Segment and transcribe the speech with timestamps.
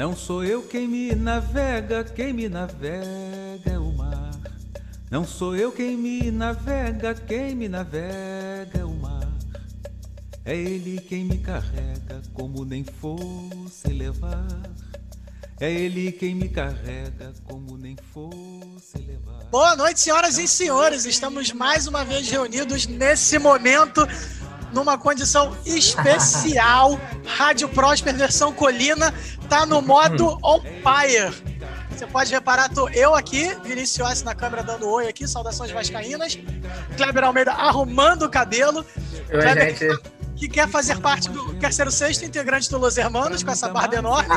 [0.00, 4.30] Não sou eu quem me navega, quem me navega é o mar.
[5.10, 9.28] Não sou eu quem me navega, quem me navega é o mar.
[10.42, 14.70] É ele quem me carrega, como nem fosse levar.
[15.60, 19.44] É ele quem me carrega, como nem fosse levar.
[19.50, 21.04] Boa noite, senhoras e senhores.
[21.04, 24.08] Estamos mais uma vez reunidos nesse momento
[24.72, 26.98] numa condição especial.
[27.26, 29.12] Rádio Prosper versão Colina
[29.50, 31.34] tá no modo on fire.
[31.90, 36.38] Você pode reparar, tô eu aqui, Vinícius na câmera dando oi aqui, saudações vascaínas.
[36.96, 38.86] Kleber Almeida arrumando o cabelo.
[39.30, 40.00] Oi, Kleber, gente.
[40.36, 41.49] que quer fazer parte do.
[41.60, 44.28] Quer ser o sexto integrante do Los Hermanos, com essa barba enorme.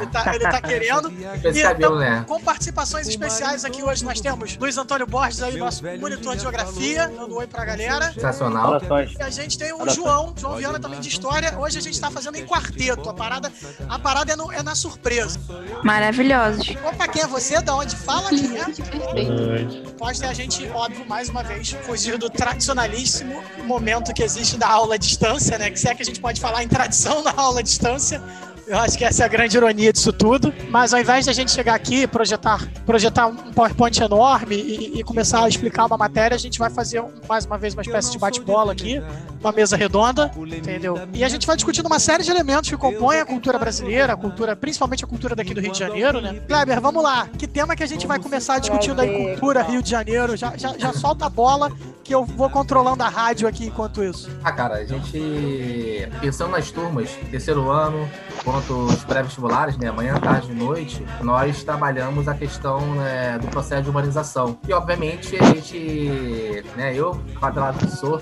[0.00, 1.10] Ele tá, ele tá querendo.
[1.10, 2.24] E, então, né?
[2.26, 7.08] Com participações especiais aqui hoje, nós temos Luiz Antônio Borges aí, nosso monitor de geografia,
[7.08, 8.12] dando oi pra galera.
[8.12, 8.80] Sensacional.
[9.18, 11.58] E a gente tem o João, João Viana também de história.
[11.58, 13.10] Hoje a gente tá fazendo em quarteto.
[13.10, 13.52] A parada,
[13.88, 15.38] a parada é, no- é na surpresa.
[15.82, 16.68] Maravilhosos.
[16.84, 17.60] Opa, quem é você?
[17.60, 18.30] Da onde fala?
[18.30, 18.64] Quem é?
[18.64, 19.94] Perfeito.
[19.94, 24.68] Pode ter a gente, óbvio, mais uma vez, fugir do tradicionalíssimo momento que existe da
[24.68, 25.70] aula à distância, né?
[25.70, 28.20] Que se é que a gente pode falar em tradição na aula à distância.
[28.66, 30.52] Eu acho que essa é a grande ironia disso tudo.
[30.70, 35.04] Mas ao invés de a gente chegar aqui projetar, projetar um PowerPoint enorme e, e
[35.04, 38.10] começar a explicar uma matéria, a gente vai fazer um- mais uma vez uma espécie
[38.10, 39.02] de bate-bola aqui,
[39.40, 40.98] uma mesa redonda, entendeu?
[41.12, 44.16] E a gente vai discutindo uma série de elementos que compõem a cultura brasileira, a
[44.16, 46.40] cultura, principalmente a cultura daqui do Rio de Janeiro, né?
[46.48, 47.28] Kleber, vamos lá.
[47.38, 50.36] Que tema que a gente vai começar discutindo aí cultura, Rio de Janeiro?
[50.36, 51.70] Já, já, já solta a bola
[52.02, 54.30] que eu vou controlando a rádio aqui enquanto isso.
[54.42, 58.08] Ah, cara, a gente, pensando nas turmas, terceiro ano,
[58.44, 63.82] quanto os pré-vestibulares, né, amanhã, tarde e noite, nós trabalhamos a questão né, do processo
[63.82, 64.58] de urbanização.
[64.68, 68.20] E, obviamente, a gente, né, eu, quadrado que sou,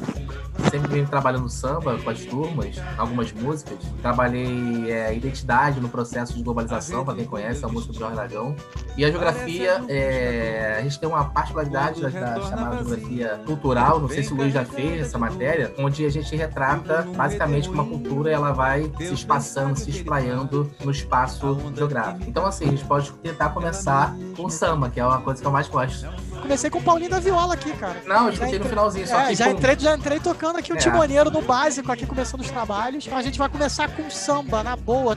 [0.70, 3.78] sempre venho trabalhando samba com as turmas, algumas músicas.
[4.00, 8.54] Trabalhei é, identidade no processo de globalização, para quem conhece, a música do Jorge Aragão.
[8.96, 14.08] E a geografia, é, a gente tem uma particularidade da, da chamada geografia cultural, não
[14.08, 17.86] sei se o Luiz já fez essa matéria, onde a gente retrata basicamente como a
[17.86, 22.28] cultura ela vai se espaçando, se espraiando no espaço geográfico.
[22.28, 25.46] Então, assim, a gente pode tentar começar com o samba, que é uma coisa que
[25.46, 26.06] eu mais gosto.
[26.42, 28.02] Comecei com o Paulinho da Viola aqui, cara.
[28.06, 30.76] Não, eu escutei no finalzinho, só É, que já, entrei, já entrei tocando aqui o
[30.76, 30.78] É.
[30.78, 33.06] timoneiro no básico, aqui começando os trabalhos.
[33.06, 35.16] Então a gente vai começar com samba, na boa.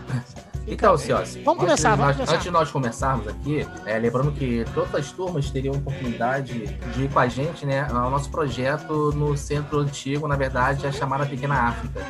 [0.68, 2.34] Então, Ciossi, Vamos começar, vamos nós- começar.
[2.34, 7.10] Antes de nós começarmos aqui, é, lembrando que todas as turmas teriam oportunidade de ir
[7.12, 11.68] com a gente, né, ao nosso projeto no Centro Antigo, na verdade, é chamada Pequena
[11.70, 12.02] África.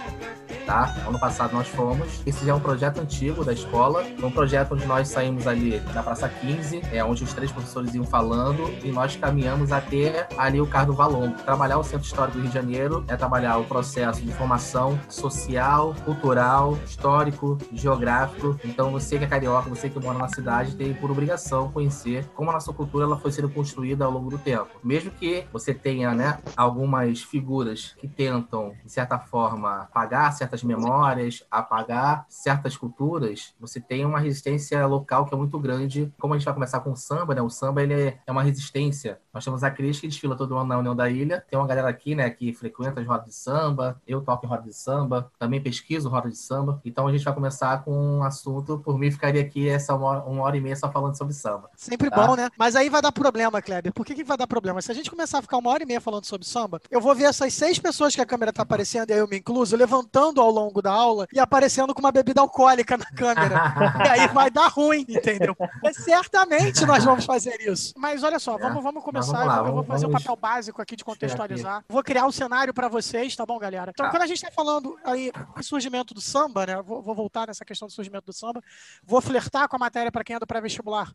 [0.65, 0.95] Tá?
[1.07, 2.21] Ano passado nós fomos.
[2.25, 4.03] Esse já é um projeto antigo da escola.
[4.21, 8.03] Um projeto onde nós saímos ali na Praça 15, é onde os três professores iam
[8.03, 11.35] falando, e nós caminhamos até ali o Cardo Valongo.
[11.43, 15.93] Trabalhar o Centro Histórico do Rio de Janeiro é trabalhar o processo de formação social,
[16.03, 18.59] cultural, histórico, geográfico.
[18.63, 22.49] Então você que é carioca, você que mora na cidade, tem por obrigação conhecer como
[22.49, 24.67] a nossa cultura ela foi sendo construída ao longo do tempo.
[24.83, 31.43] Mesmo que você tenha, né, algumas figuras que tentam, de certa forma, apagar certas memórias,
[31.49, 36.11] apagar certas culturas, você tem uma resistência local que é muito grande.
[36.19, 37.41] Como a gente vai começar com o samba, né?
[37.41, 39.19] O samba ele é- é uma resistência.
[39.35, 41.43] Nós temos a Cris que desfila todo ano na União da Ilha.
[41.49, 44.01] Tem uma galera aqui, né, que frequenta as rodas de samba.
[44.07, 46.79] Eu toco em roda de samba, também pesquiso roda de samba.
[46.85, 48.79] Então a gente vai começar com um assunto.
[48.79, 51.69] Por mim, ficaria aqui essa uma hora, uma hora e meia só falando sobre samba.
[51.75, 52.25] Sempre Tá.
[52.25, 52.49] bom, né?
[52.57, 53.91] Mas aí vai dar problema, Kleber.
[53.91, 54.81] Por que, que vai dar problema?
[54.81, 57.13] Se a gente começar a ficar uma hora e meia falando sobre samba, eu vou
[57.13, 60.39] ver essas seis pessoas que a câmera tá aparecendo, e aí eu me incluso, levantando
[60.39, 63.55] ao longo da aula e aparecendo com uma bebida alcoólica na câmera.
[64.05, 65.55] E aí vai dar ruim, entendeu?
[65.83, 67.93] Mas certamente nós vamos fazer isso.
[67.97, 69.24] Mas olha só, vamos, vamos começar.
[69.33, 71.83] Vamos lá, eu vou fazer o vamos- papel básico aqui de contextualizar.
[71.89, 73.91] Vou criar o cenário para vocês, tá bom, galera?
[73.91, 74.11] Então, Tá.
[74.11, 76.81] quando a gente tá falando aí do surgimento do samba, né?
[76.81, 78.61] Vou, vou voltar nessa questão do surgimento do samba.
[79.03, 81.13] Vou flertar com a matéria para quem é do pré-vestibular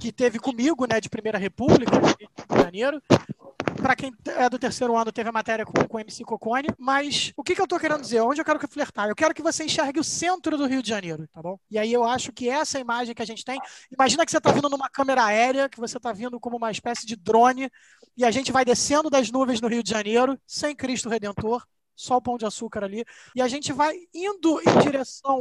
[0.00, 3.02] que teve comigo, né, de Primeira República, de Rio de Janeiro.
[3.76, 6.68] Para quem é do terceiro ano, teve a matéria com, com o MC Cocone.
[6.78, 8.20] Mas o que, que eu tô querendo dizer?
[8.20, 9.08] Onde eu quero que flertar?
[9.08, 11.58] Eu quero que você enxergue o centro do Rio de Janeiro, tá bom?
[11.70, 13.58] E aí eu acho que essa imagem que a gente tem.
[13.90, 17.06] Imagina que você tá vindo numa câmera aérea, que você tá vindo como uma espécie
[17.06, 17.70] de drone,
[18.16, 21.62] e a gente vai descendo das nuvens no Rio de Janeiro, sem Cristo Redentor.
[21.94, 23.04] Só o pão de açúcar ali.
[23.34, 25.40] E a gente vai indo em direção.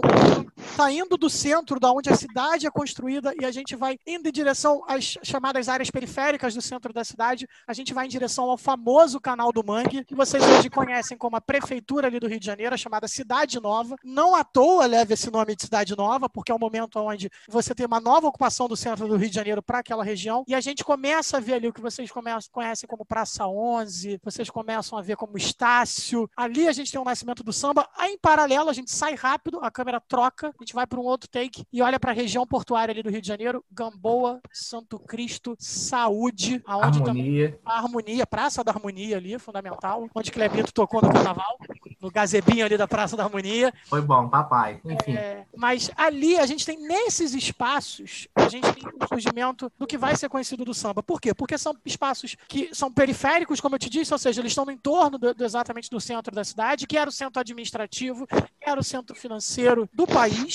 [0.75, 4.27] Tá indo do centro, da onde a cidade é construída, e a gente vai indo
[4.27, 7.47] em direção às chamadas áreas periféricas do centro da cidade.
[7.67, 11.35] A gente vai em direção ao famoso Canal do Mangue, que vocês hoje conhecem como
[11.35, 13.95] a prefeitura ali do Rio de Janeiro, chamada Cidade Nova.
[14.03, 17.75] Não à toa leva esse nome de Cidade Nova, porque é o momento onde você
[17.75, 20.43] tem uma nova ocupação do centro do Rio de Janeiro para aquela região.
[20.47, 24.49] E a gente começa a ver ali o que vocês conhecem como Praça 11, vocês
[24.49, 26.29] começam a ver como Estácio.
[26.35, 27.87] Ali a gente tem o nascimento do samba.
[27.95, 31.03] Aí, em paralelo, a gente sai rápido, a câmera troca, a gente vai para um
[31.03, 34.99] outro take e olha para a região portuária ali do Rio de Janeiro, Gamboa, Santo
[34.99, 37.59] Cristo, Saúde, aonde Harmonia.
[37.65, 41.57] a harmonia, Praça da Harmonia ali, fundamental, onde Clebito tocou no carnaval,
[41.99, 43.73] no gazebinho ali da Praça da Harmonia.
[43.87, 44.79] Foi bom, papai.
[44.85, 45.15] Enfim.
[45.15, 49.97] É, mas ali a gente tem nesses espaços, a gente tem o surgimento do que
[49.97, 51.01] vai ser conhecido do samba.
[51.01, 51.33] Por quê?
[51.33, 54.71] Porque são espaços que são periféricos, como eu te disse, ou seja, eles estão no
[54.71, 58.79] entorno do, do- exatamente do centro da cidade, que era o centro administrativo, que era
[58.79, 60.50] o centro financeiro do país.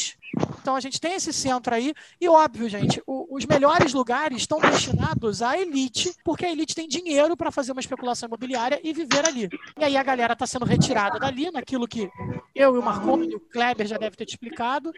[0.61, 4.59] Então a gente tem esse centro aí, e óbvio, gente, o- os melhores lugares estão
[4.61, 9.27] destinados à elite, porque a elite tem dinheiro para fazer uma especulação imobiliária e viver
[9.27, 9.49] ali.
[9.79, 12.11] E aí a galera está sendo retirada dali, naquilo que
[12.55, 14.93] eu e o Marconi e o Kleber já deve ter te explicado,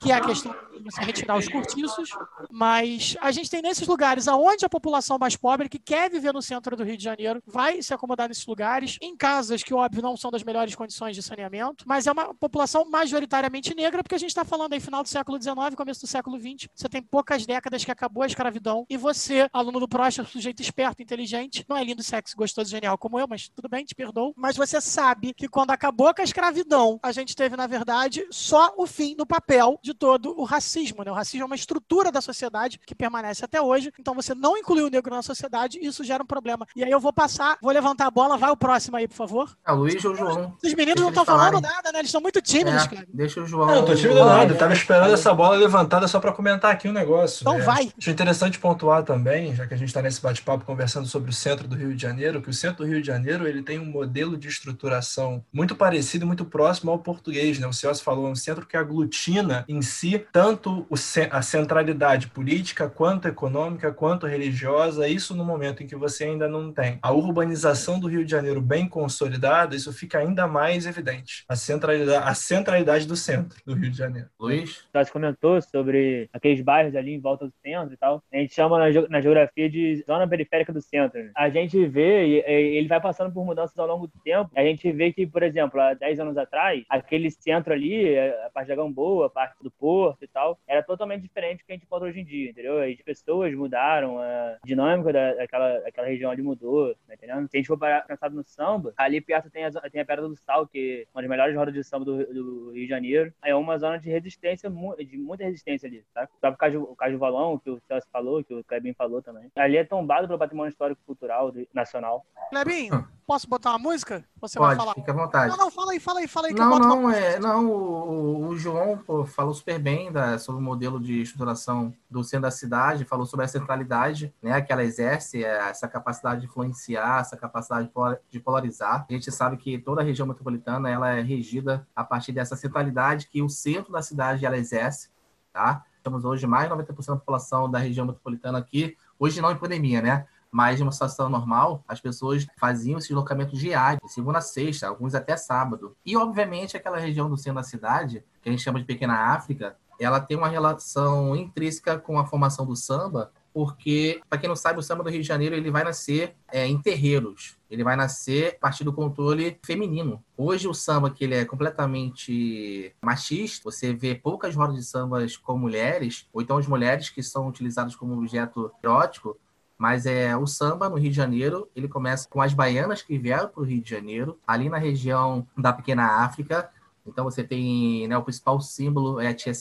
[0.00, 2.10] que é a questão de você retirar os cortiços.
[2.50, 6.40] Mas a gente tem nesses lugares aonde a população mais pobre, que quer viver no
[6.40, 10.16] centro do Rio de Janeiro, vai se acomodar nesses lugares, em casas que, óbvio, não
[10.16, 14.30] são das melhores condições de saneamento, mas é uma população majoritariamente negra, porque a gente
[14.38, 16.68] está falando aí final do século XIX, começo do século XX.
[16.72, 20.26] Você tem poucas décadas que acabou a escravidão, e você, aluno do Prost, é um
[20.26, 23.94] sujeito esperto, inteligente, não é lindo, sexy, gostoso, genial como eu, mas tudo bem, te
[23.94, 24.32] perdoo.
[24.36, 28.72] Mas você sabe que quando acabou com a escravidão, a gente teve, na verdade, só
[28.76, 31.02] o fim no papel de todo o racismo.
[31.02, 31.10] Né?
[31.10, 33.92] O racismo é uma estrutura da sociedade que permanece até hoje.
[33.98, 36.66] Então você não incluiu o negro na sociedade, isso gera um problema.
[36.76, 39.56] E aí eu vou passar, vou levantar a bola, vai o próximo aí, por favor.
[39.66, 40.56] É, Luiz ou o João.
[40.62, 41.98] Os meninos Deixa não estão falando nada, né?
[41.98, 43.08] Eles estão muito tímidos, É, cara.
[43.12, 43.66] deixa o João.
[43.66, 46.88] Não, eu tô tímido nada, eu tava esperando essa bola levantada só pra comentar aqui
[46.88, 47.42] um negócio.
[47.42, 47.64] Então né?
[47.64, 47.92] vai.
[47.96, 51.66] Acho interessante pontuar também, já que a gente está nesse bate-papo conversando sobre o centro
[51.66, 54.36] do Rio de Janeiro, que o centro do Rio de Janeiro ele tem um modelo
[54.36, 57.58] de estruturação muito parecido, muito próximo ao português.
[57.58, 57.66] Né?
[57.66, 60.86] O Celso falou, é um centro que aglutina em si tanto
[61.30, 66.72] a centralidade política, quanto econômica, quanto religiosa, isso no momento em que você ainda não
[66.72, 71.44] tem a urbanização do Rio de Janeiro bem consolidada, isso fica ainda mais evidente.
[71.48, 74.17] A centralidade, a centralidade do centro do Rio de Janeiro.
[74.38, 74.88] Luiz.
[74.92, 78.22] Você comentou sobre aqueles bairros ali em volta do centro e tal.
[78.32, 81.30] A gente chama na, ge- na geografia de zona periférica do centro.
[81.36, 84.50] A gente vê, ele vai passando por mudanças ao longo do tempo.
[84.54, 88.68] A gente vê que, por exemplo, há 10 anos atrás, aquele centro ali, a parte
[88.68, 91.84] da Gamboa, a parte do Porto e tal, era totalmente diferente do que a gente
[91.84, 92.80] encontra hoje em dia, entendeu?
[92.82, 97.14] As pessoas mudaram, a dinâmica da- daquela, daquela região ali mudou, tá?
[97.18, 100.36] Se a gente for pensar no samba, ali perto tem a, tem a Pedra do
[100.36, 103.32] Sal, que é uma das melhores rodas de samba do, do Rio de Janeiro.
[103.44, 106.24] É uma zona de resistência, mu- de muita resistência ali, tá?
[106.36, 109.50] O próprio Caju, o Caju Valão, que o Celso falou, que o Clebin falou também.
[109.56, 112.24] Ali é tombado pelo patrimônio histórico cultural do- nacional.
[112.50, 114.24] Clebinho, posso botar uma música?
[114.40, 114.94] Você vai Pode, falar.
[114.94, 115.50] fica à vontade.
[115.50, 117.20] Não, não, fala aí, fala aí, fala aí que eu Não, boto uma não, música.
[117.24, 121.92] é, não, o, o João pô, falou super bem da, sobre o modelo de estruturação
[122.10, 126.40] do centro da cidade, falou sobre a centralidade né, que ela exerce, é, essa capacidade
[126.42, 127.98] de influenciar, essa capacidade de
[128.30, 129.06] de polarizar.
[129.08, 133.26] A gente sabe que toda a região metropolitana ela é regida a partir dessa centralidade
[133.28, 135.10] que o centro da cidade ela exerce.
[135.52, 135.84] Tá?
[136.02, 140.00] Temos hoje mais de 90% da população da região metropolitana aqui, hoje não em pandemia,
[140.00, 140.26] né?
[140.50, 145.14] Mas em uma situação normal, as pessoas faziam esse deslocamento diário, segunda a sexta, alguns
[145.14, 145.94] até sábado.
[146.06, 149.76] E, obviamente, aquela região do centro da cidade, que a gente chama de Pequena África,
[150.00, 154.78] ela tem uma relação intrínseca com a formação do samba, porque, para quem não sabe,
[154.78, 157.57] o samba do Rio de Janeiro ele vai nascer é, em terreiros.
[157.70, 160.22] Ele vai nascer a partir do controle feminino.
[160.36, 165.58] Hoje o samba que ele é completamente machista, você vê poucas rodas de sambas com
[165.58, 169.38] mulheres, ou então as mulheres que são utilizadas como objeto erótico,
[169.78, 173.48] mas é o samba no Rio de Janeiro, ele começa com as baianas que vieram
[173.48, 176.68] para o Rio de Janeiro, ali na região da Pequena África.
[177.08, 179.52] Então você tem né, o principal símbolo é a Tia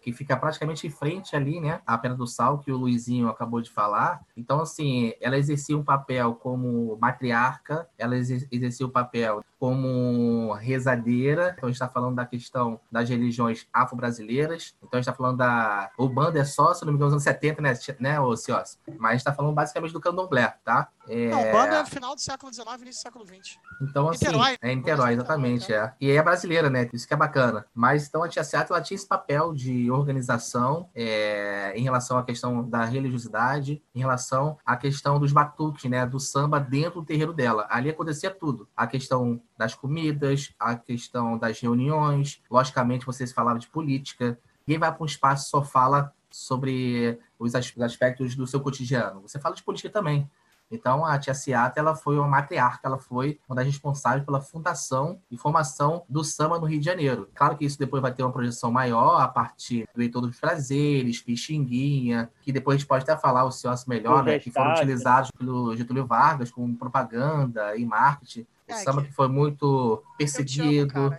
[0.00, 3.60] que fica praticamente em frente ali, né, à Pena do Sal, que o Luizinho acabou
[3.60, 4.22] de falar.
[4.36, 11.54] Então, assim, ela exercia um papel como matriarca, ela exer- exercia o papel como rezadeira.
[11.56, 14.74] Então, a gente está falando da questão das religiões afro-brasileiras.
[14.78, 15.90] Então, a gente está falando da.
[15.96, 18.78] O bando é só, se não me engano, nos anos 70, né, né ô Cios?
[18.98, 20.88] Mas a gente está falando basicamente do candomblé, tá?
[21.08, 21.28] É...
[21.28, 23.58] Não, é final do século XIX, início do século XX.
[23.80, 24.56] Então, assim, Niterói.
[24.60, 25.92] é Niterói, exatamente, é.
[26.00, 26.88] E é brasileira, né?
[26.92, 27.66] Isso que é bacana.
[27.74, 32.24] Mas, então, a Tia Seata, ela tinha esse papel de organização é, em relação à
[32.24, 36.06] questão da religiosidade, em relação à questão dos batuques, né?
[36.06, 37.66] Do samba dentro do terreiro dela.
[37.70, 38.68] Ali acontecia tudo.
[38.76, 42.42] A questão das comidas, a questão das reuniões.
[42.50, 44.38] Logicamente, vocês falavam de política.
[44.66, 49.20] Ninguém vai para um espaço só fala sobre os aspectos do seu cotidiano.
[49.22, 50.28] Você fala de política também.
[50.70, 55.20] Então, a tia Ciata, ela foi uma matriarca, ela foi uma das responsáveis pela fundação
[55.30, 57.28] e formação do samba no Rio de Janeiro.
[57.34, 61.20] Claro que isso depois vai ter uma projeção maior a partir do Heitor dos Prazeres,
[61.20, 65.30] Pixinguinha, que depois a gente pode até falar o Cios melhor, né, que foram utilizados
[65.38, 68.40] pelo Getúlio Vargas como propaganda e marketing.
[68.66, 71.10] O É, samba que- foi muito Eu te amo, perseguido.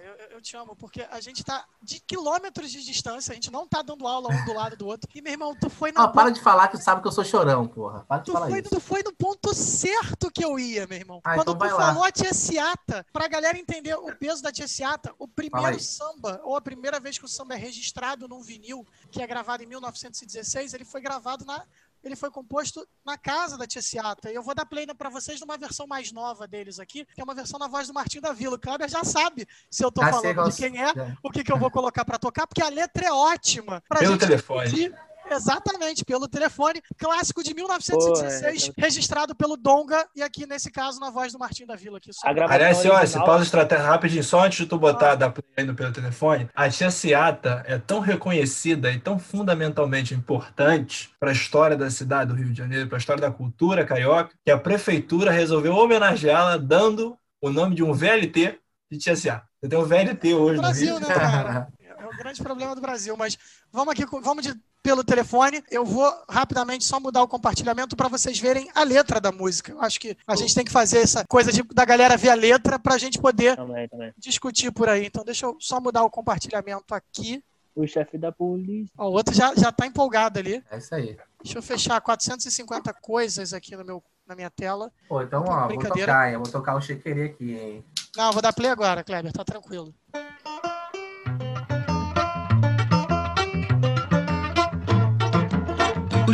[0.46, 4.06] Te amo, porque a gente tá de quilômetros de distância, a gente não tá dando
[4.08, 5.10] aula um do lado do outro.
[5.16, 7.12] E, meu irmão, tu foi na Ah, para de falar que tu sabe que eu
[7.12, 8.06] sou chorão, porra.
[8.08, 8.70] Para de Tu falar foi, isso.
[8.70, 11.20] tu foi no ponto certo que eu ia, meu irmão.
[11.24, 11.88] Ah, Quando então tu lá.
[11.88, 16.40] falou a Tia Ciata, pra galera entender o peso da Tia Ciata, o primeiro samba,
[16.44, 19.66] ou a primeira vez que o samba é registrado num vinil, que é gravado em
[19.66, 21.64] 1916, ele foi gravado na.
[22.06, 24.32] Ele foi composto na casa da Tia Ciata.
[24.32, 27.24] E eu vou dar play pra vocês numa versão mais nova deles aqui, que é
[27.24, 28.56] uma versão na voz do Martim da Vila.
[28.56, 31.18] O Kleber já sabe se eu tô Já sei falando de quem é, É.
[31.24, 33.82] o que, que eu vou colocar pra tocar, porque a letra é ótima.
[33.90, 34.70] Pra Pelo gente telefone.
[34.70, 34.96] discutir.
[35.30, 36.82] Exatamente, pelo telefone.
[36.98, 41.76] Clássico de 1916, registrado pelo Donga, e aqui, nesse caso, na voz do Martim da
[41.76, 41.98] Vila.
[41.98, 45.16] Aqui, só- Aliás, esse original- pausa estratégia rapidinho, só antes de tu botar Ah.
[45.16, 50.14] da play aí no pelo telefone, a tia Ciata é tão reconhecida e tão fundamentalmente
[50.14, 53.86] importante para a história da cidade do Rio de Janeiro, para a história da cultura
[53.86, 58.60] carioca, que a prefeitura resolveu homenageá-la dando o nome de um VLT
[58.92, 59.46] de tia Ciata.
[59.62, 61.08] Você tem um VLT hoje Brasil, no Rio.
[61.10, 61.68] né, cara?
[62.16, 63.16] O grande problema do Brasil.
[63.18, 63.38] Mas
[63.72, 65.64] vamos aqui, vamos de- pelo telefone.
[65.72, 69.72] Eu vou rapidamente só mudar o compartilhamento para vocês verem a letra da música.
[69.72, 72.36] Eu acho que a gente tem que fazer essa coisa de- da galera ver a
[72.36, 74.14] letra para a gente poder Também, também.
[74.18, 75.06] discutir por aí.
[75.08, 77.44] Então, deixa eu só mudar o compartilhamento aqui.
[77.76, 78.94] O chefe da polícia.
[78.98, 80.64] Ó, o outro já, já tá empolgado ali.
[80.72, 81.18] É isso aí.
[81.44, 84.92] Deixa eu fechar 450 coisas aqui no meu, na minha tela.
[85.10, 86.36] Pô, então, ó, vou tocar, hein?
[86.36, 87.84] Eu vou tocar o Chequerê aqui, hein?
[88.16, 89.94] Não, vou dar play agora, Kleber, tá tranquilo.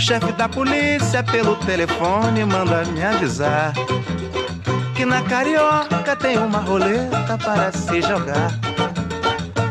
[0.01, 3.71] Chefe da polícia pelo telefone manda me avisar
[4.95, 8.51] que na carioca tem uma roleta para se jogar.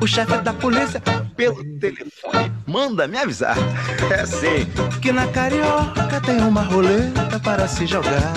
[0.01, 1.03] O chefe da polícia
[1.37, 3.57] pelo telefone manda me avisar,
[4.11, 4.67] é sim,
[5.03, 8.33] que na carioca tem uma roleta para se jogar.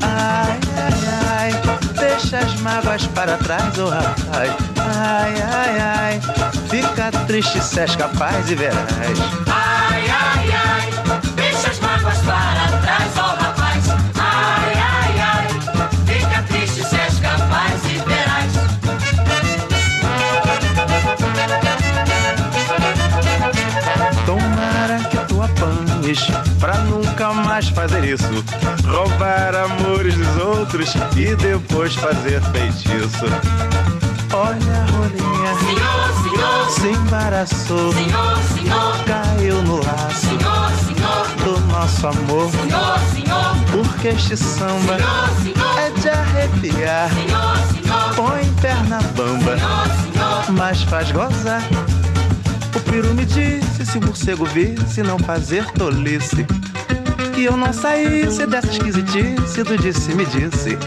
[0.00, 1.52] Ai, ai, ai,
[1.98, 4.50] deixa as mágoas para trás, ô rapaz.
[4.78, 6.20] Ai, ai, ai,
[6.70, 9.18] fica triste se és capaz e verás.
[9.46, 9.69] Ai,
[26.58, 28.24] pra nunca mais fazer isso.
[28.86, 33.26] Roubar amores dos outros e depois fazer feitiço.
[34.32, 41.60] Olha a rolinha, Senhor, senhor, se embaraçou, senhor, senhor, caiu no laço senhor, senhor, do
[41.72, 42.48] nosso amor.
[42.50, 47.10] senhor, senhor, Porque este samba senhor, senhor, é de arrepiar.
[47.12, 50.52] senhor, senhor, Põe perna bamba, senhor, senhor.
[50.52, 51.62] mas faz gozar.
[52.74, 56.46] O peru me disse se o morcego visse não fazer tolice.
[57.34, 60.78] Que eu não saísse dessa esquisitice do disse-me disse.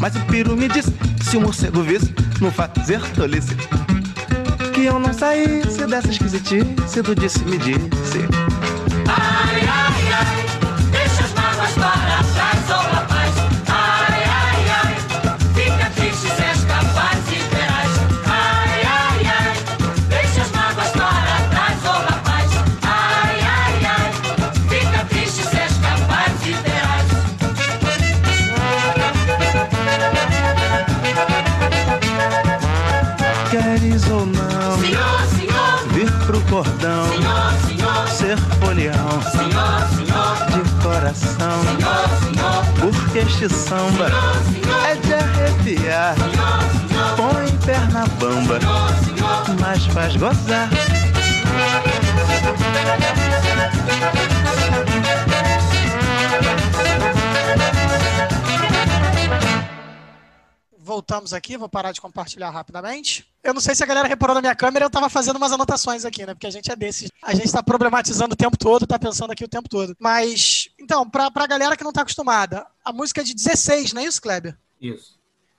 [0.00, 0.92] Mas o peru me disse
[1.22, 3.54] se o morcego visse não fazer tolice.
[4.72, 8.20] Que eu não saísse dessa esquisitice do disse-me disse.
[9.08, 9.87] Ai, ai,
[43.46, 44.10] samba
[44.86, 46.14] é de arrepiar.
[47.14, 48.58] Põe perna bamba,
[49.60, 50.70] mas faz gozar.
[60.98, 63.24] Voltamos aqui, vou parar de compartilhar rapidamente.
[63.44, 66.04] Eu não sei se a galera reparou na minha câmera, eu tava fazendo umas anotações
[66.04, 66.34] aqui, né?
[66.34, 67.08] Porque a gente é desses.
[67.22, 69.94] A gente tá problematizando o tempo todo, tá pensando aqui o tempo todo.
[69.96, 74.02] Mas, então, pra, pra galera que não tá acostumada, a música é de 16, não
[74.02, 74.58] é isso, Kleber?
[74.80, 75.17] Isso.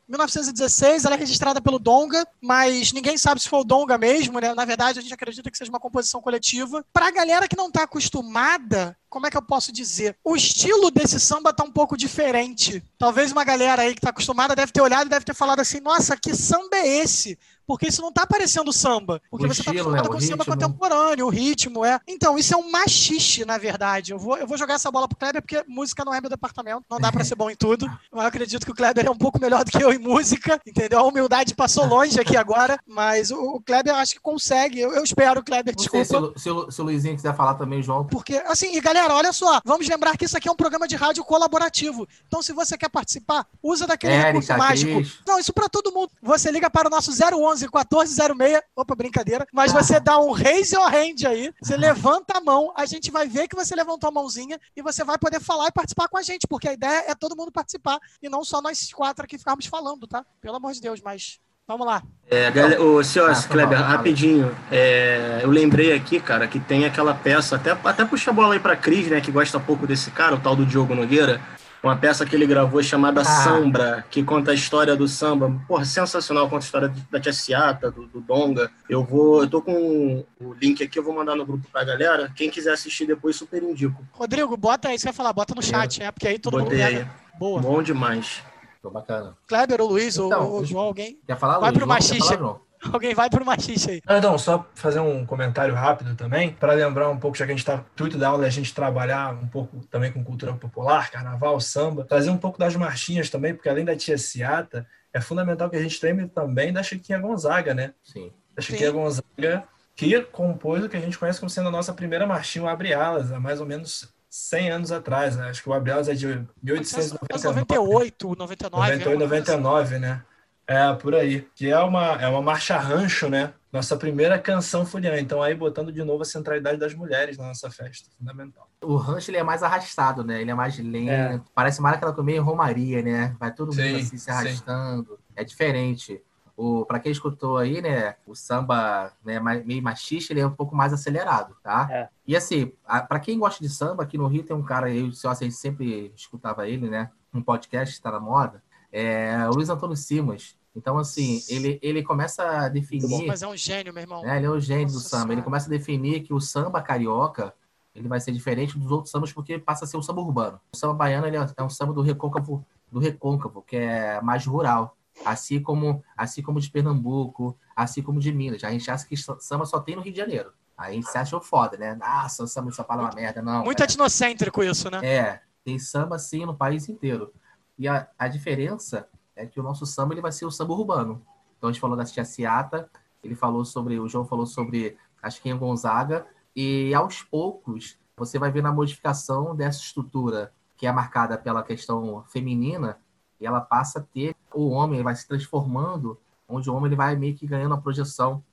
[0.10, 4.56] 1916, ela é registrada pelo Donga, mas ninguém sabe se foi o Donga mesmo, né?
[4.56, 6.84] Na verdade, a gente acredita que seja uma composição coletiva.
[6.92, 10.18] Pra galera que não tá acostumada, como é que eu posso dizer?
[10.24, 12.84] O estilo desse samba tá um pouco diferente.
[12.98, 15.80] Talvez uma galera aí que tá acostumada deve ter olhado e deve ter falado assim:
[15.80, 17.38] nossa, que samba é esse?
[17.70, 19.22] Porque isso não tá parecendo samba.
[19.30, 20.16] Porque O você tá estilo, acostumado né?
[20.16, 22.00] com samba contemporâneo, o ritmo, é.
[22.08, 24.12] Então, isso é um machixe, na verdade.
[24.12, 26.84] Eu vou, eu vou jogar essa bola pro Kleber, porque música não é meu departamento.
[26.90, 27.86] Não dá pra ser bom em tudo.
[27.86, 30.60] Mas eu acredito que o Kleber é um pouco melhor do que eu em música,
[30.66, 30.98] entendeu?
[30.98, 32.80] A humildade passou longe aqui agora.
[32.88, 34.80] Mas o, o Kleber, eu acho que consegue.
[34.80, 36.40] Eu, eu espero, Kleber, Não sei desculpa.
[36.40, 38.04] se, o- se, o- se o Luizinho quiser falar também, João.
[38.08, 40.96] Porque, assim, e galera, olha só, vamos lembrar que isso aqui é um programa de
[40.96, 42.08] rádio colaborativo.
[42.28, 44.96] Então, se você quer participar, usa daquele recurso Érica, mágico.
[44.96, 45.20] Cris.
[45.28, 46.10] Não, isso pra todo mundo.
[46.24, 48.62] Você liga para o nosso 011 1406.
[48.75, 49.46] Opa, brincadeira.
[49.54, 53.28] Mas você dá um raise your hand aí, você levanta a mão, a gente vai
[53.28, 56.22] ver que você levantou a mãozinha e você vai poder falar e participar com a
[56.22, 59.66] gente, porque a ideia é todo mundo participar e não só nós quatro aqui ficarmos
[59.66, 60.25] falando, tá?
[60.42, 62.01] Pelo amor de Deus, mas vamos lá.
[62.30, 63.89] É, galera, ô, senhor Ah, Kleber, fala.
[63.89, 64.56] rapidinho.
[64.72, 68.60] é, eu lembrei aqui, cara, que tem aquela peça, até, até puxa a bola aí
[68.60, 71.42] pra Cris, né, que gosta pouco desse cara, o tal do Diogo Nogueira.
[71.82, 73.24] Uma peça que ele gravou chamada Ah.
[73.24, 75.62] Sambra, que conta a história do samba.
[75.68, 78.70] Porra, sensacional, conta a história da Tia Ciata, do, do Donga.
[78.90, 82.30] Eu vou, eu tô com o link aqui, eu vou mandar no grupo pra galera.
[82.36, 84.04] Quem quiser assistir depois, super indico.
[84.12, 86.98] Rodrigo, bota aí, você vai falar, bota no chat, é, porque aí todo Botei mundo
[86.98, 87.08] aí.
[87.40, 87.62] Boa.
[87.62, 88.44] Bom demais.
[88.82, 89.38] Tô bacana.
[89.48, 91.20] Kleber, ou Luiz, ou- Então, ou, João, alguém?
[91.26, 92.08] Quer falar, Vai Luiz?
[92.10, 92.60] pro João?
[92.94, 94.22] Alguém vai pro machixe aí.
[94.22, 97.62] Não, só fazer um comentário rápido também, para lembrar um pouco, já que a gente
[97.62, 97.76] está.
[97.76, 101.60] O intuito da aula é a gente trabalhar um pouco também com cultura popular, carnaval,
[101.60, 105.76] samba, trazer um pouco das marchinhas também, porque além da tia Ciata, é fundamental que
[105.76, 107.94] a gente lembre também da Chiquinha Gonzaga, né?
[108.04, 108.32] Sim.
[108.56, 108.96] Da Chiquinha Sim.
[108.96, 109.64] Gonzaga,
[109.96, 112.94] que compôs o que a gente conhece como sendo a nossa primeira marchinha, o Abre
[112.94, 115.50] Alas, há mais ou menos 100 anos atrás, né?
[115.50, 116.28] Acho que o Abre Alas é de
[116.64, 117.60] 1899.
[117.60, 118.92] 98, 99.
[118.96, 120.22] 98, 99, né?
[120.70, 121.42] É, por aí.
[121.56, 123.52] Que é uma, é uma marcha rancho, né?
[123.74, 125.20] Nossa primeira canção fuliana.
[125.20, 128.08] Então, aí botando de novo a centralidade das mulheres na nossa festa.
[128.16, 128.70] Fundamental.
[128.80, 130.40] O rancho ele é mais arrastado, né?
[130.40, 131.10] Ele é mais lento.
[131.10, 131.42] É.
[131.56, 133.36] Parece mais aquela meio romaria, né?
[133.40, 134.32] Vai todo mundo Sim, assim se sim.
[134.32, 135.18] arrastando.
[135.36, 136.22] É diferente.
[136.56, 138.16] O, pra quem escutou aí, né?
[138.28, 141.88] O samba né, meio machista, ele é um pouco mais acelerado, tá?
[141.90, 142.10] É.
[142.28, 145.12] E assim, a, pra quem gosta de samba, aqui no Rio tem um cara, eu,
[145.14, 147.10] se eu assim, sempre escutava ele, né?
[147.34, 148.62] Um podcast que tá na moda.
[148.92, 150.59] É o Luiz Antônio Simas.
[150.80, 153.28] Então, assim, ele, ele começa a definir.
[153.28, 154.24] Mas é um gênio, meu irmão.
[154.24, 154.38] né?
[154.38, 155.24] Ele é o gênio do Nossa samba.
[155.26, 155.44] Ele Senhora.
[155.44, 157.54] começa a definir que o samba carioca
[157.94, 160.60] ele vai ser diferente dos outros sambas porque passa a ser um samba urbano.
[160.72, 164.46] O samba baiano ele é é um samba do recôncavo, do recôncavo, que é mais
[164.46, 164.96] rural,
[165.26, 168.63] assim como assim como de Pernambuco, assim como de Minas.
[168.63, 170.54] A gente acha que samba só tem no Rio de Janeiro.
[170.78, 171.94] Aí a gente se acha foda, né?
[171.96, 173.65] Nossa, o samba de São Paulo é uma merda, não.
[173.65, 175.00] Muito etnocêntrico isso, né?
[175.04, 177.34] É, tem samba sim no país inteiro.
[177.78, 181.21] E a, a diferença é que o nosso samba ele vai ser o samba urbano.
[181.58, 182.89] Então a gente falou da Tia Ciata,
[183.23, 188.52] ele falou sobre, o João falou sobre a Chiquinha Gonzaga, e aos poucos você vai
[188.52, 192.99] ver na modificação dessa estrutura que é marcada pela questão feminina,
[193.39, 197.15] e ela passa a ter, o homem vai se transformando, onde o homem ele vai
[197.15, 198.43] meio que ganhando a projeção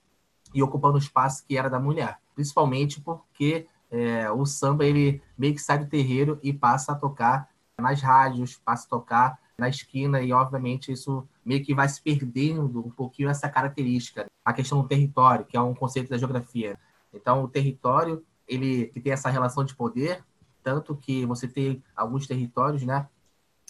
[0.55, 2.19] e ocupando o espaço que era da mulher.
[2.35, 7.49] Principalmente porque é, o samba ele meio que sai do terreiro e passa a tocar
[7.79, 12.87] nas rádios, passa a tocar na esquina e obviamente isso meio que vai se perdendo
[12.87, 16.79] um pouquinho essa característica, a questão do território, que é um conceito da geografia.
[17.13, 20.23] Então o território ele que tem essa relação de poder,
[20.63, 23.09] tanto que você tem alguns territórios, né,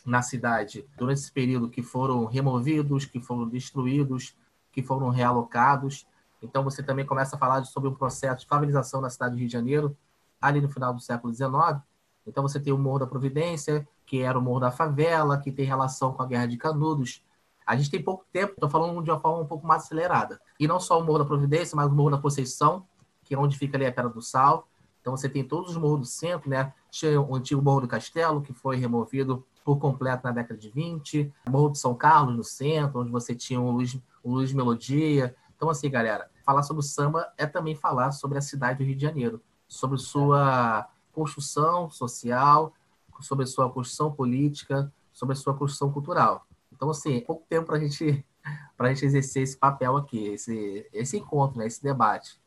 [0.04, 4.36] na cidade durante esse período que foram removidos, que foram destruídos,
[4.70, 6.06] que foram realocados.
[6.40, 9.48] Então você também começa a falar sobre um processo de favelização na cidade do Rio
[9.48, 9.96] de Janeiro,
[10.40, 11.82] ali no final do século XIX.
[12.26, 15.66] Então você tem o Morro da Providência, que era o Morro da Favela, que tem
[15.66, 17.22] relação com a Guerra de Canudos.
[17.66, 20.40] A gente tem pouco tempo, estou falando de uma forma um pouco mais acelerada.
[20.58, 22.86] E não só o Morro da Providência, mas o Morro da Conceição,
[23.24, 24.68] que é onde fica ali a Pedra do Sal.
[25.00, 26.72] Então você tem todos os morros do centro, né?
[26.90, 31.32] Tinha o antigo Morro do Castelo, que foi removido por completo na década de 20.
[31.48, 35.34] Morro de São Carlos, no centro, onde você tinha o Luiz, o Luiz Melodia.
[35.56, 38.94] Então, assim, galera, falar sobre o samba é também falar sobre a cidade do Rio
[38.94, 42.72] de Janeiro, sobre sua construção social,
[43.22, 46.46] sobre sua construção política, sobre a sua construção cultural.
[46.72, 48.24] Então, assim, pouco tempo para gente,
[48.78, 52.38] a gente exercer esse papel aqui, esse, esse encontro, né, esse debate.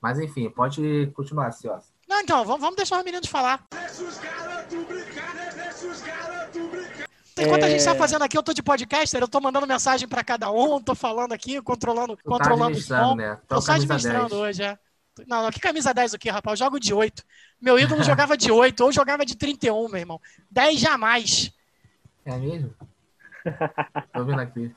[0.00, 1.82] Mas, enfim, pode continuar, senhora.
[2.08, 3.66] Não, então, vamos, vamos deixar os meninos falar.
[7.36, 10.24] Enquanto a gente tá fazendo aqui, eu tô de podcaster, eu tô mandando mensagem pra
[10.24, 13.14] cada um, tô falando aqui, controlando, Tu tá controlando o administrando, som.
[13.14, 13.34] né?
[13.36, 14.32] Tu é Tô o só administrando 10.
[14.40, 14.78] hoje, é.
[15.26, 16.58] Não, não, que camisa 10 aqui, rapaz?
[16.60, 17.22] Eu jogo de 8.
[17.60, 20.20] Meu ídolo jogava de 8, ou jogava de 31, meu irmão.
[20.50, 21.52] 10 jamais.
[22.24, 22.74] É mesmo?
[24.12, 24.74] Tô vendo aqui.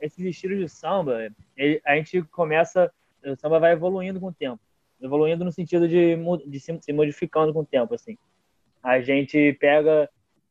[0.00, 2.92] esses estilos de samba, ele- a gente começa,
[3.24, 4.60] o samba vai evoluindo com o tempo,
[5.00, 8.16] evoluindo no sentido de, de se, se modificando com o tempo, assim.
[8.82, 10.08] A gente pega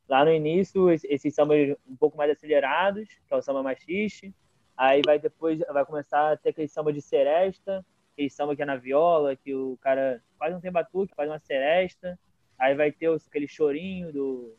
[0.08, 4.34] lá no início esse- esses sambas um pouco mais acelerados, que é o samba machiste,
[4.76, 8.66] Aí vai depois, vai começar a ter aquele samba de seresta, aquele samba que é
[8.66, 12.18] na viola, que o cara quase não tem batuque, faz uma seresta.
[12.58, 14.56] Aí vai ter os- aquele chorinho do,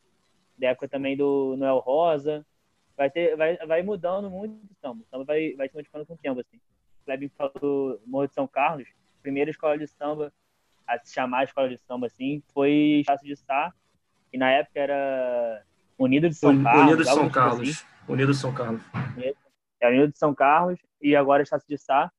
[0.58, 2.44] da época também do Noel Rosa.
[2.96, 5.02] Vai, ter, vai, vai mudando muito o samba.
[5.02, 6.56] O samba vai, vai se modificando com o tempo, assim.
[6.56, 8.88] O Klebin falou do Morro de São Carlos,
[9.22, 10.32] primeira escola de samba
[10.86, 13.72] a se chamar escola de samba, assim, foi Estácio de Sá,
[14.30, 15.62] que na época era
[15.98, 17.02] Unido de São Unido Carlos.
[17.02, 17.50] de algo São tipo assim.
[17.50, 17.86] Carlos.
[18.08, 18.82] Unido de São Carlos.
[19.80, 22.10] É Unido de São Carlos e agora Estácio de Sá.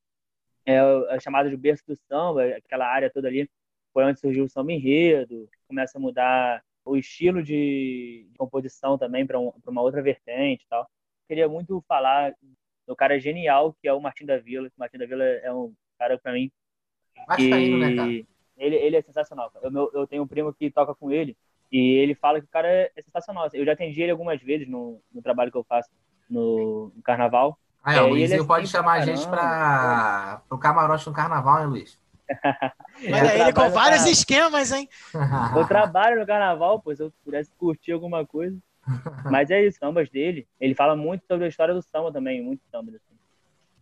[0.66, 3.50] É a chamada de berço do samba, aquela área toda ali.
[3.94, 9.40] Foi onde surgiu o samba enredo, começa a mudar o estilo de, composição também para
[9.40, 10.88] um, uma outra vertente e tal.
[11.28, 12.34] Queria muito falar
[12.88, 14.68] do cara genial que é o Martim da Vila.
[14.68, 16.52] O Martim da Vila é um cara, para mim,
[17.28, 18.10] Vascaíno, né, cara?
[18.10, 18.26] e
[18.58, 19.52] ele, ele é sensacional.
[19.62, 21.36] Eu, meu- eu tenho um primo que toca com ele
[21.72, 23.50] e ele fala que o cara é sensacional.
[23.54, 25.90] Eu já atendi ele algumas vezes no, no trabalho que eu faço
[26.30, 27.58] no, no carnaval.
[27.86, 31.14] Aí, É, o Luizinho ele é pode simples chamar a gente pra, pro camarote no
[31.14, 32.00] carnaval, hein, Luiz?
[33.14, 34.12] Olha ele com vários cara.
[34.12, 34.90] esquemas, hein?
[35.56, 38.58] Eu trabalho no carnaval, pô, se eu pudesse curtir alguma coisa.
[39.32, 40.48] Mas é isso, sambas dele.
[40.60, 42.90] Ele fala muito sobre a história do samba também, muito samba.
[42.90, 43.16] Assim.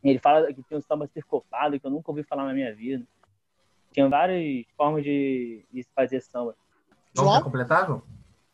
[0.03, 3.05] Ele fala que tem um samba circopado que eu nunca ouvi falar na minha vida.
[3.93, 6.55] Tinha várias formas de, de se fazer samba.
[7.15, 8.03] Vamos completar, João?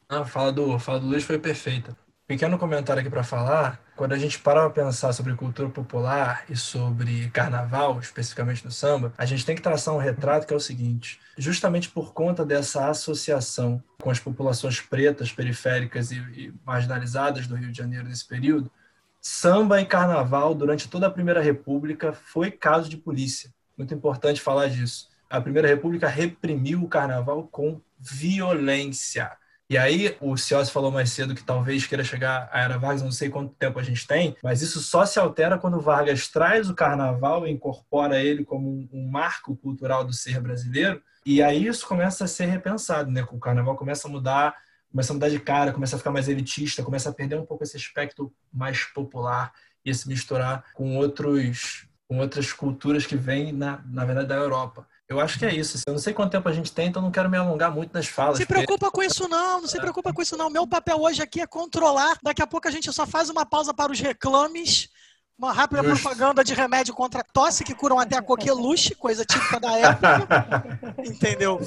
[0.08, 1.96] Não, fala do, a fala do Luiz foi perfeita.
[2.30, 3.82] Pequeno comentário aqui para falar.
[3.96, 9.12] Quando a gente para para pensar sobre cultura popular e sobre carnaval, especificamente no samba,
[9.18, 12.88] a gente tem que traçar um retrato que é o seguinte: justamente por conta dessa
[12.88, 18.72] associação com as populações pretas, periféricas e, e marginalizadas do Rio de Janeiro nesse período,
[19.20, 23.52] samba e carnaval durante toda a Primeira República foi caso de polícia.
[23.76, 25.10] Muito importante falar disso.
[25.28, 29.32] A Primeira República reprimiu o carnaval com violência.
[29.70, 33.12] E aí, o Ciosi falou mais cedo que talvez queira chegar à Era Vargas, não
[33.12, 36.74] sei quanto tempo a gente tem, mas isso só se altera quando Vargas traz o
[36.74, 41.00] carnaval e incorpora ele como um, marco cultural do ser brasileiro.
[41.24, 43.24] E aí isso começa a ser repensado, né?
[43.32, 44.56] O carnaval começa a mudar,
[44.90, 47.64] começa a mudar de cara, começa a ficar mais elitista, começa a perder um pouco
[47.64, 49.54] esse aspecto mais popular
[49.86, 54.88] e se misturar com outros com outras culturas que vêm, na, na verdade, da Europa.
[55.10, 55.76] Eu acho que é isso.
[55.76, 57.92] assim, Eu não sei quanto tempo a gente tem, então não quero me alongar muito
[57.92, 58.38] nas falas.
[58.38, 60.52] Se preocupa com isso não, não se preocupa com isso não.
[60.52, 62.20] Meu papel hoje aqui é controlar.
[62.22, 64.88] Daqui a pouco a gente só faz uma pausa para os reclames.
[65.36, 66.04] Uma rápida Justo.
[66.04, 70.80] propaganda de remédio contra a tosse que curam até a coqueluche, coisa típica da época.
[71.04, 71.60] Entendeu?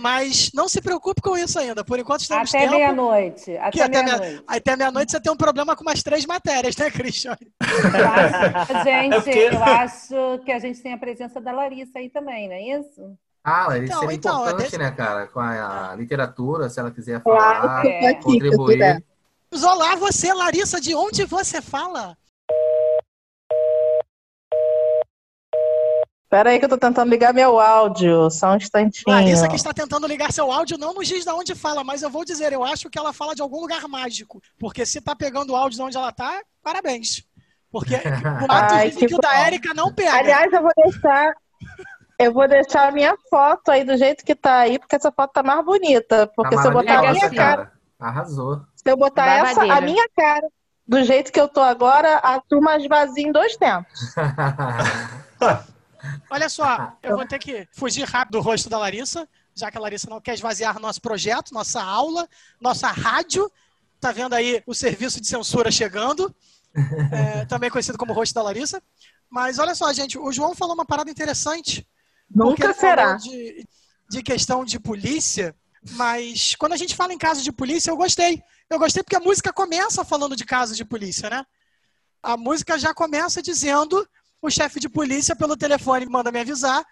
[0.00, 1.84] Mas não se preocupe com isso ainda.
[1.84, 2.74] Por enquanto estamos Até tempo.
[2.76, 3.56] meia-noite.
[3.58, 4.44] Até até meia- meia-noite.
[4.46, 7.38] Até meia-noite você tem um problema com umas três matérias, né, Cristiane?
[7.60, 7.66] Eu
[8.08, 12.08] acho- Gente, É porque- eu acho que a gente tem a presença da Larissa aí
[12.08, 13.14] também, não é isso?
[13.44, 15.26] Ah, Larissa, Então, seria então, é importante, desse- né, cara?
[15.26, 19.04] Com a, a literatura, se ela quiser Claro, falar, que eu contribuir.
[19.62, 22.16] Olá, você, Larissa, de onde você fala?
[26.30, 29.04] Pera aí que eu tô tentando ligar meu áudio, só um instantinho.
[29.12, 32.08] Larissa que está tentando ligar seu áudio não nos diz de onde fala, mas eu
[32.08, 34.40] vou dizer, eu acho que ela fala de algum lugar mágico.
[34.56, 37.24] Porque se tá pegando o áudio de onde ela tá, parabéns.
[37.68, 37.96] Porque
[38.44, 39.40] o Mato Ai, que que o da.
[39.40, 40.18] Érica não pega.
[40.18, 41.34] Aliás, eu vou deixar.
[42.16, 45.32] Eu vou deixar a minha foto aí do jeito que tá aí, porque essa foto
[45.32, 46.30] tá mais bonita.
[46.36, 48.60] Porque Tá se eu botar a minha cara, Arrasou.
[48.76, 50.46] se eu botar essa, a minha cara,
[50.86, 54.14] do jeito que eu tô agora, a turma esvazia em dois tempos.
[56.30, 59.80] Olha só, eu vou ter que fugir rápido do rosto da Larissa, já que a
[59.80, 62.28] Larissa não quer esvaziar nosso projeto, nossa aula,
[62.60, 63.50] nossa rádio.
[64.00, 66.34] Tá vendo aí o serviço de censura chegando,
[67.12, 68.82] é, também conhecido como rosto da Larissa.
[69.28, 71.86] Mas olha só, gente, o João falou uma parada interessante.
[72.28, 73.14] Nunca será.
[73.14, 73.66] De,
[74.08, 75.54] de questão de polícia,
[75.92, 78.42] mas quando a gente fala em caso de polícia, eu gostei.
[78.68, 81.44] Eu gostei porque a música começa falando de casos de polícia, né?
[82.22, 84.06] A música já começa dizendo
[84.42, 86.84] o chefe de polícia pelo telefone manda me avisar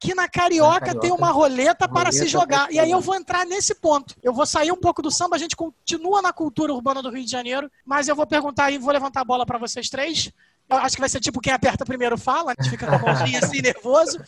[0.00, 2.72] que na Carioca, Carioca, tem uma roleta para se roleta jogar.
[2.72, 4.14] E aí eu vou entrar nesse ponto.
[4.22, 7.24] Eu vou sair um pouco do samba, a gente continua na cultura urbana do Rio
[7.24, 10.30] de Janeiro, mas eu vou perguntar aí, vou levantar a bola para vocês três.
[10.70, 12.98] Eu acho que vai ser tipo quem aperta primeiro fala, a gente fica com a
[12.98, 14.18] mãozinha assim nervoso.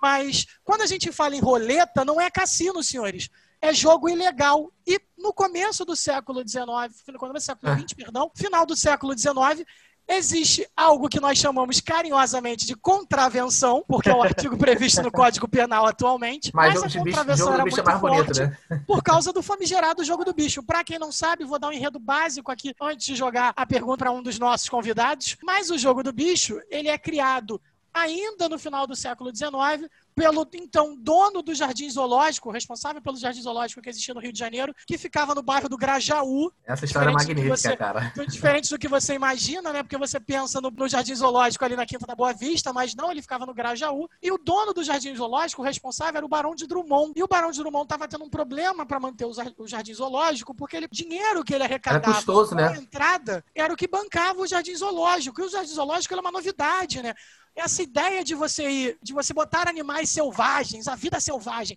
[0.00, 3.28] Mas quando a gente fala em roleta, não é cassino, senhores.
[3.60, 4.70] É jogo ilegal.
[4.86, 6.64] E no começo do século XIX,
[7.08, 9.66] no começo do século XX, perdão, final do século XIX,
[10.08, 15.46] existe algo que nós chamamos carinhosamente de contravenção, porque é o artigo previsto no Código
[15.46, 16.50] Penal atualmente.
[16.54, 18.56] Mas Mas, a contravenção era é muito forte bonito, né?
[18.86, 20.62] por causa do famigerado jogo do bicho.
[20.62, 23.98] Pra quem não sabe, vou dar um enredo básico aqui antes de jogar a pergunta
[23.98, 25.36] para um dos nossos convidados.
[25.42, 27.60] Mas o jogo do bicho, ele é criado
[27.92, 33.40] ainda no final do século XIX pelo então dono do Jardim Zoológico, responsável pelo Jardim
[33.40, 36.52] Zoológico que existia no Rio de Janeiro, que ficava no bairro do Grajaú.
[36.66, 38.12] Essa história é Diferente do que magnífica, você- cara.
[38.28, 39.82] Diferente do que você imagina, né?
[39.82, 43.10] Porque você pensa no, no Jardim Zoológico ali na Quinta da Boa Vista, mas não,
[43.10, 44.08] ele ficava no Grajaú.
[44.22, 47.12] E o dono do Jardim Zoológico, o responsável, era o Barão de Drummond.
[47.14, 50.54] E o Barão de Drummond estava tendo um problema para manter o, o Jardim Zoológico,
[50.54, 52.76] porque ele, o dinheiro que ele arrecadava custoso, com né?
[52.76, 55.40] entrada era o que bancava o Jardim Zoológico.
[55.40, 57.14] E o Jardim Zoológico era uma novidade, né?
[57.58, 61.76] Essa ideia de você ir, de você botar animais selvagens, a vida selvagem,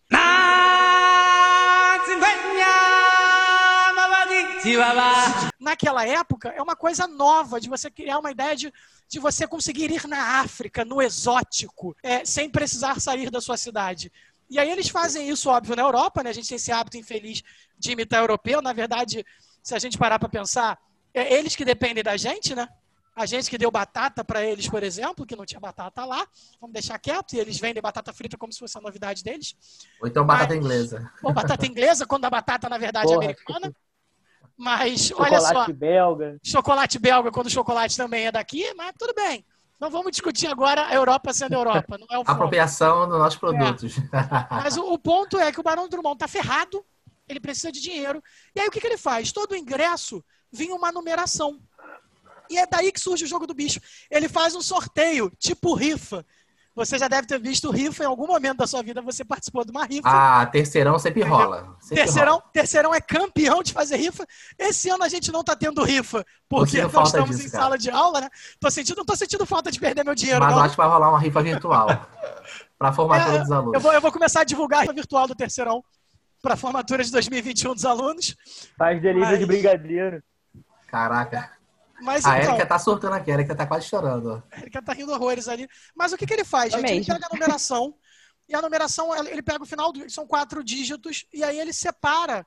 [5.59, 8.71] naquela época é uma coisa nova de você criar uma ideia de,
[9.09, 14.11] de você conseguir ir na África, no exótico, é, sem precisar sair da sua cidade.
[14.51, 16.29] E aí eles fazem isso, óbvio, na Europa, né?
[16.29, 17.41] A gente tem esse hábito infeliz
[17.79, 18.61] de imitar europeu.
[18.61, 19.25] Na verdade,
[19.63, 20.77] se a gente parar para pensar,
[21.11, 22.69] é eles que dependem da gente, né?
[23.21, 26.25] A gente que deu batata para eles, por exemplo, que não tinha batata lá,
[26.59, 29.55] vamos deixar quieto, e eles vendem batata frita como se fosse a novidade deles.
[30.01, 31.11] Ou então batata Mas- inglesa.
[31.21, 33.75] Ou batata inglesa, quando a batata, na verdade, é Porra, americana.
[34.57, 36.39] Mas, olha só, Chocolate belga.
[36.43, 39.45] chocolate belga quando o chocolate também é daqui, mas tudo bem.
[39.79, 42.21] Não vamos discutir agora a Europa sendo Europa, não é o.
[42.25, 43.95] Apropriação dos nossos produtos.
[44.51, 46.85] Mas o, o ponto é que o Barão Drummond tá ferrado,
[47.27, 48.23] ele precisa de dinheiro.
[48.55, 49.31] E aí o que, que ele faz?
[49.31, 51.59] Todo ingresso vinha uma numeração.
[52.51, 53.79] E é daí que surge o jogo do bicho.
[54.09, 56.25] Ele faz um sorteio, tipo rifa.
[56.73, 59.71] Você já deve ter visto rifa em algum momento da sua vida, você participou de
[59.71, 60.03] uma rifa.
[60.05, 61.75] Ah, terceirão sempre rola.
[61.81, 62.43] Sempre Terceirão, rola.
[62.53, 64.25] terceirão é campeão de fazer rifa.
[64.57, 67.63] Esse ano a gente não tá tendo rifa, porque nós estamos disso, em cara.
[67.63, 68.29] sala de aula, né?
[68.57, 70.59] Tô sentindo, não tô sentindo falta de perder meu dinheiro, Mas não.
[70.59, 71.87] eu acho que vai rolar uma rifa virtual.
[72.79, 73.73] pra formatura É, dos alunos.
[73.73, 75.83] Eu vou, eu vou começar a divulgar a rifa virtual do terceirão
[76.41, 78.35] para a formatura de 2021 dos alunos.
[78.77, 80.23] Faz delivery Mas- de brigadeiro.
[80.87, 81.51] Caraca.
[82.01, 84.43] Mas A então, Erika tá surtando aqui, a Erika tá quase chorando.
[84.51, 85.67] a Erika tá rindo horrores ali.
[85.95, 86.91] Mas o que, que ele faz, gente?
[86.91, 87.95] Ele pega a numeração,
[88.49, 92.45] e a numeração, ele pega o final, do, são quatro dígitos, e aí ele separa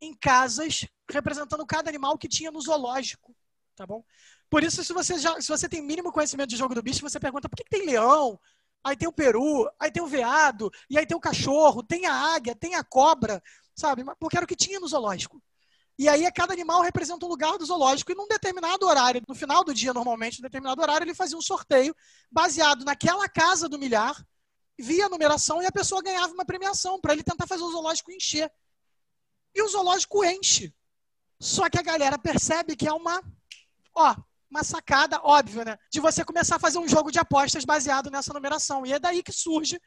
[0.00, 3.34] em casas, representando cada animal que tinha no zoológico,
[3.74, 4.04] tá bom?
[4.50, 7.20] Por isso, se você, já, se você tem mínimo conhecimento de jogo do bicho, você
[7.20, 8.38] pergunta por que, que tem leão,
[8.82, 12.14] aí tem o peru, aí tem o veado, e aí tem o cachorro, tem a
[12.34, 13.42] águia, tem a cobra,
[13.74, 14.04] sabe?
[14.18, 15.40] Porque era o que tinha no zoológico.
[15.98, 19.64] E aí cada animal representa um lugar do zoológico e num determinado horário, no final
[19.64, 21.94] do dia normalmente, num determinado horário, ele fazia um sorteio
[22.30, 24.14] baseado naquela casa do milhar,
[24.78, 28.12] via a numeração e a pessoa ganhava uma premiação para ele tentar fazer o zoológico
[28.12, 28.48] encher.
[29.52, 30.72] E o zoológico enche.
[31.40, 33.20] Só que a galera percebe que é uma,
[33.92, 34.14] ó,
[34.48, 35.78] uma sacada óbvia, né?
[35.90, 38.86] De você começar a fazer um jogo de apostas baseado nessa numeração.
[38.86, 39.80] E é daí que surge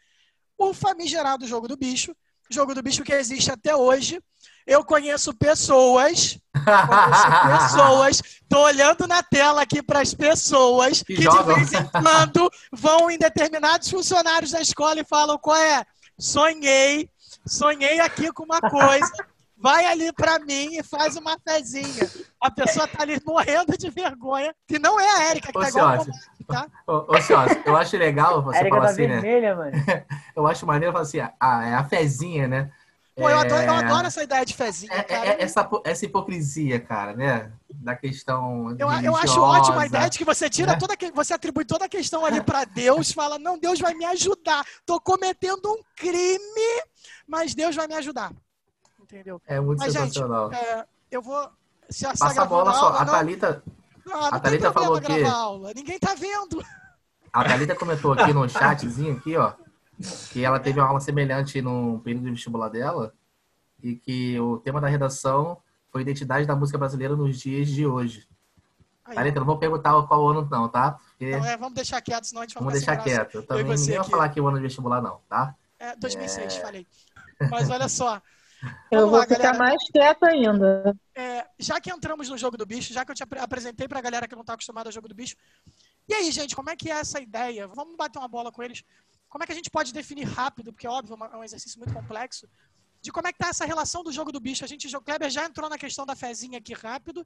[0.57, 2.13] o famigerado jogo do bicho,
[2.55, 4.21] jogo do bicho que existe até hoje.
[4.65, 11.27] Eu conheço pessoas, conheço pessoas, tô olhando na tela aqui para as pessoas Que que,
[11.27, 15.83] de vez em quando vão em determinados funcionários da escola e falam: qual é?
[16.19, 17.09] Sonhei,
[17.45, 19.11] sonhei aqui com uma coisa.
[19.57, 22.09] Vai ali pra mim e faz uma fezinha.
[22.41, 24.55] A pessoa tá ali morrendo de vergonha.
[24.67, 25.97] Que não é a Érica, que Ô, tá igual a
[26.47, 26.67] tá?
[26.87, 27.05] Ô,
[27.65, 29.21] eu acho legal você Erika falar tá assim, né?
[29.21, 29.71] vermelha, mano.
[30.35, 32.71] Eu acho maneiro falar assim, ah, é a fezinha, né?
[33.15, 35.25] Pô, eu É, adoro, eu adoro essa ideia de fezinha, é- é- cara.
[35.27, 37.51] é essa, essa hipocrisia, cara, né?
[37.69, 40.77] Da questão Eu, eu acho ótima a ideia de que você tira né?
[40.79, 44.05] toda que você atribui toda a questão ali pra Deus, fala, não, Deus vai me
[44.05, 44.65] ajudar.
[44.85, 46.83] Tô cometendo um crime,
[47.27, 48.31] mas Deus vai me ajudar.
[48.99, 49.41] Entendeu?
[49.45, 50.51] É muito Mas, gente, sensacional.
[50.53, 51.49] é, eu vou.
[51.89, 52.89] Se a Passa a bola só.
[52.97, 53.61] A Thalita,
[54.05, 55.73] Não, não a Thalita falou que- aula.
[55.75, 56.63] Ninguém tá vendo.
[57.33, 59.51] a Thalita comentou aqui no chatzinho, aqui, ó,
[60.31, 63.13] que ela teve uma aula semelhante no período de vestibular dela
[63.83, 65.57] e que o tema da redação
[65.91, 68.27] foi identidade da música brasileira nos dias de hoje.
[69.03, 70.91] Aí, eu não vou perguntar qual ano não, tá?
[70.93, 73.35] Porque então, é, vamos deixar quieto, senão a gente vai vamos deixar quieto.
[73.35, 74.09] Eu também vai aqui.
[74.09, 75.53] falar que o ano de vestibular não, tá?
[75.77, 76.87] É, 2006, falei.
[77.49, 78.21] Mas olha só.
[78.91, 79.57] Eu Vamos vou lá, ficar galera.
[79.57, 80.95] mais quieta ainda.
[81.15, 83.99] É, já que entramos no jogo do bicho, já que eu te apre- apresentei pra
[84.01, 85.35] galera que não tá acostumada ao jogo do bicho.
[86.07, 87.67] E aí, gente, como é que é essa ideia?
[87.67, 88.83] Vamos bater uma bola com eles.
[89.31, 92.49] Como é que a gente pode definir rápido, porque óbvio, é um exercício muito complexo,
[93.01, 94.65] de como é que tá essa relação do jogo do bicho.
[94.65, 97.25] A gente, o Kleber já entrou na questão da fezinha aqui rápido,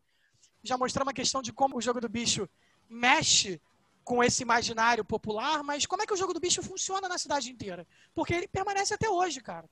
[0.63, 2.48] já mostrou uma questão de como o jogo do bicho
[2.88, 3.60] mexe
[4.04, 7.52] com esse imaginário popular, mas como é que o jogo do bicho funciona na cidade
[7.52, 7.88] inteira?
[8.13, 9.68] Porque ele permanece até hoje, cara.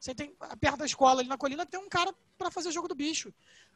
[0.00, 2.94] Você tem perto da escola ali na colina tem um cara pra fazer jogo do
[2.94, 3.32] bicho.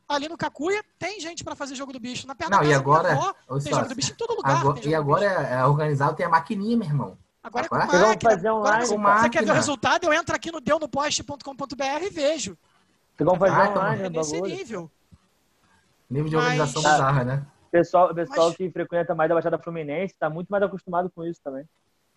[0.09, 2.27] Ali no Cacuia tem gente pra fazer jogo do bicho.
[2.27, 4.35] Na perto Não, da e casa minha agora- avó, tem jogo do bicho em todo
[4.35, 4.59] lugar.
[4.59, 7.19] Agora- e agora é, é organizado, tem a maquininha, meu irmão.
[7.49, 8.31] Agora é com agora- Vamos máquina.
[8.31, 8.87] fazer Agora online,
[9.23, 10.05] você, quer ver o resultado?
[10.05, 12.57] Eu entro aqui no deunopost.com.br e vejo.
[13.19, 14.55] Vamos fazer Caraca, online É o nesse bagulho.
[14.57, 14.91] nível.
[16.11, 17.47] Nível de Mas- organização bizarra, né?
[17.71, 21.41] Pessoal, pessoal Mas- que frequenta mais da Baixada Fluminense tá muito mais acostumado com isso
[21.43, 21.65] também.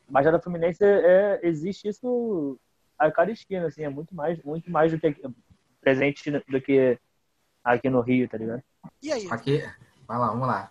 [0.08, 2.58] Baixada Fluminense é, existe isso
[2.98, 5.24] a cada esquina, assim, é muito mais, muito mais do que aqui-
[5.82, 6.98] presente do que
[7.64, 8.62] aqui no Rio, tá ligado?
[9.02, 9.28] E aí?
[9.32, 9.64] Aqui,
[10.08, 10.70] vai lá, vamos lá.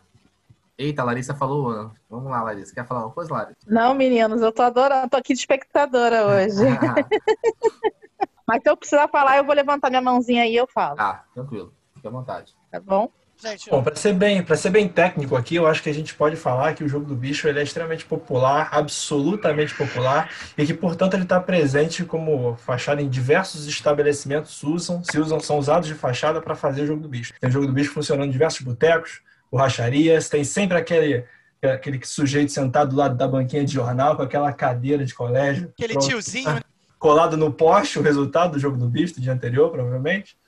[0.81, 1.91] Eita, a Larissa falou.
[2.09, 2.75] Vamos lá, Larissa.
[2.75, 3.59] Quer falar uma coisa, Larissa?
[3.67, 6.57] Não, meninos, eu tô adorando, tô aqui de espectadora hoje.
[8.49, 11.25] Mas se eu precisar falar, eu vou levantar minha mãozinha aí e eu falo, tá,
[11.35, 11.75] tranquilo.
[11.95, 12.57] Fique à vontade.
[12.73, 13.11] tá bom?
[13.37, 16.15] Gente, Bom, para ser bem, para ser bem técnico aqui, eu acho que a gente
[16.15, 20.75] pode falar que o jogo do bicho ele é extremamente popular, absolutamente popular, e que,
[20.75, 25.95] portanto, ele está presente como fachada em diversos estabelecimentos usam, se usam, são usados de
[25.95, 27.33] fachada para fazer o jogo do bicho.
[27.41, 31.25] Tem o jogo do bicho funcionando em diversos botecos, borracharias, tem sempre aquele
[31.63, 35.93] aquele sujeito sentado do lado da banquinha de jornal com aquela cadeira de colégio, aquele
[35.93, 36.61] pronto, tiozinho, né?
[36.99, 40.39] colado no poste o resultado do jogo do bicho do dia anterior, provavelmente.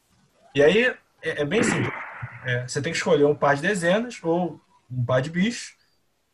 [0.54, 0.86] E aí
[1.22, 1.92] é, é bem simples.
[2.44, 4.60] É, você tem que escolher um par de dezenas ou
[4.90, 5.74] um par de bichos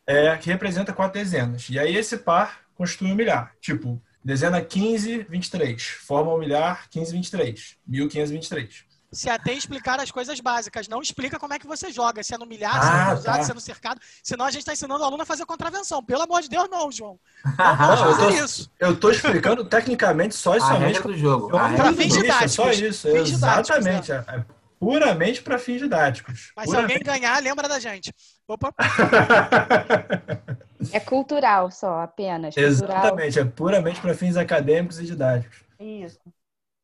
[0.07, 1.69] é, que representa quatro dezenas.
[1.69, 3.53] E aí esse par constitui um milhar.
[3.61, 5.83] Tipo, dezena 15, 23.
[5.83, 7.77] Forma um milhar 15, 23.
[7.87, 8.85] 1523.
[9.11, 12.33] Se atém a explicar as coisas básicas, não explica como é que você joga, se
[12.33, 13.43] é no milhar, Ah, se é no cruzado, tá.
[13.43, 14.01] se é cercado.
[14.23, 16.03] Senão a gente está ensinando o aluno a fazer contravenção.
[16.03, 17.19] Pelo amor de Deus, não, João.
[17.57, 18.71] Não eu tô- isso.
[18.79, 21.49] Eu estou explicando tecnicamente só e somente regra do jogo.
[21.49, 22.79] Pra A regra Pra do fins é só didáticos.
[22.79, 24.11] isso, Fins didáticos, exatamente.
[24.11, 24.45] É, é
[24.79, 26.51] puramente para fins didáticos.
[26.55, 27.21] Mas se alguém Puramente.
[27.21, 28.13] ganhar, lembra da gente.
[28.47, 28.73] Opa,
[30.93, 32.55] É cultural só, apenas.
[32.55, 32.97] Cultural.
[32.97, 35.57] Exatamente, é puramente para fins acadêmicos e didáticos.
[35.79, 36.19] Isso.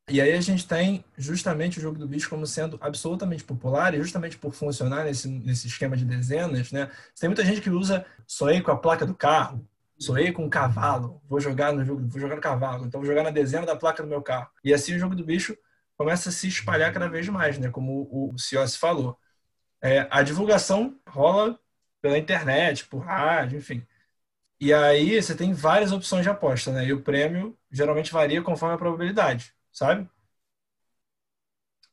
[0.07, 3.97] E aí a gente tem justamente o jogo do bicho como sendo absolutamente popular e
[3.97, 6.91] justamente por funcionar nesse, nesse esquema de dezenas, né?
[7.19, 11.21] Tem muita gente que usa sonhei com a placa do carro, sonhei com um cavalo,
[11.27, 14.03] vou jogar no jogo, vou jogar no cavalo, então vou jogar na dezena da placa
[14.03, 14.47] do meu carro.
[14.63, 15.57] E assim o jogo do bicho
[15.97, 17.71] começa a se espalhar cada vez mais, né?
[17.71, 19.17] Como o, Ciossi falou.
[19.81, 21.59] É, a divulgação rola
[22.01, 23.85] pela internet, por rádio, enfim.
[24.59, 26.85] E aí você tem várias opções de aposta, né?
[26.85, 30.09] E o prêmio geralmente varia conforme a probabilidade, sabe?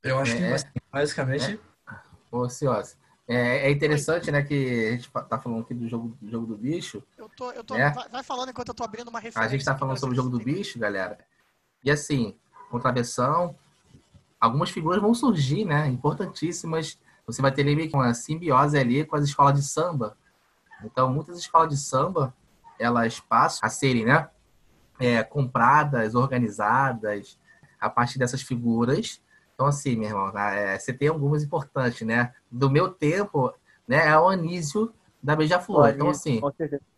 [0.03, 0.59] Eu acho que É.
[0.91, 1.61] basicamente
[2.31, 2.97] Ô, Cios,
[3.29, 6.57] é, é interessante, né, que a gente tá falando aqui do jogo do, jogo do
[6.57, 7.03] bicho.
[7.19, 7.51] eu tô.
[7.51, 7.91] Eu tô É.
[7.91, 9.43] vai, vai falando enquanto eu tô abrindo uma referência.
[9.43, 11.19] A gente tá falando sobre o jogo do bicho, galera.
[11.85, 12.35] E assim,
[12.71, 13.55] contravenção,
[14.41, 16.99] algumas figuras vão surgir, né, importantíssimas.
[17.27, 20.17] Você vai ter ali uma simbiose ali com as escolas de samba.
[20.83, 22.35] Então, muitas escolas de samba,
[22.79, 24.31] elas passam a serem, né,
[24.99, 27.39] é, compradas, organizadas
[27.83, 29.21] a partir dessas figuras.
[29.55, 32.33] Então, assim, meu irmão, é, você tem algumas importantes, né?
[32.51, 33.53] Do meu tempo,
[33.87, 34.93] né, é o Anísio
[35.23, 35.91] da Beija-Flor.
[35.91, 36.41] Então, assim,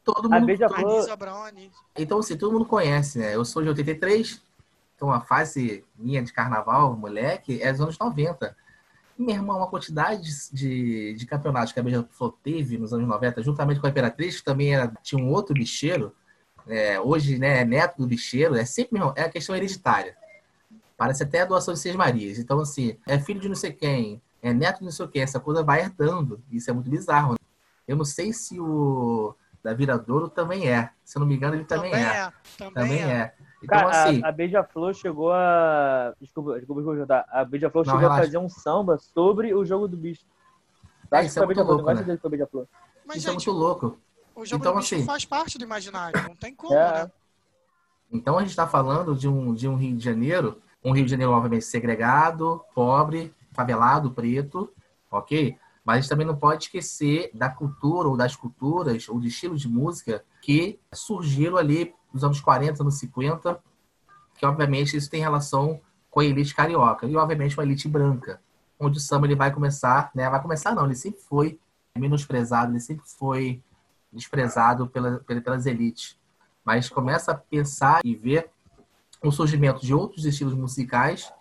[0.05, 0.47] todo A mundo...
[0.47, 1.11] Beija-Flor,
[1.47, 1.81] Anísio.
[1.97, 3.35] Então, assim, todo mundo conhece, né?
[3.35, 4.41] Eu sou de 83,
[4.95, 8.55] então a fase minha de carnaval, moleque, é dos anos 90.
[9.19, 13.43] E, meu irmão, uma quantidade de, de campeonatos que a Beija-Flor teve nos anos 90,
[13.43, 16.15] juntamente com a Imperatriz, que também era, tinha um outro bicheiro,
[16.67, 20.17] é, hoje, né, é neto do bicheiro, é sempre, meu irmão, é a questão hereditária.
[20.97, 22.39] Parece até a doação de Seis Marias.
[22.39, 25.41] Então, assim, é filho de não sei quem, é neto de não sei quem, essa
[25.41, 26.43] coisa vai herdando.
[26.51, 27.33] Isso é muito bizarro.
[27.33, 27.39] né?
[27.87, 30.91] Eu não sei se o da Viradouro também é.
[31.05, 32.11] Se eu não me engano, ele também, Também é.
[32.19, 32.33] é.
[32.59, 33.11] Também, Também é.
[33.13, 33.35] é.
[33.63, 36.15] Então, cara, assim, a, a Beija-Flor chegou a.
[36.21, 37.25] Desculpa, desculpa cortar.
[37.31, 38.21] A Beija-Flor chegou relaxa.
[38.21, 40.25] a fazer um samba sobre o jogo do bicho.
[41.11, 42.05] É, Acho que isso é muito louco, né?
[43.07, 43.99] Mas, isso é gente, muito louco.
[44.35, 46.23] o jogo Então, do bicho assim- faz parte do imaginário.
[46.25, 47.05] Não tem como, É.
[47.05, 47.11] né?
[48.13, 51.11] Então a gente está falando de um, de um Rio de Janeiro, um Rio de
[51.11, 54.73] Janeiro, obviamente, segregado, pobre, favelado, preto,
[55.11, 55.57] ok?
[55.85, 59.61] Mas a gente também não pode esquecer da cultura ou das culturas ou de estilos
[59.61, 63.59] de música que surgiram ali nos anos 40, anos 50,
[64.39, 68.41] que obviamente isso tem relação com a elite carioca e obviamente uma elite branca,
[68.79, 70.29] onde o samba ele vai começar, né?
[70.31, 71.59] Vai começar não, ele sempre foi
[71.97, 73.63] menosprezado, ele sempre foi
[74.13, 76.19] desprezado pela- pelas elites.
[76.65, 78.51] Mas começa a pensar e ver
[79.29, 81.33] o surgimento de outros estilos musicais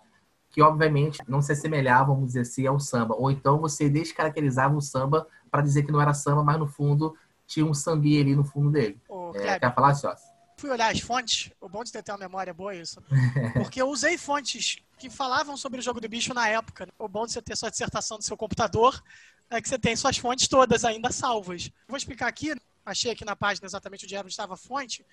[0.50, 3.14] que, obviamente, não se assemelhavam, vamos dizer assim, ao samba.
[3.16, 7.16] Ou então você descaracterizava o samba para dizer que não era samba, mas no fundo
[7.46, 9.00] tinha um sambia ali no fundo dele.
[9.08, 10.32] Ô, É, quer falar, Sócio?
[10.56, 13.02] fui olhar as fontes, o bom de ter uma memória boa é isso.
[13.54, 16.88] Porque eu usei fontes que falavam sobre o jogo do bicho na época.
[16.98, 19.02] O bom de você ter sua dissertação do seu computador
[19.50, 21.70] é que você tem suas fontes todas ainda salvas.
[21.88, 22.54] Vou explicar aqui,
[22.86, 25.04] achei aqui na página exatamente onde estava a fonte.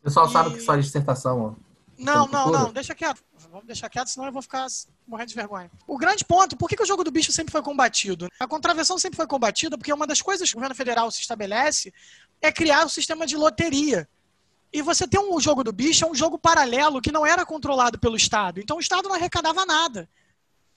[0.00, 1.56] O pessoal E- sabe que só é dissertação.
[1.98, 3.22] Não, não, não, deixa quieto.
[3.50, 4.66] Vamos deixar quieto, senão eu vou ficar
[5.06, 5.70] morrendo de vergonha.
[5.86, 8.28] O grande ponto, por que, que o jogo do bicho sempre foi combatido?
[8.38, 11.92] A contravenção sempre foi combatida porque uma das coisas que o governo federal se estabelece
[12.40, 14.08] é criar um sistema de loteria.
[14.72, 17.98] E você tem um jogo do bicho, é um jogo paralelo que não era controlado
[17.98, 18.60] pelo Estado.
[18.60, 20.08] Então o Estado não arrecadava nada.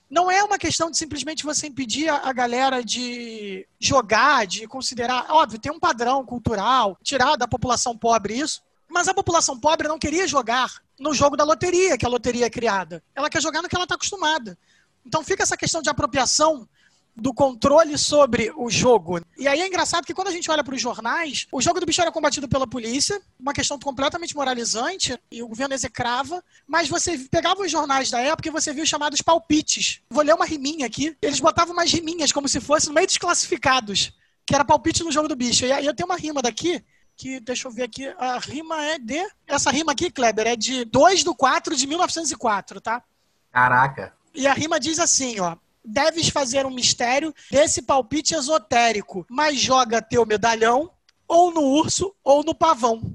[0.10, 5.28] Não é uma questão de simplesmente você impedir a galera de jogar, de considerar.
[5.30, 8.62] Óbvio, tem um padrão cultural, tirar da população pobre isso.
[8.88, 12.50] Mas a população pobre não queria jogar no jogo da loteria, que a loteria é
[12.50, 13.04] criada.
[13.16, 14.58] Ela quer jogar no que ela está acostumada.
[15.06, 16.68] Então fica essa questão de apropriação
[17.16, 19.22] do controle sobre o jogo.
[19.38, 21.86] E aí é engraçado que quando a gente olha para os jornais, o jogo do
[21.86, 27.18] bicho era combatido pela polícia, uma questão completamente moralizante, e o governo execrava, mas você
[27.30, 30.02] pegava os jornais da época e você viu os chamados palpites.
[30.10, 31.16] Vou ler uma riminha aqui.
[31.22, 34.14] Eles botavam umas riminhas como se fosse no meio dos classificados,
[34.46, 35.66] que era palpite no jogo do bicho.
[35.66, 36.84] E aí eu tenho uma rima daqui,
[37.20, 39.30] que deixa eu ver aqui, a rima é de...
[39.46, 43.04] Essa rima aqui, Kleber, é de 2 do 4 de 1904, tá?
[43.52, 44.14] Caraca.
[44.34, 45.58] E a rima diz assim, ó.
[45.84, 50.92] Deves fazer um mistério desse palpite esotérico, mas joga teu medalhão
[51.28, 53.14] ou no urso ou no pavão.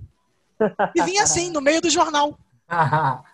[0.94, 2.38] E vinha assim, no meio do jornal.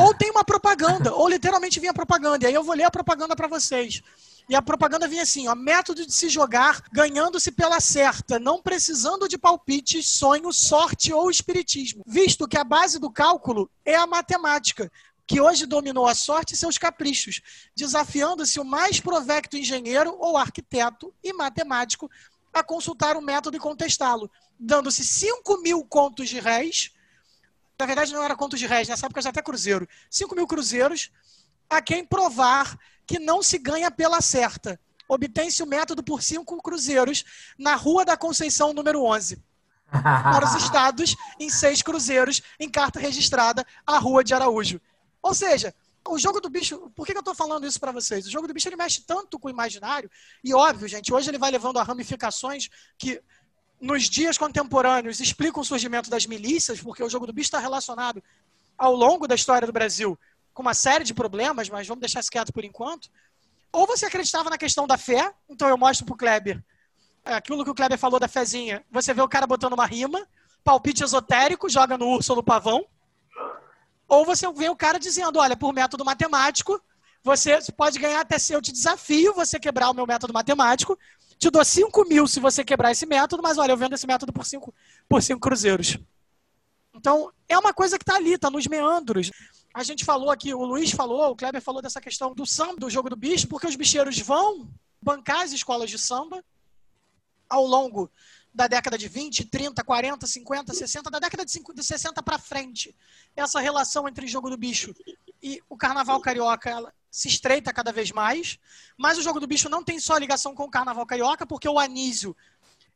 [0.00, 2.44] Ou tem uma propaganda, ou literalmente vinha propaganda.
[2.44, 4.00] E aí eu vou ler a propaganda para vocês.
[4.48, 9.28] E a propaganda vinha assim, ó, método de se jogar ganhando-se pela certa, não precisando
[9.28, 14.90] de palpites, sonho, sorte ou espiritismo, visto que a base do cálculo é a matemática,
[15.26, 17.42] que hoje dominou a sorte e seus caprichos,
[17.76, 22.10] desafiando-se o mais provecto engenheiro ou arquiteto e matemático
[22.50, 26.90] a consultar o método e contestá-lo, dando-se 5 mil contos de réis,
[27.78, 31.10] na verdade não era contos de réis, nessa época já até cruzeiro, 5 mil cruzeiros,
[31.68, 32.78] a quem provar
[33.08, 34.78] que não se ganha pela certa.
[35.08, 37.24] Obtém-se o método por cinco cruzeiros
[37.58, 39.42] na Rua da Conceição, número 11.
[39.90, 44.78] Para os estados, em seis cruzeiros, em carta registrada, a Rua de Araújo.
[45.22, 45.74] Ou seja,
[46.06, 48.26] o jogo do bicho, por que, que eu estou falando isso para vocês?
[48.26, 50.10] O jogo do bicho ele mexe tanto com o imaginário,
[50.44, 53.22] e óbvio, gente, hoje ele vai levando a ramificações que
[53.80, 58.22] nos dias contemporâneos explicam o surgimento das milícias, porque o jogo do bicho está relacionado
[58.76, 60.18] ao longo da história do Brasil
[60.58, 63.08] com uma série de problemas, mas vamos deixar isso quieto por enquanto.
[63.70, 66.60] Ou você acreditava na questão da fé, então eu mostro pro Kleber
[67.24, 68.84] é, aquilo que o Kleber falou da fezinha.
[68.90, 70.26] Você vê o cara botando uma rima,
[70.64, 72.84] palpite esotérico, joga no urso ou no pavão.
[74.08, 76.82] Ou você vê o cara dizendo, olha, por método matemático,
[77.22, 80.98] você pode ganhar até se eu te desafio você quebrar o meu método matemático.
[81.38, 84.32] Te dou 5 mil se você quebrar esse método, mas olha, eu vendo esse método
[84.32, 84.74] por 5
[85.08, 85.98] por cinco cruzeiros.
[86.92, 89.30] Então, é uma coisa que está ali, está nos meandros.
[89.78, 92.90] A gente falou aqui, o Luiz falou, o Kleber falou dessa questão do samba, do
[92.90, 94.68] jogo do bicho, porque os bicheiros vão
[95.00, 96.44] bancar as escolas de samba
[97.48, 98.10] ao longo
[98.52, 102.40] da década de 20, 30, 40, 50, 60, da década de, 50, de 60 para
[102.40, 102.92] frente.
[103.36, 104.92] Essa relação entre jogo do bicho
[105.40, 108.58] e o carnaval carioca ela se estreita cada vez mais,
[108.96, 111.78] mas o jogo do bicho não tem só ligação com o carnaval carioca, porque o
[111.78, 112.36] Anísio,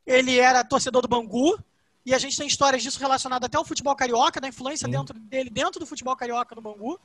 [0.05, 1.57] ele era torcedor do Bangu,
[2.05, 5.51] e a gente tem histórias disso relacionadas até ao futebol carioca, da influência dentro dele,
[5.51, 6.99] dentro do futebol carioca no Bangu.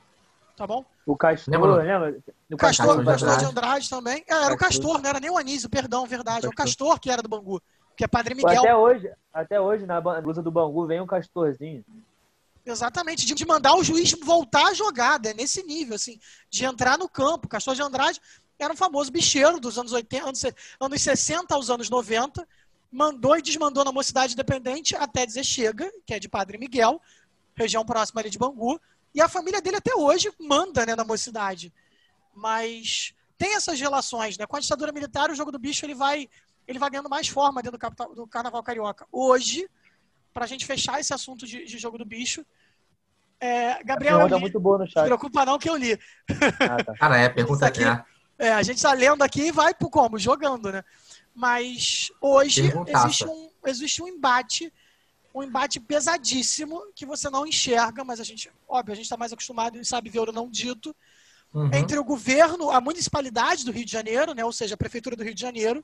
[0.56, 0.84] Tá bom?
[1.06, 1.76] O Castor, Lembra?
[1.76, 2.20] lembra?
[2.52, 3.90] O Castor, Castor de Castor de Andrade.
[3.90, 4.24] Também.
[4.28, 6.48] É, era o Castor, não era nem o Anísio, perdão, verdade.
[6.48, 7.62] É o Castor que era do Bangu,
[7.96, 8.62] que é Padre Miguel.
[8.62, 11.86] Até hoje, até hoje na blusa do Bangu vem um castorzinho.
[12.66, 16.20] Exatamente, de, de mandar o juiz voltar a jogada, é nesse nível, assim,
[16.50, 17.48] de entrar no campo.
[17.48, 18.20] Castor de Andrade
[18.60, 22.46] era um famoso bicheiro dos anos 80, anos, se- anos 60 aos anos 90,
[22.92, 27.02] mandou e desmandou na Mocidade Independente até dizer chega, que é de Padre Miguel,
[27.56, 28.80] região próxima ali de Bangu,
[29.14, 31.74] e a família dele até hoje manda né, na Mocidade.
[32.34, 34.46] Mas tem essas relações, né?
[34.46, 36.30] Com a ditadura militar, o jogo do bicho ele vai,
[36.68, 39.08] ele vai ganhando mais forma dentro do, capital- do carnaval carioca.
[39.12, 39.68] Hoje,
[40.34, 42.46] para a gente fechar esse assunto de, de jogo do bicho,
[43.40, 45.06] é, Gabriel, li, muito boa no não se chat.
[45.06, 46.00] preocupa não que eu li.
[46.60, 46.94] Ah, tá.
[46.96, 48.04] Cara, é, pergunta aqui- é.
[48.40, 50.20] É, a gente tá lendo aqui e vai pro como?
[50.20, 50.84] Jogando, né?
[51.38, 54.74] Mas hoje existe um, existe um embate,
[55.36, 59.32] um embate pesadíssimo que você não enxerga, mas a gente, óbvio, a gente está mais
[59.32, 60.96] acostumado e sabe ver o não dito,
[61.54, 61.74] Uhum.
[61.74, 65.24] entre o governo, a municipalidade do Rio de Janeiro, né, ou seja, a prefeitura do
[65.24, 65.84] Rio de Janeiro,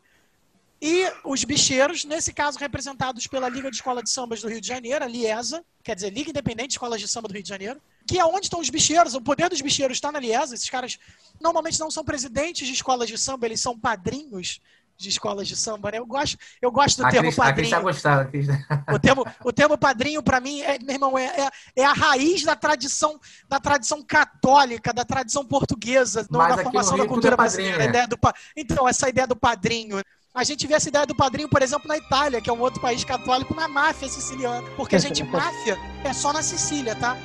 [0.82, 4.68] e os bicheiros, nesse caso representados pela Liga de Escola de Sambas do Rio de
[4.68, 7.82] Janeiro, a Liesa, quer dizer, Liga Independente de Escolas de Samba do Rio de Janeiro,
[8.06, 11.00] que é onde estão os bicheiros, o poder dos bicheiros está na Liesa, esses caras
[11.40, 14.60] normalmente não são presidentes de escolas de samba, eles são padrinhos
[14.98, 16.00] de escolas de samba, né?
[16.00, 17.82] Eu gosto, eu gosto do A termo Cris, a Cris tá padrinho.
[17.82, 18.22] gostando.
[18.22, 18.48] a Cris-
[18.92, 21.50] O termo, o termo padrinho, para mim, é, meu irmão, é, é,
[21.82, 23.20] é a raiz da tradição,
[23.50, 27.76] da tradição católica, da tradição portuguesa, no- no formação da tudo cultura é padrinho, brasileira.
[27.76, 27.90] a né?
[27.90, 28.18] ideia do
[28.56, 30.02] então, essa ideia do padrinho.
[30.36, 32.82] A gente vê essa ideia do padrinho, por exemplo, na Itália, que é um outro
[32.82, 34.68] país católico, na máfia siciliana.
[34.76, 37.16] Porque, gente, máfia é só na Sicília, tá?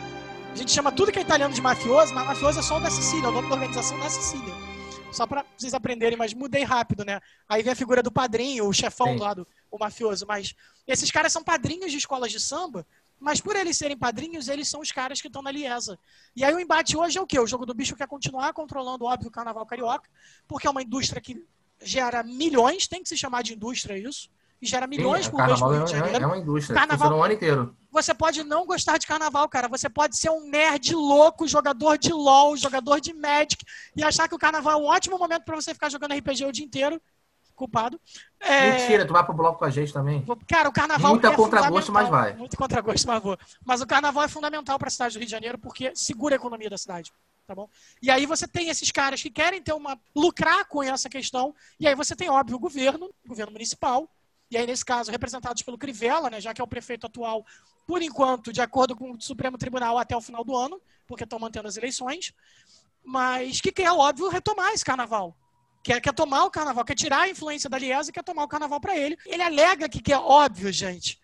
[0.53, 2.91] A gente chama tudo que é italiano de mafioso, mas mafioso é só o da
[2.91, 4.53] Sicília, o nome da organização da Sicília.
[5.13, 7.21] Só pra vocês aprenderem, mas mudei rápido, né?
[7.49, 9.35] Aí vem a figura do padrinho, o chefão Sim.
[9.35, 10.27] do, o mafioso.
[10.27, 10.55] Mas
[10.87, 12.87] esses caras são padrinhos de escolas de samba,
[13.19, 15.99] mas por eles serem padrinhos, eles são os caras que estão na Liesa.
[16.37, 17.39] E aí o embate hoje é o quê?
[17.41, 20.09] O jogo do bicho quer continuar controlando, óbvio, o carnaval carioca,
[20.47, 21.45] porque é uma indústria que
[21.83, 24.31] gera milhões, tem que se chamar de indústria isso,
[24.61, 26.75] e gera milhões Sim, por mês no Rio de é, é uma indústria.
[26.75, 27.77] Carnaval- Funciona o ano inteiro.
[27.91, 29.69] Você pode não gostar de carnaval, cara.
[29.69, 33.65] Você pode ser um nerd louco, jogador de LOL, jogador de Magic,
[33.97, 36.53] e achar que o carnaval é um ótimo momento pra você ficar jogando RPG o
[36.53, 37.01] dia inteiro.
[37.57, 38.01] Culpado.
[38.39, 40.25] É, Mentira, tu vai pro bloco com a gente também.
[40.47, 42.37] Cara, o carnaval Muita é contragosto, mas vai.
[42.37, 43.37] Muito contragosto, mas vou.
[43.65, 46.39] Mas o carnaval é fundamental para a cidade do Rio de Janeiro porque segura a
[46.39, 47.13] economia da cidade,
[47.49, 47.69] tá bom?
[48.01, 51.89] E aí você tem esses caras que querem ter uma lucrar com essa questão, e
[51.89, 54.09] aí você tem óbvio o governo, o governo municipal,
[54.51, 57.45] e aí nesse caso representados pelo Crivella, né, já que é o prefeito atual,
[57.87, 61.39] por enquanto, de acordo com o Supremo Tribunal até o final do ano, porque estão
[61.39, 62.33] mantendo as eleições,
[63.05, 65.37] mas que quer óbvio retomar esse carnaval
[65.83, 68.49] quer, quer tomar o carnaval, quer tirar a influência da Liesa e quer tomar o
[68.49, 69.17] carnaval para ele.
[69.25, 71.19] Ele alega que quer, óbvio, gente.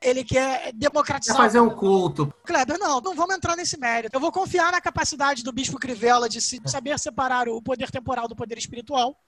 [0.00, 1.36] Ele quer Quer democratizar.
[1.36, 2.32] fazer um culto.
[2.46, 4.16] Kleber, não, não vamos entrar nesse mérito.
[4.16, 7.90] Eu vou confiar na capacidade do Bispo Crivella de se- de saber separar o poder
[7.90, 9.18] temporal do poder espiritual.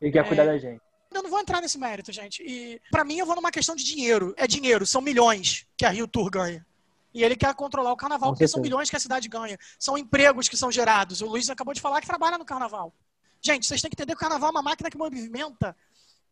[0.00, 0.28] Ele quer É.
[0.28, 0.80] cuidar da gente.
[1.10, 2.42] Eu não vou entrar nesse mérito, gente.
[2.42, 4.34] E para mim eu vou numa questão de dinheiro.
[4.36, 6.66] É dinheiro, são milhões que a Rio Tour ganha.
[7.14, 9.58] E ele quer controlar o carnaval, porque são milhões que a cidade ganha.
[9.78, 11.22] São empregos que são gerados.
[11.22, 12.92] O Luiz acabou de falar que trabalha no carnaval.
[13.40, 15.74] Gente, vocês têm que entender que o carnaval é uma máquina que movimenta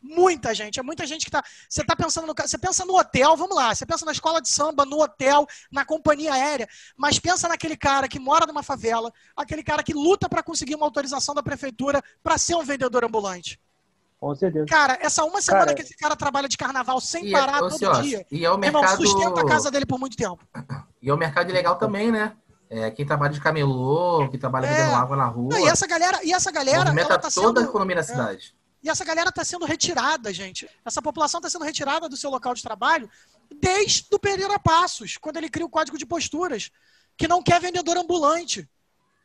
[0.05, 0.79] muita gente.
[0.79, 1.43] É muita gente que tá.
[1.69, 2.35] Você tá pensando no.
[2.37, 3.75] Você pensa no hotel, vamos lá.
[3.75, 6.69] Você pensa na escola de samba, no hotel, na companhia aérea.
[6.97, 10.85] Mas pensa naquele cara que mora numa favela, aquele cara que luta para conseguir uma
[10.85, 13.59] autorização da prefeitura para ser um vendedor ambulante.
[14.25, 14.65] Com certeza.
[14.65, 17.69] Cara, essa uma semana Cara, que esse cara trabalha de carnaval sem E, parar ô,
[17.69, 19.07] todo senhor, dia, e é o meu irmão, mercado.
[19.07, 20.39] sustenta a casa dele por muito tempo.
[21.03, 22.35] E é o mercado ilegal também, né?
[22.71, 24.71] É, quem trabalha de camelô, que trabalha É.
[24.75, 25.51] vendendo água na rua.
[25.53, 28.05] Não, e essa galera, e essa galera, ela tá toda a sendo, economia da é.
[28.05, 28.55] cidade.
[28.83, 30.67] e essa galera tá sendo retirada, gente.
[30.83, 33.11] Essa população tá sendo retirada do seu local de trabalho
[33.61, 36.71] desde o Pereira Passos, quando ele cria o código de posturas,
[37.19, 38.67] que não quer vendedor ambulante.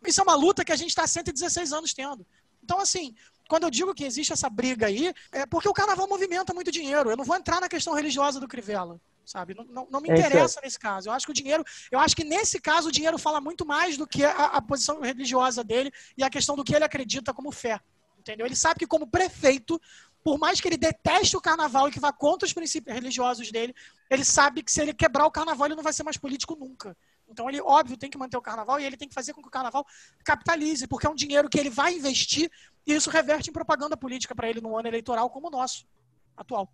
[0.05, 2.27] Isso é uma luta que a gente está há 116 anos tendo.
[2.61, 3.15] Então, assim,
[3.49, 7.09] quando eu digo que existe essa briga aí, é porque o carnaval movimenta muito dinheiro.
[7.11, 9.55] Eu não vou entrar na questão religiosa do Crivella, sabe?
[9.55, 11.09] Não, não- não me É interessa nesse caso.
[11.09, 13.97] Eu acho que o dinheiro, eu acho que nesse caso o dinheiro fala muito mais
[13.97, 17.51] do que a, a posição religiosa dele e a questão do que ele acredita como
[17.51, 17.79] fé.
[18.17, 18.45] Entendeu?
[18.45, 19.81] Ele sabe que como prefeito,
[20.23, 23.73] por mais que ele deteste o carnaval e que vá contra os princípios religiosos dele,
[24.09, 26.95] ele sabe que se ele quebrar o carnaval, ele não vai ser mais político nunca.
[27.29, 29.47] Então ele, óbvio, tem que manter o carnaval e ele tem que fazer com que
[29.47, 29.85] o carnaval
[30.23, 32.49] capitalize, porque é um dinheiro que ele vai investir
[32.85, 35.87] e isso reverte em propaganda política para ele no ano eleitoral como o nosso
[36.35, 36.67] atual.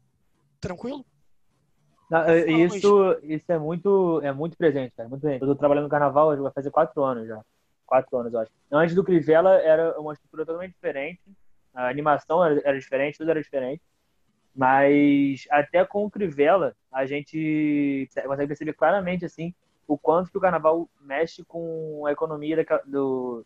[0.62, 1.06] Tranquilo?
[2.10, 5.10] Não, isso, isso é muito, é muito presente, cara.
[5.10, 5.42] Muito presente.
[5.42, 7.44] Eu tô trabalhando no carnaval, vai fazer quatro anos já.
[7.86, 8.52] Quatro anos, eu acho.
[8.72, 11.22] Antes do Crivella era uma estrutura totalmente diferente.
[11.74, 13.82] A animação era, era diferente, tudo era diferente.
[14.56, 19.54] Mas até com o Crivella, a gente consegue perceber claramente assim
[19.88, 23.46] o quanto que o carnaval mexe com a economia do,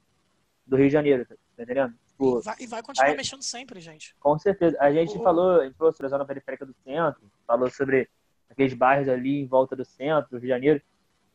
[0.66, 1.94] do Rio de Janeiro, tá entendendo?
[2.08, 4.16] Tipo, E vai, e vai continuar aí- mexendo sempre, gente.
[4.20, 4.78] com certeza.
[4.80, 8.10] A gente O- falou, a gente falou sobre a zona periférica do centro, falou sobre
[8.50, 10.82] aqueles bairros ali em volta do centro, do Rio de Janeiro.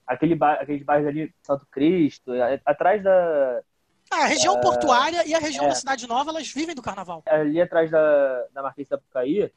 [0.06, 2.32] Aquele ba aqueles bairros ali, Santo Cristo,
[2.66, 3.62] atrás da.
[4.10, 5.68] Ah, a região portuária e a região é.
[5.68, 7.22] da Cidade Nova, elas vivem do carnaval.
[7.26, 9.50] Ali atrás da, da Marquês da Sapucaí,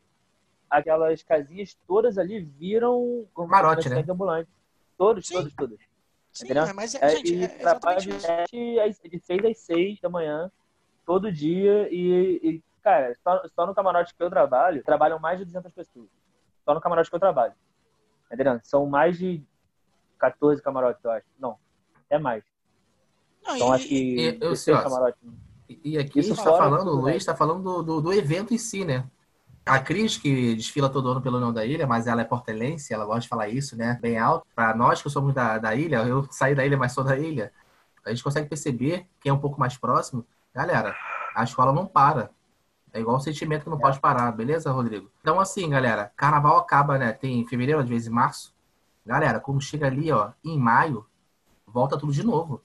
[0.70, 4.04] aquelas casinhas todas ali viram Camarote, né?
[4.10, 4.50] ambulante.
[4.98, 5.36] Todos, Sim.
[5.36, 5.80] todos, todos.
[6.34, 6.64] Sim, Entendeu?
[6.66, 8.26] é, mas, é, É, gente, e é exatamente de, isso.
[8.26, 10.52] 7 às- de 6 às 6 da manhã,
[11.06, 11.88] todo dia.
[11.92, 16.08] E, e, cara, só, só no camarote que eu trabalho, trabalham mais de 200 pessoas.
[16.66, 17.54] Só no camarote que eu trabalho.
[18.30, 18.60] Tá Entendendo?
[18.64, 19.42] São mais de
[20.20, 21.26] 14 camarotes, eu acho.
[21.40, 21.58] Não,
[22.10, 22.44] é mais.
[23.46, 25.20] Não, Então e- acho que e- eu 16 sei, camarotes.
[25.70, 28.54] E- E aqui Isso está fora falando, o Luiz está falando do, do, do evento
[28.54, 29.06] em si, né?
[29.68, 33.06] A Cris, que desfila todo ano pela União da Ilha, mas ela é portelense, ela
[33.06, 33.98] gosta de falar isso, né?
[34.02, 34.46] Bem alto.
[34.56, 37.52] Para nós que somos da, da ilha, eu saí da ilha, mas sou da ilha,
[38.06, 40.96] a gente consegue perceber, quem é um pouco mais próximo, galera,
[41.36, 42.30] a escola não para.
[42.94, 45.12] É igual o sentimento que não pode parar, beleza, Rodrigo?
[45.22, 47.12] Então, assim, galera, carnaval acaba, né?
[47.12, 48.56] Tem em fevereiro, às vezes em março.
[49.06, 51.06] Galera, quando chega ali, ó, em maio,
[51.66, 52.64] volta tudo de novo.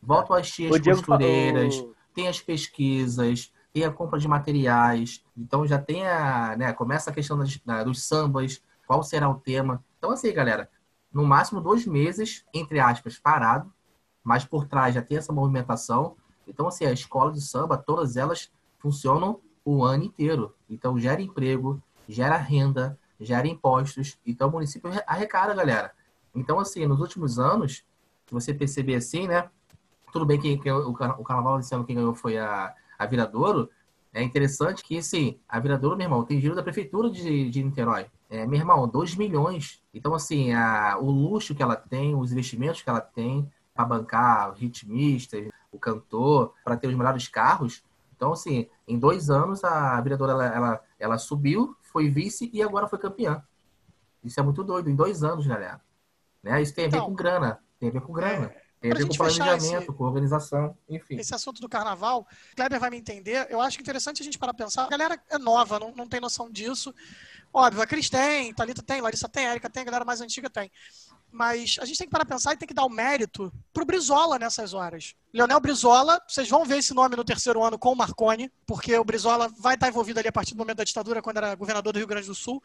[0.00, 5.24] Voltam as tias costureiras, falou- tem as pesquisas, tem a compra de materiais.
[5.36, 9.34] Então já tem a, né, começa a questão das- da- dos sambas, qual será o
[9.36, 9.84] tema.
[9.98, 10.68] Então assim, galera,
[11.12, 13.72] no máximo dois meses, entre aspas, parado,
[14.22, 16.16] mas por trás já tem essa movimentação.
[16.46, 20.54] Então assim, a escola de samba, todas elas funcionam o ano inteiro.
[20.68, 24.18] Então gera emprego, gera renda, gera impostos.
[24.26, 25.92] Então o município arrecada, galera.
[26.34, 27.84] Então assim, nos últimos anos,
[28.26, 29.48] se você perceber assim, né,
[30.12, 30.94] tudo bem que, que o, o
[31.24, 33.70] carnaval desse ano quem ganhou foi a, a Viradouro.
[34.12, 38.06] É interessante que, sim, a Viradouro, meu irmão, tem dinheiro da prefeitura de, de Niterói.
[38.28, 39.82] É, meu irmão, 2 milhões.
[39.94, 44.50] Então, assim, a, o luxo que ela tem, os investimentos que ela tem para bancar
[44.50, 45.38] o ritmista,
[45.72, 47.82] o cantor, para ter os melhores carros.
[48.14, 52.86] Então, assim, em dois anos, a Viradouro, ela, ela, ela subiu, foi vice e agora
[52.86, 53.42] foi campeã.
[54.22, 55.80] Isso é muito doido, em dois anos, galera.
[56.42, 56.60] Né?
[56.60, 59.06] Isso tem a ver Então, com grana, tem a ver com grana, tem a ver
[59.06, 61.16] com planejamento, esse- com organização, enfim.
[61.16, 63.46] esse assunto do carnaval, o Kleber vai me entender.
[63.50, 64.84] Eu acho interessante a gente parar pra pensar.
[64.84, 66.94] A galera é nova, não, não tem noção disso.
[67.52, 70.48] Óbvio, a Cris tem, Thalita tem, Larissa tem, a Erika tem, a galera mais antiga
[70.48, 70.70] tem.
[71.32, 73.84] Mas a gente tem que parar pra pensar e tem que dar o mérito pro
[73.84, 75.14] Brizola nessas horas.
[75.32, 79.04] Leonel Brizola, vocês vão ver esse nome no terceiro ano com o Marconi, porque o
[79.04, 81.98] Brizola vai estar envolvido ali a partir do momento da ditadura, quando era governador do
[81.98, 82.60] Rio Grande do Sul.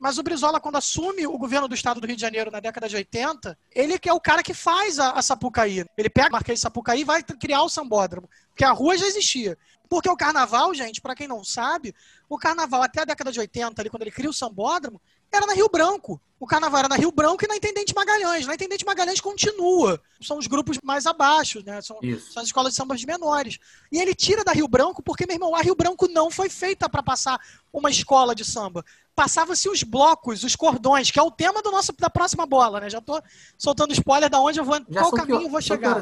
[0.00, 2.88] Mas o Brizola, quando assume o governo do estado do Rio de Janeiro na década
[2.88, 5.84] de 80, ele que é o cara que faz a, a Sapucaí.
[5.94, 8.26] Ele pega a Marquês de Sapucaí e vai criar o sambódromo.
[8.48, 9.58] Porque a rua já existia.
[9.90, 11.94] Porque o carnaval, gente, para quem não sabe,
[12.30, 14.98] o carnaval até a década de 80, ali, quando ele cria o sambódromo,
[15.30, 16.20] era na Rio Branco.
[16.38, 18.46] O carnaval era na Rio Branco e na Intendente Magalhães.
[18.46, 20.00] Na Intendente Magalhães continua.
[20.20, 21.82] São os grupos mais abaixo, né?
[21.82, 21.98] São,
[22.32, 23.58] são as escolas de samba de menores.
[23.92, 26.88] E ele tira da Rio Branco porque, meu irmão, a Rio Branco não foi feita
[26.88, 27.38] para passar
[27.72, 28.84] uma escola de samba.
[29.20, 32.88] Passava-se os blocos, os cordões, que é o tema do nosso, da próxima bola, né?
[32.88, 33.20] Já tô
[33.58, 36.00] soltando spoiler da onde eu vou, Já qual caminho que- eu vou chegar.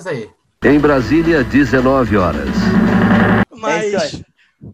[0.64, 2.49] Em Brasília, 19 horas.
[3.51, 3.83] Mas.
[3.83, 4.25] É isso aí.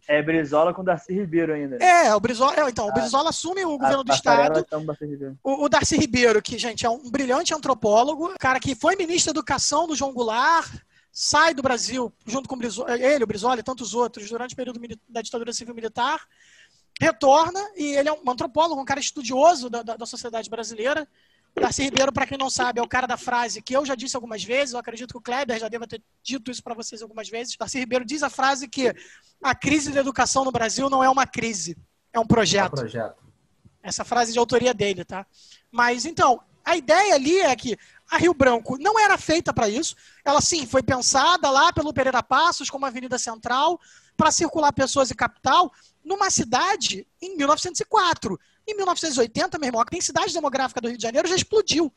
[0.06, 1.76] É Brizola com Darcy Ribeiro ainda.
[1.76, 4.86] É, o Brizola, é, então, o Brizola assume o governo do A passarela estado.
[5.00, 5.38] Ribeiro.
[5.42, 9.38] O, o Darcy Ribeiro, que, gente, é um brilhante antropólogo, cara que foi ministro da
[9.38, 10.70] Educação do João Goulart,
[11.10, 14.56] sai do Brasil, junto com o Brizola, ele, o Brizola e tantos outros, durante o
[14.56, 16.20] período da ditadura civil-militar,
[17.00, 21.08] retorna e ele é um antropólogo, um cara estudioso da, da, da sociedade brasileira.
[21.60, 24.16] Darcy Ribeiro, para quem não sabe, é o cara da frase que eu já disse
[24.16, 27.28] algumas vezes, eu acredito que o Kleber já deva ter dito isso para vocês algumas
[27.28, 27.56] vezes.
[27.56, 28.92] Darcy Ribeiro diz a frase que
[29.42, 31.76] a crise da educação no Brasil não é uma crise,
[32.12, 32.74] é um projeto.
[32.74, 33.22] projeto.
[33.82, 35.26] Essa frase de autoria dele, tá?
[35.70, 37.78] Mas então, a ideia ali é que
[38.10, 39.94] a Rio Branco não era feita para isso.
[40.24, 43.78] Ela sim foi pensada lá pelo Pereira Passos como avenida central
[44.16, 45.72] para circular pessoas e capital
[46.04, 48.38] numa cidade em 1904.
[48.66, 51.92] Em 1980, meu irmão, a densidade demográfica do Rio de Janeiro já explodiu.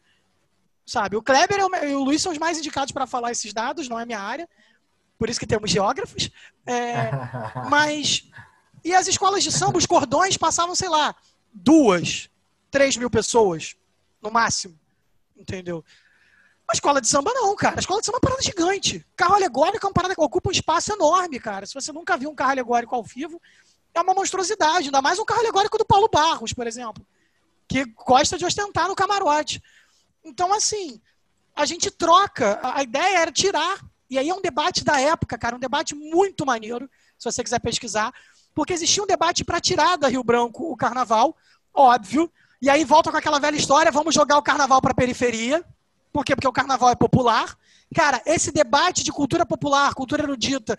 [0.85, 1.15] Sabe?
[1.17, 4.05] O Kleber e o- Luiz são os mais indicados para falar esses dados, não é
[4.05, 4.47] minha área.
[5.19, 6.29] Por isso que temos geógrafos.
[6.65, 7.09] É,
[7.69, 8.29] mas.
[8.83, 11.13] E as escolas de samba, os cordões passavam, sei lá,
[11.53, 12.29] duas,
[12.71, 13.75] três mil pessoas,
[14.21, 14.79] no máximo.
[15.35, 15.83] Entendeu?
[16.69, 17.77] A escola de samba não, cara.
[17.77, 19.05] A escola de samba é uma parada gigante.
[19.15, 21.65] Carro alegórico é uma parada que ocupa um espaço enorme, cara.
[21.65, 23.41] Se você nunca viu um carro alegórico ao vivo,
[23.93, 24.85] é uma monstruosidade.
[24.87, 27.05] Ainda mais um carro alegórico do Paulo Barros, por exemplo,
[27.69, 29.63] que gosta de ostentar no camarote.
[30.25, 31.01] Então, assim,
[31.55, 32.59] a gente troca.
[32.61, 33.79] A ideia era tirar.
[34.09, 37.59] E aí é um debate da época, cara, um debate muito maneiro, se você quiser
[37.59, 38.13] pesquisar,
[38.55, 41.35] porque existia um debate para tirar da Rio Branco o carnaval,
[41.73, 42.31] óbvio.
[42.61, 45.63] E aí volta com aquela velha história, vamos jogar o carnaval para a periferia.
[46.17, 46.35] Por quê?
[46.35, 47.55] Porque o carnaval é popular.
[47.93, 50.75] Cara, esse debate de cultura popular, cultura erudita,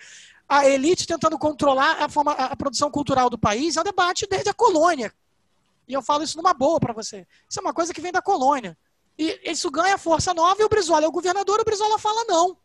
[0.48, 4.50] a elite tentando controlar a, forma, a produção cultural do país, é um debate desde
[4.50, 5.14] a colônia.
[5.86, 7.24] E eu falo isso numa boa para você.
[7.48, 8.76] Isso é uma coisa que vem da colônia.
[9.16, 12.56] E isso ganha força nova e o Brizola é o governador, o Brizola fala não.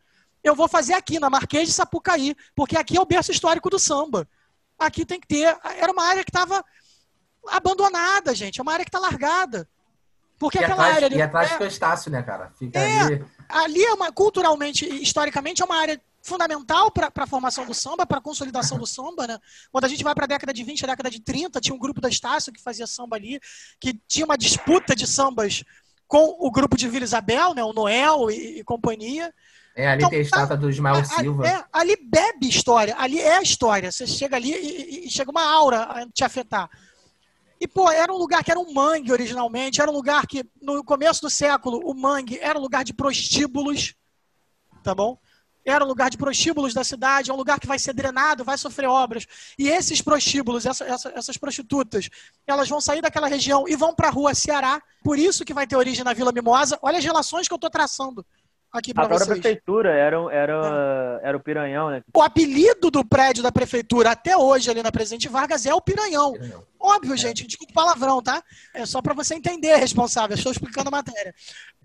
[0.44, 3.78] Eu vou fazer aqui, na Marquês de Sapucaí, porque aqui é o berço histórico do
[3.78, 4.28] samba.
[4.80, 5.56] Aqui tem que ter.
[5.78, 6.66] Era uma área que estava
[7.50, 8.60] abandonada, gente.
[8.60, 9.70] É uma área que está largada.
[10.44, 11.16] Porque E aquela atrás, área ali.
[11.18, 12.52] e atrás é- fica o Estácio, né, cara?
[12.60, 13.00] Fica É.
[13.02, 13.26] ali.
[13.48, 18.06] ali é uma culturalmente e historicamente é uma área fundamental para a formação do samba,
[18.06, 19.38] para a consolidação do samba, né?
[19.72, 21.80] Quando a gente vai para a década de 20, a década de 30, tinha um
[21.80, 23.40] grupo da Estácio que fazia samba ali,
[23.80, 25.64] que tinha uma disputa de sambas
[26.08, 29.34] com o grupo de Vila Isabel, né, o Noel e, e companhia.
[29.76, 31.48] É, ali Então, tem a estátua do Ismael A- Silva.
[31.48, 33.92] é, ali bebe história, ali é a história.
[33.92, 36.70] Você chega ali e, e- e chega uma aura a te afetar.
[37.64, 40.84] E, pô, era um lugar que era um mangue originalmente, era um lugar que, no
[40.84, 43.96] começo do século, o mangue era um lugar de prostíbulos,
[44.84, 45.18] tá bom?
[45.64, 48.58] Era um lugar de prostíbulos da cidade, é um lugar que vai ser drenado, vai
[48.58, 49.26] sofrer obras.
[49.58, 52.10] E esses prostíbulos, essa- essa- essas prostitutas,
[52.46, 54.82] elas vão sair daquela região e vão para a rua Ceará.
[55.02, 56.78] Por isso que vai ter origem na Vila Mimosa.
[56.82, 58.26] Olha as relações que eu estou traçando
[58.74, 59.40] aqui A para vocês.
[59.40, 62.02] prefeitura era, era, era o Piranhão, né?
[62.14, 66.34] O apelido do prédio da prefeitura até hoje ali na Presidente Vargas é o Piranhão.
[66.80, 68.44] Óbvio, gente, desculpa o palavrão, tá?
[68.74, 70.36] É só para você entender, responsável.
[70.36, 71.34] Estou explicando a matéria.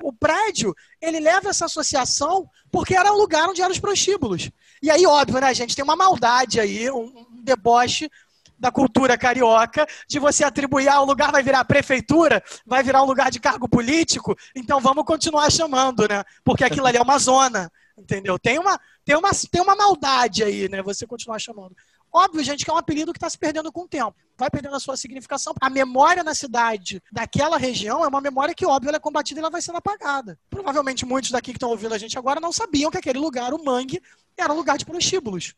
[0.02, 4.50] O prédio, ele leva essa associação porque era um lugar onde eram os prostíbulos.
[4.82, 8.10] E aí, óbvio, né, gente, tem uma maldade aí, um, um deboche
[8.58, 13.06] da cultura carioca, de você atribuir, ah, o lugar vai virar prefeitura, vai virar um
[13.06, 16.24] lugar de cargo político, então vamos continuar chamando, né?
[16.44, 18.38] Porque aquilo ali é uma zona, entendeu?
[18.38, 20.82] Tem uma, tem uma, tem uma maldade aí, né?
[20.82, 21.74] Você continuar chamando.
[22.12, 24.14] Óbvio, gente, que é um apelido que está se perdendo com o tempo.
[24.36, 25.52] Vai perdendo a sua significação.
[25.60, 29.42] A memória na cidade daquela região é uma memória que, óbvio, ela é combatida e
[29.42, 30.38] ela vai sendo apagada.
[30.48, 33.62] Provavelmente muitos daqui que estão ouvindo a gente agora não sabiam que aquele lugar, o
[33.62, 34.02] Mangue,
[34.36, 35.54] era um lugar de prostíbulos.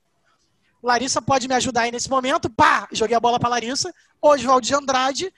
[0.82, 2.48] Larissa pode me ajudar aí nesse momento.
[2.48, 2.88] Pá!
[2.92, 3.92] Joguei a bola para Larissa.
[4.20, 5.34] Oswald de Andrade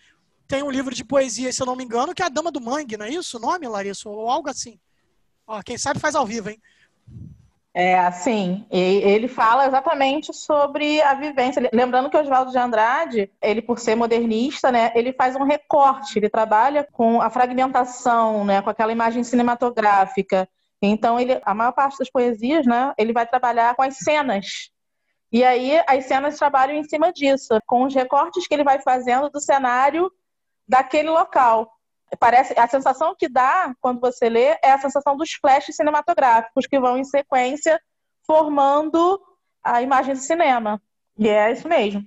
[0.46, 2.60] tem um livro de poesia, se eu não me engano, que é a Dama do
[2.60, 4.08] Mangue, não é isso o nome, Larissa?
[4.08, 4.78] Ou algo assim.
[5.46, 6.60] Ó, quem sabe faz ao vivo, hein?
[7.74, 11.70] É, assim, ele fala exatamente sobre a vivência.
[11.72, 16.28] Lembrando que Oswaldo de Andrade, ele por ser modernista, né, ele faz um recorte, ele
[16.28, 20.46] trabalha com a fragmentação, né, com aquela imagem cinematográfica.
[20.82, 24.70] Então, ele, a maior parte das poesias, né, ele vai trabalhar com as cenas.
[25.32, 29.30] E aí, as cenas trabalham em cima disso, com os recortes que ele vai fazendo
[29.30, 30.12] do cenário
[30.68, 31.72] daquele local.
[32.20, 36.78] Parece a sensação que dá quando você lê é a sensação dos flashes cinematográficos que
[36.78, 37.80] vão em sequência
[38.26, 39.18] formando
[39.64, 40.80] a imagem do cinema.
[41.18, 42.06] E é isso mesmo.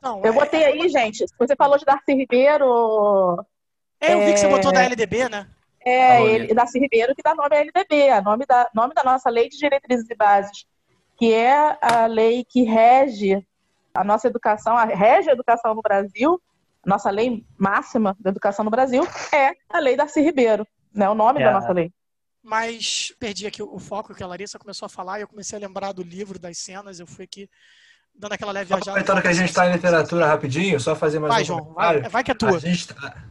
[0.00, 1.24] Não, Eu botei aí, gente.
[1.36, 3.44] Você falou de Darcy Ribeiro.
[4.00, 5.48] É, eu vi que você é, botou da LDB, né?
[5.84, 9.28] É, ele, Darcy Ribeiro que dá nome à LDB, a nome da, nome da nossa
[9.28, 10.64] Lei de Diretrizes e Bases,
[11.20, 13.46] que é a lei que rege
[13.92, 16.40] a nossa educação, a rege a educação no Brasil,
[16.82, 21.06] a nossa lei máxima da educação no Brasil, é a Lei Darcy Ribeiro, né?
[21.10, 21.44] O nome É.
[21.44, 21.92] da nossa lei.
[22.42, 25.60] Mas perdi aqui o foco que a Larissa começou a falar e eu comecei a
[25.60, 26.98] lembrar do livro, das cenas.
[26.98, 27.50] Eu fui aqui
[28.14, 28.92] dando aquela leve viajada.
[28.92, 32.00] Aproveitando que a gente está em literatura rapidinho, só fazer mais Vai, um João, comentário.
[32.00, 32.56] vai, vai que é tua.
[32.56, 33.24] A gente, tá-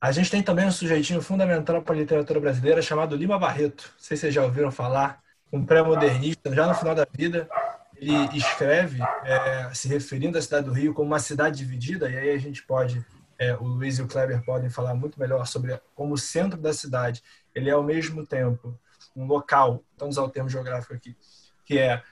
[0.00, 3.90] a gente tem também um sujeitinho fundamental para a literatura brasileira chamado Lima Barreto.
[3.94, 5.20] Não sei se vocês já ouviram falar.
[5.52, 7.48] Um pré-modernista, já no final da vida,
[7.96, 12.30] ele escreve é, se referindo à cidade do Rio como uma cidade dividida, e aí
[12.30, 13.04] a gente pode,
[13.38, 16.72] é, o Luiz e o Kleber podem falar muito melhor sobre como o centro da
[16.72, 17.22] cidade,
[17.54, 18.78] ele é ao mesmo tempo
[19.16, 21.16] um local, vamos usar o termo geográfico aqui,
[21.64, 22.02] que é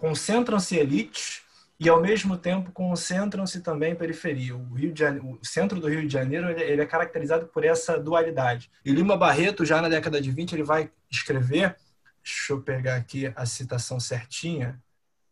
[0.00, 1.42] concentram-se elites
[1.78, 4.54] e ao mesmo tempo concentram-se também periferia.
[4.54, 7.98] O Rio de Janeiro, o centro do Rio de Janeiro ele, é caracterizado por essa
[7.98, 8.70] dualidade.
[8.84, 11.76] E Lima Barreto já na década de 20 ele vai escrever,
[12.24, 14.80] deixa eu pegar aqui a citação certinha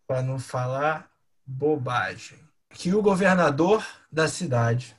[0.07, 1.11] para não falar
[1.47, 2.39] bobagem,
[2.71, 4.97] que o governador da cidade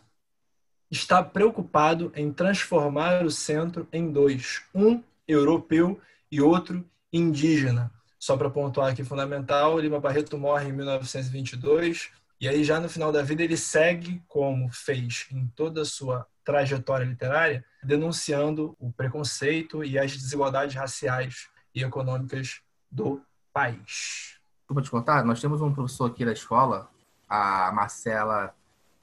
[0.90, 6.00] está preocupado em transformar o centro em dois, um europeu
[6.32, 7.92] e outro indígena.
[8.20, 13.12] Só para pontuar aqui fundamental, Lima Barreto morre em 1922 e aí já no final
[13.12, 19.84] da vida ele segue como fez em toda a sua trajetória literária, denunciando o preconceito
[19.84, 23.22] e as desigualdades raciais e econômicas do
[23.54, 24.38] país.
[24.60, 26.90] Desculpa te contar, nós temos um professor aqui da escola,
[27.30, 28.54] a Marcela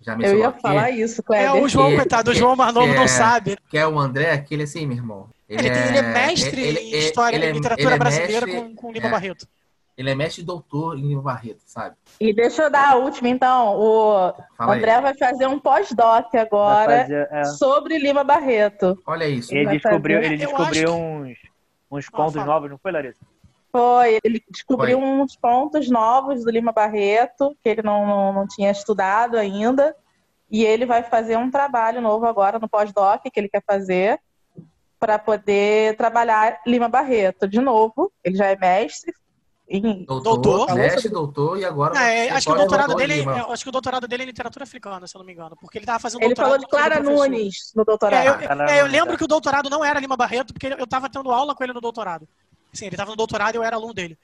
[0.01, 1.63] já Eu mencionou ia aqui, falar isso, É, Kleber.
[1.63, 3.59] o João, que- coitado, o João mais novo que não é- sabe.
[3.69, 5.29] que é o André, que ele é assim, meu irmão.
[5.49, 7.99] Ele, tem- ele é mestre ele- em ele- história ele é- e literatura ele é
[7.99, 9.11] brasileira mestre- com, com Lima é.
[9.11, 9.49] Barreto.
[9.97, 11.97] Ele é mestre e doutor em Lima Barreto, sabe?
[12.21, 13.75] E deixa eu dar a última, então.
[13.77, 14.79] O Fala aí.
[14.79, 17.45] André vai fazer um pós-doc agora fazer- é.
[17.45, 18.97] sobre Lima Barreto.
[19.05, 19.51] Olha isso.
[19.53, 21.39] Ele Ele vai descobriu, fazer- ele Eu descobriu uns,
[21.91, 22.47] uns contos fala.
[22.47, 23.25] novos, não foi, Larissa?
[23.71, 25.09] Foi, ele descobriu Foi.
[25.09, 29.95] uns pontos novos do Lima Barreto, que ele não, não, não tinha estudado ainda.
[30.51, 34.19] E ele vai fazer um trabalho novo agora no pós-doc que ele quer fazer
[34.99, 37.47] para poder trabalhar Lima Barreto.
[37.47, 39.13] De novo, ele já é mestre
[39.69, 40.75] em Doutor, Doutor.
[40.75, 41.99] mestre, doutor e agora.
[41.99, 44.25] Ah, é, acho que o doutorado doutor dele, é, acho que o doutorado dele é
[44.25, 46.59] em literatura africana, se eu não me engano, porque ele estava fazendo Ele doutorado falou
[46.59, 47.01] de Clara.
[47.01, 48.43] Nunes no doutorado.
[48.43, 49.19] É, eu, é, eu lembro tá.
[49.19, 51.81] que o doutorado não era Lima Barreto, porque eu estava tendo aula com ele no
[51.81, 52.27] doutorado.
[52.73, 54.19] Sim, ele estava no doutorado e eu era aluno dele.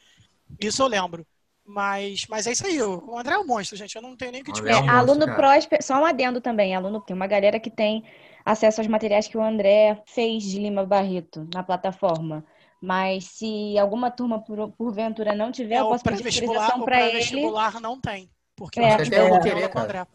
[0.59, 1.27] Isso eu lembro.
[1.67, 3.97] Mas, mas é isso aí, o André é um monstro, gente.
[3.97, 5.35] Eu não tenho nem o que te É, é um aluno cara.
[5.35, 8.05] próspero, só um adendo também, aluno tem uma galera que tem
[8.45, 12.45] acesso aos materiais que o André fez de Lima Barreto na plataforma.
[12.85, 17.01] Mas se alguma turma por, porventura não tiver, É, eu posso pedir autorização o para
[17.01, 17.11] ele.
[17.13, 18.31] pré-vestibular não tem.
[18.55, 18.91] Porque É.
[18.91, 20.03] eu Até eu vou aula querer, com o cara.
[20.03, 20.07] André.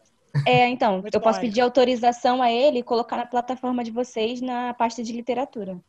[0.45, 3.89] É, então, Muito eu bom, posso pedir autorização a ele e colocar na plataforma de
[3.89, 5.79] vocês na pasta de literatura.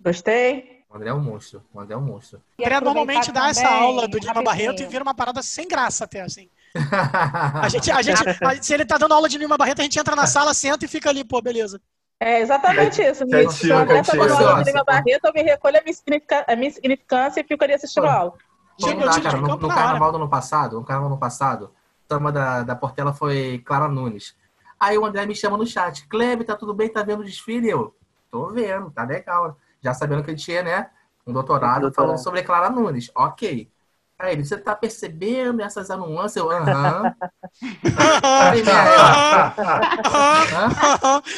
[0.00, 0.78] Gostei.
[0.90, 1.62] O André é um monstro.
[1.72, 2.40] O André é um monstro.
[2.58, 4.42] E O André normalmente dá essa aula do Lima.
[4.42, 6.48] Barreto e vira uma parada sem graça até, assim.
[7.62, 9.98] A gente, a gente, a- se ele tá dando aula de Lima Barreto, a gente
[9.98, 11.80] entra na sala, senta e fica ali, pô, beleza.
[12.20, 13.24] É exatamente isso.
[13.26, 14.28] Quietinho, Se o André tá quietinho.
[14.28, 17.40] dando aula de Nossa, Lima Barreto, eu me recolho a minha, significa- a minha significância
[17.40, 18.34] e fico ali assistindo a aula.
[18.80, 19.36] Chega, eu tiro cara.
[19.38, 21.70] No, no na carnaval do ano passado, no carnaval do ano passado,
[22.04, 24.36] a turma da, da Portela foi Clara Nunes.
[24.80, 26.06] Aí o André me chama no chat.
[26.08, 26.88] Kleber, tá tudo bem?
[26.88, 27.68] Tá vendo o desfile?
[27.68, 27.94] Eu,
[28.30, 29.56] tô vendo, tá legal.
[29.80, 30.90] Já sabendo que ele tinha, né?
[31.26, 31.94] Um doutorado Doutorado.
[31.94, 33.10] falando sobre Clara Nunes.
[33.14, 33.68] Ok.
[34.18, 36.36] Aí ele, você tá percebendo essas nuances?
[36.36, 37.14] Eu, aham.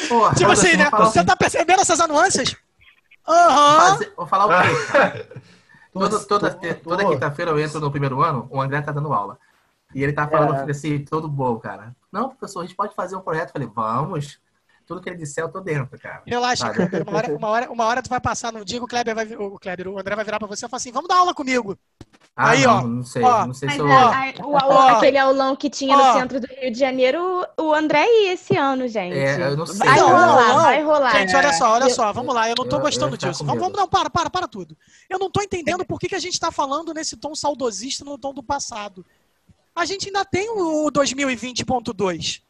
[0.09, 0.89] Porra, tipo assim, né?
[0.89, 2.55] Você tá percebendo essas anuâncias?
[3.27, 3.99] Aham.
[4.17, 5.41] Vou falar o quê?
[5.93, 9.37] Toda, toda, toda quinta-feira eu entro no primeiro ano, o André tá dando aula.
[9.93, 11.93] E ele tá falando assim, todo bom, cara.
[12.09, 13.49] Não, professor, a gente pode fazer um projeto.
[13.49, 14.39] Eu falei, vamos.
[14.87, 16.21] Tudo que ele disser, eu tô dentro, cara.
[16.25, 16.87] Relaxa, Sabe?
[16.87, 17.07] Kleber.
[17.07, 19.25] Uma hora, uma, hora, uma hora tu vai passar no dia que o Kleber vai.
[19.35, 21.77] O Kleber, o André vai virar pra você e falar assim: vamos dar aula comigo.
[22.33, 22.81] Ah, Aí, não, ó.
[22.87, 23.45] não sei, ó.
[23.45, 23.91] não sei Mas se eu...
[23.91, 24.87] a- a- o Ó.
[24.97, 26.13] aquele aulão que tinha Ó.
[26.13, 29.17] no centro do Rio de Janeiro, o André ia esse ano, gente.
[29.17, 29.77] É, eu não sei.
[29.77, 30.61] Vai rolar, não, não.
[30.63, 31.11] vai rolar.
[31.11, 33.43] Gente, olha só, olha Eu- só, vamos lá, eu não tô eu- gostando ficar disso.
[33.43, 34.77] Vamos, vamos, não, para, para, para tudo.
[35.09, 38.17] Eu não tô entendendo por que, que a gente tá falando nesse tom saudosista, no
[38.17, 39.05] tom do passado.
[39.75, 42.41] A gente ainda tem o 2020.2.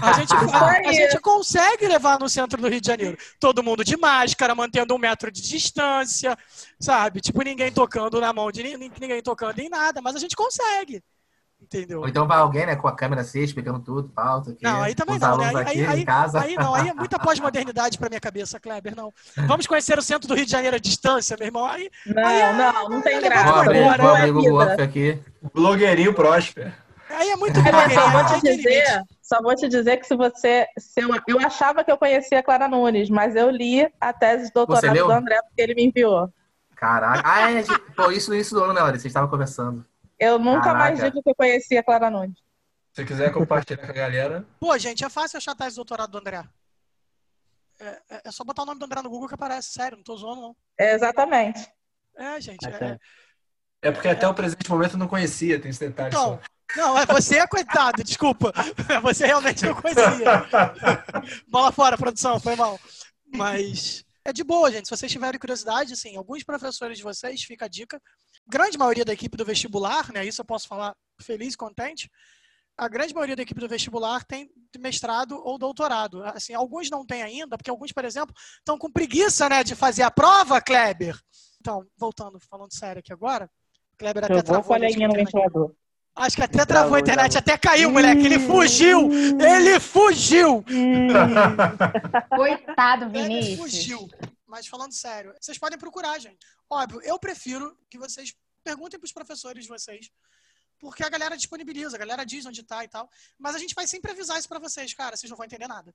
[0.00, 3.16] A gente, a, a gente consegue levar no centro do Rio de Janeiro.
[3.38, 6.36] Todo mundo de máscara, mantendo um metro de distância,
[6.80, 7.20] sabe?
[7.20, 11.02] Tipo, ninguém tocando na mão de ni- ninguém tocando em nada, mas a gente consegue.
[11.60, 12.00] Entendeu?
[12.00, 14.64] Ou então vai alguém, né, com a câmera assim, explicando tudo, pauta aqui.
[14.64, 15.46] Não, aí também não, né?
[15.54, 16.40] Aí, aqui aí, em casa.
[16.40, 19.12] aí não, aí é muita pós-modernidade pra minha cabeça, Kleber, não.
[19.46, 21.64] Vamos conhecer o centro do Rio de Janeiro à distância, meu irmão.
[21.66, 23.44] Aí, Não, aí é- não, não tem graça.
[23.52, 24.02] Vou abrir, embora.
[24.02, 24.62] vou Não abrir o Google.
[24.62, 25.22] Earth aqui.
[25.54, 26.74] Blogueirinho Prosper.
[27.12, 30.06] Aí é muito É, blogueirinho, só vou aí te dizer, só vou te dizer que
[30.06, 30.66] se você.
[30.78, 34.46] Se eu, eu achava que eu conhecia a Clara Nunes, mas eu li a tese
[34.46, 36.32] de doutorado do André porque ele me enviou.
[36.74, 37.22] Caraca.
[37.24, 39.02] Ah, é, gente, pô, isso no início do ano, né, Larissa?
[39.02, 39.84] Vocês estavam conversando.
[40.18, 41.10] Eu nunca mais Caraca.
[41.10, 42.38] digo que eu conhecia a Clara Nunes.
[42.92, 44.44] Se quiser compartilhar com a galera.
[44.60, 46.42] Pô, gente, é fácil achar a tese de doutorado do André.
[47.80, 50.04] É, é- é só botar o nome do André no Google que aparece, sério, não
[50.04, 50.56] tô zoando, não.
[50.78, 51.66] É, exatamente.
[52.16, 52.66] É, gente.
[52.66, 52.98] É- tá.
[53.80, 56.40] É porque até o presente momento eu não conhecia, tem esse detalhe Então, só.
[56.76, 58.52] Não, é você é coitado, desculpa.
[59.02, 60.46] Você realmente não conhecia.
[61.48, 62.78] Bola fora, produção, foi mal.
[63.26, 64.86] Mas é de boa, gente.
[64.86, 68.00] Se vocês tiverem curiosidade, assim, alguns professores de vocês, fica a dica.
[68.46, 70.24] Grande maioria da equipe do vestibular, né?
[70.24, 72.10] Isso eu posso falar feliz e contente.
[72.76, 76.22] A grande maioria da equipe do vestibular tem mestrado ou doutorado.
[76.24, 80.02] Assim, alguns não têm ainda, porque alguns, por exemplo, estão com preguiça, né, de fazer
[80.02, 81.18] a prova, Kleber.
[81.60, 83.50] Então, voltando, falando sério aqui agora,
[83.98, 85.74] Kleber até Eu vou travou a linha no ventilador.
[86.14, 88.26] Acho que até Travou, travou a internet, até caiu, moleque.
[88.26, 89.10] Ele fugiu!
[89.40, 90.62] Ele fugiu!
[92.28, 93.58] Coitado, Ele Vinícius.
[93.58, 94.08] fugiu.
[94.46, 96.36] Mas falando sério, vocês podem procurar, gente.
[96.68, 100.10] Óbvio, eu prefiro que vocês perguntem para os professores de vocês,
[100.78, 103.08] porque a galera disponibiliza, a galera diz onde tá e tal.
[103.38, 105.94] Mas a gente vai sempre avisar isso para vocês, cara, vocês não vão entender nada.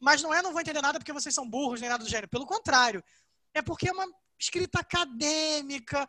[0.00, 2.28] Mas não é não vão entender nada porque vocês são burros nem nada do gênero.
[2.28, 3.02] Pelo contrário,
[3.54, 4.06] é porque é uma
[4.38, 6.06] escrita acadêmica,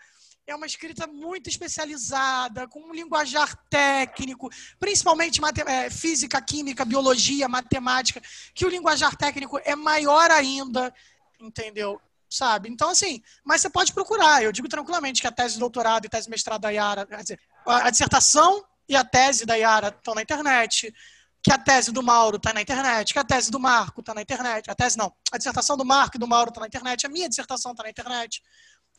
[0.47, 8.21] é uma escrita muito especializada, com um linguajar técnico, principalmente é, física, química, biologia, matemática,
[8.53, 10.93] que o linguajar técnico é maior ainda,
[11.39, 11.99] entendeu?
[12.29, 12.69] Sabe?
[12.69, 14.43] Então, assim, mas você pode procurar.
[14.43, 17.39] Eu digo tranquilamente que a tese de doutorado e tese de mestrado da Yara, dizer,
[17.65, 20.93] a dissertação e a tese da Yara estão na internet,
[21.41, 24.21] que a tese do Mauro está na internet, que a tese do Marco está na
[24.21, 24.69] internet.
[24.69, 27.29] A tese não, a dissertação do Marco e do Mauro está na internet, a minha
[27.29, 28.41] dissertação está na internet,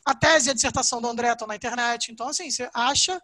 [0.07, 2.13] a tese e a dissertação do André estão na internet.
[2.13, 3.21] Então, assim, você acha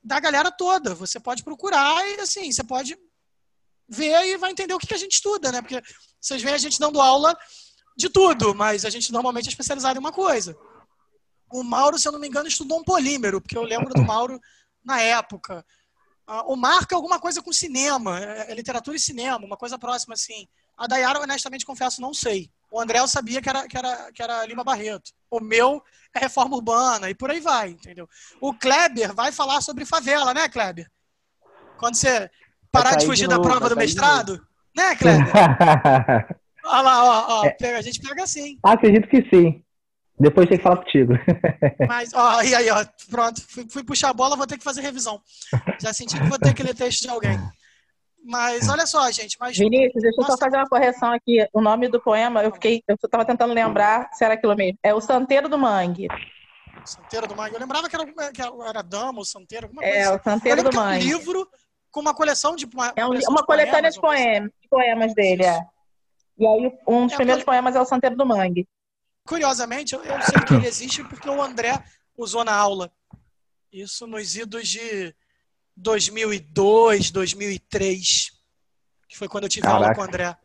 [0.00, 0.94] da galera toda.
[0.94, 2.96] Você pode procurar e, assim, você pode
[3.88, 5.60] ver e vai entender o que, a gente estuda, né?
[5.60, 5.82] Porque
[6.20, 7.36] vocês veem a gente dando aula
[7.96, 10.56] de tudo, mas a gente normalmente é especializado em uma coisa.
[11.52, 14.40] O Mauro, se eu não me engano, estudou um polímero, porque eu lembro do Mauro
[14.84, 15.66] na época.
[16.24, 19.76] Ah, O Marco é alguma coisa com cinema, é é literatura e cinema, uma coisa
[19.76, 20.46] próxima assim.
[20.78, 22.48] A Dayara, honestamente, confesso, não sei.
[22.70, 25.10] O André eu sabia que era, que era, que era Lima Barreto.
[25.30, 25.82] O meu
[26.14, 28.08] é reforma urbana e por aí vai, entendeu?
[28.40, 30.86] O Kleber vai falar sobre favela, né, Kleber?
[31.78, 32.30] Quando você
[32.70, 34.46] parar de fugir de da novo, prova vai do mestrado,
[34.76, 35.26] né, Kleber?
[36.64, 37.76] Olha lá, ó, ó, É.
[37.76, 38.58] a gente pega assim.
[38.62, 39.64] Acredito que sim.
[40.18, 41.14] Depois tem que falar contigo.
[41.88, 44.82] Mas, ó, e aí, ó, pronto, fui, fui puxar a bola, vou ter que fazer
[44.82, 45.20] revisão.
[45.80, 47.38] Já senti que vou ter que ler texto de alguém.
[48.22, 51.46] Mas olha só, gente, mas Vinícius, deixa eu só fazer uma correção aqui.
[51.52, 54.78] O nome do poema, eu fiquei, eu estava tentando lembrar se era aquilo mesmo.
[54.82, 56.06] É o Santeiro do Mangue.
[56.84, 60.10] Santeiro do Mangue, eu lembrava que era, que era Dama ou Santeiro, alguma É, coisa
[60.10, 60.24] o assim.
[60.30, 61.04] Santeiro do que é um Mangue.
[61.04, 61.48] livro
[61.90, 64.30] com uma coleção de uma, É um uma de coletânea de uma coisa assim.
[64.32, 65.60] poemas, de poemas dele, é.
[66.38, 68.68] E aí, um dos É, primeiros poemas é o Santeiro do Mangue.
[69.26, 71.82] Curiosamente, eu, eu sei que ele existe porque o André
[72.16, 72.90] usou na aula.
[73.72, 75.14] Isso nos idos de
[75.80, 78.32] 2002, 2003,
[79.08, 79.94] que foi quando eu tive aula Caraca.
[79.96, 80.36] com o André.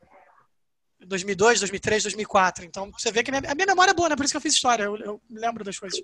[1.06, 2.66] 2002, 2003, 2004.
[2.66, 4.16] Então, você vê que a minha, a minha memória é boa, né?
[4.16, 4.84] Por isso que eu fiz história.
[4.84, 6.00] Eu, eu me lembro das coisas.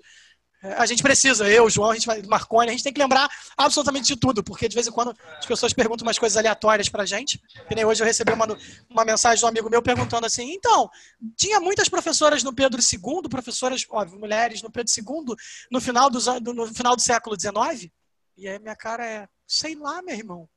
[0.62, 3.28] É, A gente precisa, eu, João, a gente vai, Marconi, a gente tem que lembrar
[3.56, 7.04] absolutamente de tudo, porque de vez em quando as pessoas perguntam umas coisas aleatórias pra
[7.04, 7.40] gente.
[7.66, 8.46] Que nem hoje eu recebi uma,
[8.88, 10.88] uma mensagem de um amigo meu perguntando assim: então,
[11.36, 15.34] tinha muitas professoras no Pedro II, professoras, óbvio, mulheres no Pedro II,
[15.70, 17.90] no final, dos, no final do século XIX?
[18.36, 20.48] E aí minha cara é, sei lá, meu irmão.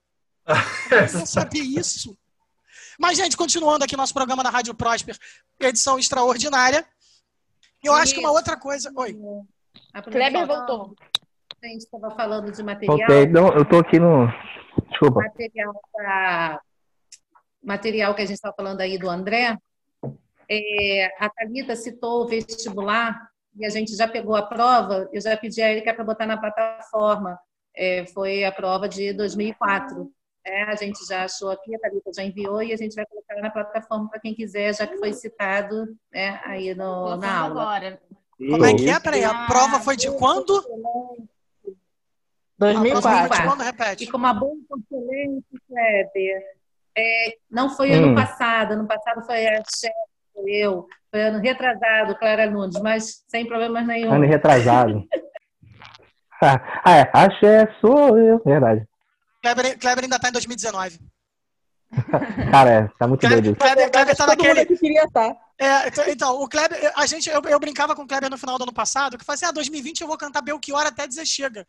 [0.91, 2.17] Eu não sabia isso.
[2.99, 5.17] Mas, gente, continuando aqui nosso programa na Rádio Prosper,
[5.59, 6.85] edição extraordinária.
[7.83, 8.91] Eu acho que uma outra coisa.
[8.95, 9.15] Oi.
[10.11, 10.95] Kleber voltou.
[11.63, 12.97] A gente estava falando de material.
[12.97, 13.25] Voltei.
[13.27, 14.27] Não, eu tô aqui no.
[14.89, 15.21] Desculpa.
[15.21, 16.61] material da-
[17.63, 19.57] material que a gente está falando aí do André,
[20.49, 25.35] é, a Thalita citou o vestibular e a gente já pegou a prova, eu já
[25.35, 27.39] pedi a Erika para botar na plataforma.
[27.75, 30.09] É, foi a prova de 2004.
[30.45, 33.35] É, a gente já achou aqui, a Thalita já enviou e a gente vai colocar
[33.41, 37.61] na plataforma para quem quiser, já que foi citado né, aí no, na aula.
[37.61, 38.01] Agora.
[38.37, 38.99] Como é que é?
[38.99, 40.57] Peraí, a prova foi de quando?
[40.57, 41.23] A prova foi
[42.77, 43.43] de 2004.
[43.43, 43.61] quando?
[43.61, 44.03] Repete.
[44.03, 46.43] E com uma boa excelente, Kleber.
[46.97, 48.15] É, não foi ano Hum.
[48.15, 49.93] passado, ano passado foi a chefe,
[50.33, 54.13] foi eu, foi ano retrasado, Clara Nunes, mas sem problemas nenhum.
[54.13, 55.05] Ano retrasado.
[56.41, 57.09] ah, é.
[57.13, 58.41] Axé sou eu.
[58.45, 58.85] Verdade.
[59.41, 60.99] Kleber, Kleber ainda tá em 2019.
[62.51, 63.55] Cara, é, tá muito doido isso.
[63.55, 64.59] Kleber, Kleber tá naquele.
[64.59, 65.35] aqui queria estar.
[65.57, 68.57] É, então- então, o Kleber, a gente, eu, eu brincava com o Kleber no final
[68.57, 71.25] do ano passado, que eu falei assim, ah, 2020 eu vou cantar Belchior até dizer
[71.25, 71.65] chega.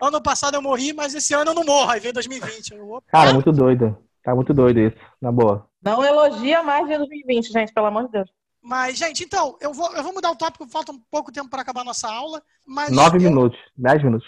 [0.00, 1.90] Ano passado eu morri, mas esse ano eu não morro.
[1.90, 2.74] Aí veio 2020.
[2.74, 3.02] Eu.
[3.08, 3.96] Cara, muito doido.
[4.22, 5.68] Tá muito doido isso, na boa.
[5.82, 8.30] Não elogia mais de 2020, gente, pelo amor de Deus.
[8.66, 11.62] Mas, gente, então, eu vou, eu vou mudar o tópico, falta um pouco tempo para
[11.62, 12.42] acabar a nossa aula.
[12.66, 14.26] Mas Nove eu- minutos, dez minutos.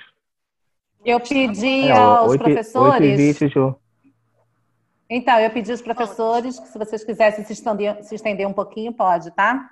[1.05, 3.17] Eu pedi É, aos oito, oito e professores.
[3.37, 3.75] vinte, Ju.
[5.11, 8.93] Então, eu pedi aos professores que se vocês quisessem se estender, se estender um pouquinho,
[8.93, 9.69] pode, tá?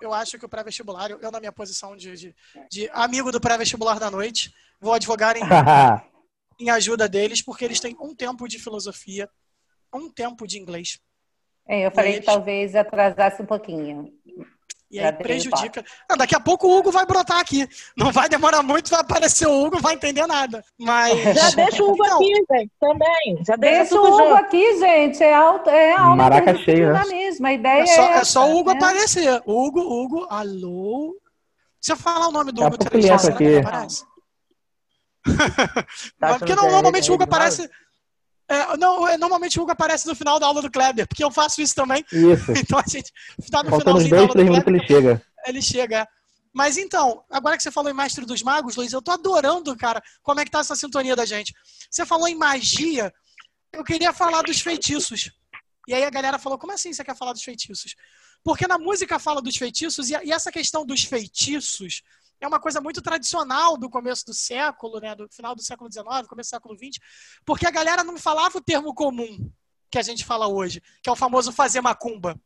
[0.00, 2.34] eu acho que o pré-vestibular, eu, eu na minha posição de, de,
[2.68, 5.42] de amigo do pré-vestibular da noite, vou advogar em,
[6.58, 9.30] em ajuda deles, porque eles têm um tempo de filosofia,
[9.92, 10.98] um tempo de inglês.
[11.68, 14.12] É, eu falei eles- que talvez atrasasse um pouquinho.
[14.90, 15.84] E aí prejudica.
[16.08, 17.66] Ah, daqui a pouco o Hugo vai brotar aqui.
[17.96, 20.64] Não vai demorar muito, vai aparecer o Hugo, não vai entender nada.
[20.78, 21.10] Mas.
[21.34, 23.44] Já deixa o Hugo Então, aqui, gente, também.
[23.44, 24.34] Já deixa, Deixa o Hugo junto.
[24.36, 25.20] aqui, gente.
[25.22, 27.00] É, alto, é aula Maraca cheio, né?
[27.00, 27.48] na mesma.
[27.48, 28.76] A ideia É só, é essa, só o Hugo né?
[28.76, 29.42] aparecer.
[29.44, 31.16] Hugo, Hugo, alô.
[31.80, 33.66] Se eu falar o nome do Hugo três será que ele aqui.
[33.66, 34.04] aparece?
[36.20, 37.68] Tá porque não, é normalmente o Hugo Naves?
[38.48, 41.30] É, não, é, normalmente o Hugo aparece no final da aula do Kleber, porque eu
[41.30, 42.04] faço isso também.
[42.12, 42.52] Isso.
[42.56, 43.10] Então a gente
[43.50, 44.74] tá no Faltando finalzinho da dois, aula do Kleber.
[44.74, 45.22] ele chega.
[45.46, 46.08] Ele chega.
[46.52, 50.00] Mas então, agora que você falou em Mestre dos Magos, Luiz, eu tô adorando, cara,
[50.22, 51.52] como é que tá essa sintonia da gente.
[51.90, 53.12] Você falou em magia,
[53.72, 55.32] eu queria falar dos feitiços.
[55.88, 57.96] E aí a galera falou, como assim você quer falar dos feitiços?
[58.44, 62.02] Porque na música fala dos feitiços, e essa questão dos feitiços
[62.40, 66.26] é uma coisa muito tradicional do começo do século, né, do final do século XIX,
[66.28, 66.98] começo do século XX,
[67.44, 69.50] porque a galera não falava o termo comum
[69.90, 72.38] que a gente fala hoje, que é o famoso fazer macumba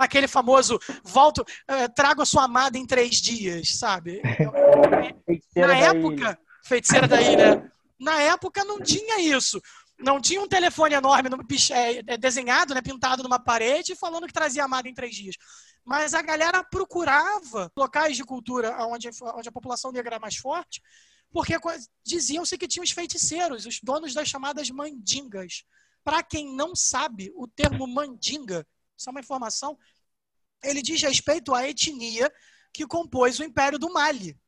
[0.00, 4.22] aquele famoso volto, eh, trago a sua amada em três dias, sabe?
[5.54, 9.60] Na época, feiticeira da ilha, na época não tinha isso.
[10.02, 14.64] Não tinha um telefone enorme eh, eh, desenhado, né, pintado numa parede, falando que trazia
[14.64, 15.36] amada em três dias.
[15.84, 20.82] Mas a galera procurava locais de cultura onde, onde a população negra era mais forte,
[21.32, 21.54] porque
[22.04, 25.64] diziam-se que tinha os feiticeiros, os donos das chamadas mandingas.
[26.02, 29.78] Para quem não sabe, o termo mandinga, isso é uma informação,
[30.62, 32.32] ele diz respeito à etnia
[32.72, 34.38] que compôs o Império do Mali.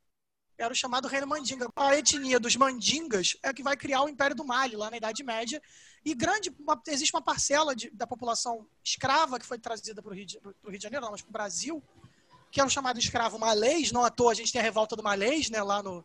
[0.59, 1.69] Era o chamado Reino Mandinga.
[1.75, 5.23] A etnia dos mandingas é que vai criar o Império do Mali, lá na Idade
[5.25, 5.61] Média.
[6.05, 10.15] E grande, uma- existe uma parcela de- da população escrava que foi trazida para o
[10.15, 10.27] Rio,
[10.67, 11.83] Rio de Janeiro, não, mas para o Brasil,
[12.51, 13.93] que é o chamado escravo malês.
[13.93, 16.05] Não à toa a gente tem a revolta do malês, né, lá no,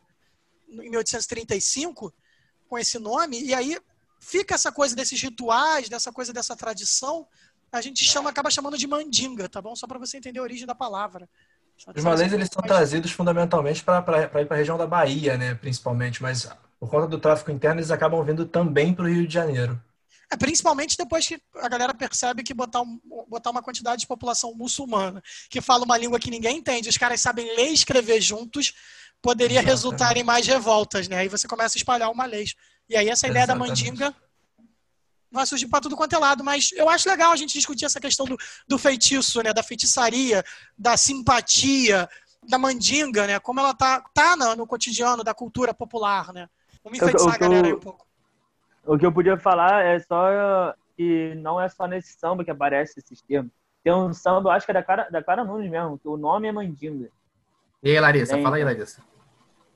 [0.67, 2.13] no- em 1835,
[2.69, 3.41] com esse nome.
[3.43, 3.77] E aí
[4.19, 7.27] fica essa coisa desses rituais, dessa coisa dessa tradição,
[7.71, 9.75] a gente chama, acaba chamando de mandinga, tá bom?
[9.75, 11.29] Só para você entender a origem da palavra.
[11.95, 13.99] Os malês eles são trazidos fundamentalmente para
[14.41, 16.49] ir para a região da Bahia, né, principalmente, mas
[16.79, 19.81] por conta do tráfico interno eles acabam vindo também para o Rio de Janeiro.
[20.31, 22.99] É, principalmente depois que a galera percebe que botar, um-
[23.29, 27.21] botar uma quantidade de população muçulmana que fala uma língua que ninguém entende, os caras
[27.21, 28.73] sabem ler e escrever juntos,
[29.21, 29.71] poderia Exatamente.
[29.71, 31.17] resultar em mais revoltas, né?
[31.19, 32.55] Aí você começa a espalhar o malês.
[32.89, 33.91] E aí essa ideia da Exatamente.
[33.91, 34.15] mandinga
[35.37, 36.43] vai surgir para tudo quanto é lado.
[36.43, 38.35] Mas eu acho legal a gente discutir essa questão do,
[38.67, 39.53] do feitiço, né?
[39.53, 40.43] Da feitiçaria,
[40.77, 42.09] da simpatia,
[42.47, 43.39] da mandinga, né?
[43.39, 46.49] Como ela tá, tá no, no cotidiano da cultura popular, né?
[46.83, 48.05] Vamos O que- enfeitiçar a galera aí um pouco.
[48.85, 52.99] O que eu podia falar é só que não é só nesse samba que aparece
[52.99, 53.51] esses termos.
[53.83, 56.17] Tem um samba, eu acho que é da Clara, da Clara Nunes mesmo, que o
[56.17, 57.09] nome é Mandinga.
[57.83, 58.33] E aí, Larissa?
[58.33, 59.01] Tem- Fala aí, Larissa.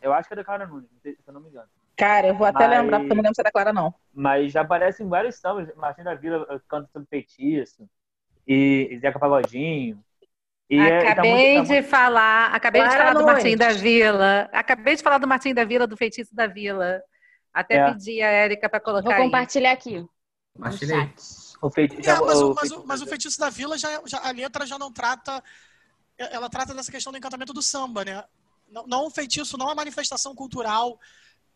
[0.02, 1.68] Eu acho que é da Clara Nunes, se eu não me engano.
[2.02, 3.94] Cara, eu vou até Mas- lembrar, porque eu não lembro se é da Clara, não.
[4.12, 5.70] Mas já aparecem vários sambas.
[5.76, 7.88] Martim da Vila eh, canta sobre feitiço.
[8.48, 10.04] E, e Zeca Pagodinho.
[10.68, 13.26] E é- tá acabei muito- tá de falar, acabei de Clara falar do.
[13.28, 14.50] Martim da Vila.
[14.52, 17.04] Acabei de falar do Martim da Vila, do feitiço da Vila.
[17.54, 17.92] Até É.
[17.92, 19.22] pedi a Érica para colocar Vou aí.
[19.24, 20.04] compartilhar aqui.
[20.60, 20.78] aí.
[20.78, 21.14] chat.
[21.62, 24.02] O feiti- É, já- mas, o, o mas, o, mas o feitiço da vila, já,
[24.08, 25.44] já- a letra já não trata.
[26.18, 28.24] Ela trata dessa questão do encantamento do samba, né?
[28.68, 30.98] Não, não o feitiço, não a manifestação cultural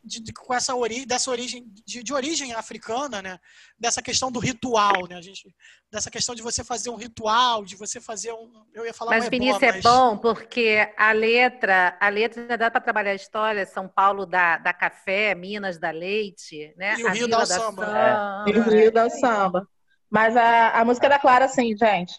[0.06, 3.40] de- de- com essa ori dessa origem de, de origem africana, né?
[3.80, 5.16] Dessa questão do ritual, né?
[5.16, 5.54] A gente,
[5.92, 9.28] dessa questão de você fazer um ritual, de você fazer um, eu ia falar Mas
[9.30, 13.66] Vinícius é mas- bom porque a letra, a letra dá para trabalhar a história.
[13.66, 16.96] São Paulo dá, dá café, Minas dá leite, né?
[17.00, 18.46] E o a Rio Vila dá o samba.
[18.48, 19.68] E o Rio dá o samba.
[20.10, 22.14] Mas a, a música da Clara, sim, gente.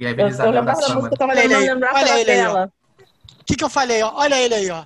[0.00, 1.00] E a Eu, eu da lembrava da samba.
[1.02, 2.42] música, eu ele aí, lembrava olha ele aí, ó.
[2.44, 2.72] dela.
[3.40, 4.02] O que, que eu falei?
[4.02, 4.12] Ó?
[4.14, 4.84] Olha ele aí, ó.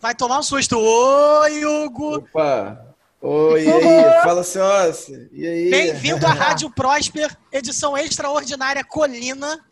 [0.00, 0.78] Vai tomar um susto.
[0.78, 2.16] Oi, Hugo!
[2.16, 2.96] Opa!
[3.20, 4.22] Oi, e aí?
[4.22, 4.96] Fala, senhora.
[5.30, 5.70] E aí?
[5.70, 9.62] Bem-vindo à Rádio Prosper, edição extraordinária Colina.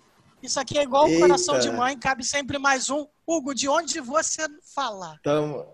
[0.43, 1.21] Isso aqui é igual o Eita.
[1.21, 3.07] coração de mãe, cabe sempre mais um.
[3.27, 5.19] Hugo, de onde você fala?
[5.25, 5.65] Tamo...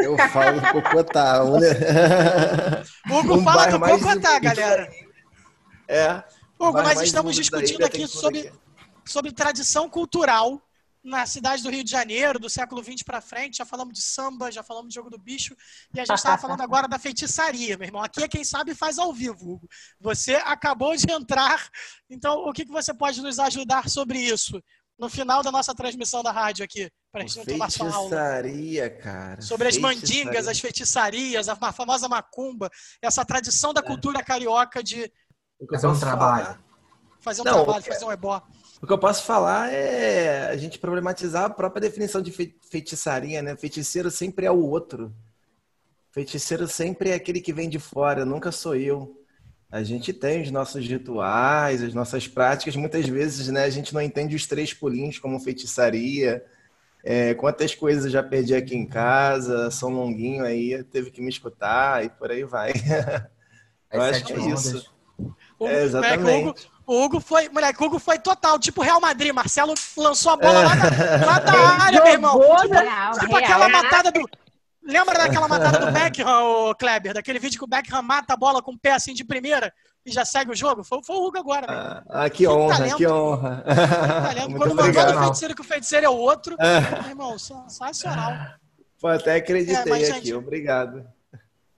[0.00, 2.82] Eu falo do Cocotá, né?
[3.08, 4.92] Hugo Um fala do Cocotá, galera.
[5.86, 6.24] É.
[6.58, 8.52] Hugo, nós estamos discutindo aqui sobre, aqui.
[9.04, 10.60] sobre tradição cultural
[11.04, 13.58] na cidade do Rio de Janeiro, do século XX para frente.
[13.58, 15.54] Já falamos de samba, já falamos de jogo do bicho.
[15.94, 18.02] E a gente estava falando agora da feitiçaria, meu irmão.
[18.02, 19.68] Aqui é quem sabe faz ao vivo, Hugo.
[20.00, 21.68] Você acabou de entrar.
[22.08, 24.62] Então, o que, que você pode nos ajudar sobre isso?
[24.98, 28.08] No final da nossa transmissão da rádio aqui, para a gente não tomar sua aula.
[28.08, 29.42] Feitiçaria, cara.
[29.42, 32.70] Sobre as mandingas, as feitiçarias, a famosa macumba,
[33.02, 35.12] essa tradição da cultura carioca de
[35.68, 36.58] Fazer um trabalho.
[37.20, 38.40] fazer um Não, trabalho, é- fazer um ebó.
[38.84, 43.40] O que eu posso falar é a gente problematizar a própria definição de fei- feitiçaria,
[43.40, 43.56] né?
[43.56, 45.10] Feiticeiro sempre é o outro.
[46.12, 49.18] Feiticeiro sempre é aquele que vem de fora, nunca sou eu.
[49.72, 52.76] A gente tem os nossos rituais, as nossas práticas.
[52.76, 56.44] Muitas vezes, né, a gente não entende os três pulinhos como feitiçaria.
[57.02, 61.30] É, quantas coisas eu já perdi aqui em casa, São Longuinho aí teve que me
[61.30, 62.74] escutar e por aí vai.
[63.90, 64.68] Eu As acho que é isso.
[64.68, 64.90] ondas.
[65.18, 66.73] É, Hugo, exatamente.
[66.86, 69.32] O Hugo foi, moleque, o Hugo foi total, tipo Real Madrid.
[69.32, 71.52] Marcelo lançou a bola lá, da, lá da
[71.84, 72.40] área, meu irmão.
[72.62, 73.38] Tipo, Real, tipo real.
[73.44, 74.20] aquela matada do.
[74.86, 77.14] Lembra daquela matada do Beckham, ô Kleber?
[77.14, 79.72] Daquele vídeo que o Beckham mata a bola com o pé assim de primeira
[80.04, 80.84] e já segue o jogo?
[80.84, 82.02] Foi, foi o Hugo agora, meu irmão.
[82.10, 82.96] Ah, que honra, talento.
[82.98, 83.64] que honra.
[84.46, 85.14] Muito Quando mandou obrigado.
[85.14, 88.32] no feiticeiro que o feiticeiro é o outro, meu irmão, sensacional.
[89.00, 91.06] Pô, até acreditei É, mas, aqui, gente- obrigado.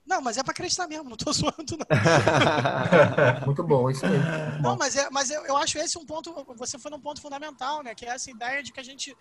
[0.07, 1.85] Não, mas é pra acreditar mesmo, não tô zoando, não.
[3.45, 4.25] Muito bom, isso mesmo.
[4.61, 6.33] Não, mas, é, mas eu, eu acho esse um ponto.
[6.55, 7.93] Você foi num ponto fundamental, né?
[7.93, 9.15] Que é essa ideia de que a gente,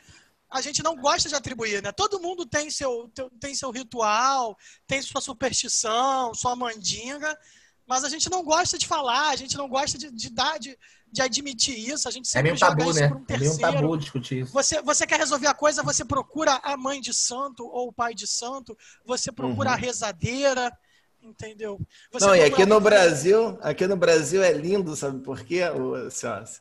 [0.49, 1.91] a gente não gosta de atribuir, né?
[1.91, 3.11] Todo mundo tem seu,
[3.41, 4.57] tem seu ritual,
[4.87, 7.37] tem sua superstição, sua mandinga,
[7.85, 10.79] mas a gente não gosta de falar, a gente não gosta de, de dar, de,
[11.13, 12.09] de admitir isso.
[12.09, 13.07] A gente É sempre meio joga tabu, isso né?
[13.13, 13.61] um É meio um terceiro.
[13.61, 14.53] tabu discutir isso.
[14.53, 18.15] Você, você quer resolver a coisa, você procura a mãe de santo ou o pai
[18.15, 19.75] de santo, você procura Uhum.
[19.75, 20.73] a rezadeira,
[21.23, 21.81] entendeu?
[22.13, 25.61] Você Não, e aqui no Brasil, aqui no Brasil é lindo, sabe por quê,
[26.11, 26.61] Celso?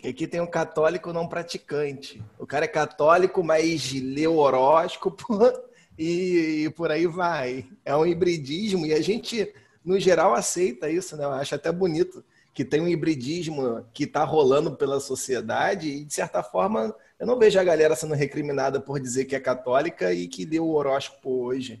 [0.00, 2.22] Que Aqui tem um católico não praticante.
[2.38, 5.24] O cara é católico, mas lê o horóscopo
[5.98, 7.66] e, e por aí vai.
[7.84, 9.50] É um hibridismo e a gente,
[9.82, 11.24] no geral, aceita isso, né?
[11.24, 12.22] Eu acho até bonito
[12.58, 17.38] que tem um hibridismo que está rolando pela sociedade e, de certa forma, eu não
[17.38, 21.44] vejo a galera sendo recriminada por dizer que é católica e que lê o horóscopo
[21.44, 21.80] hoje.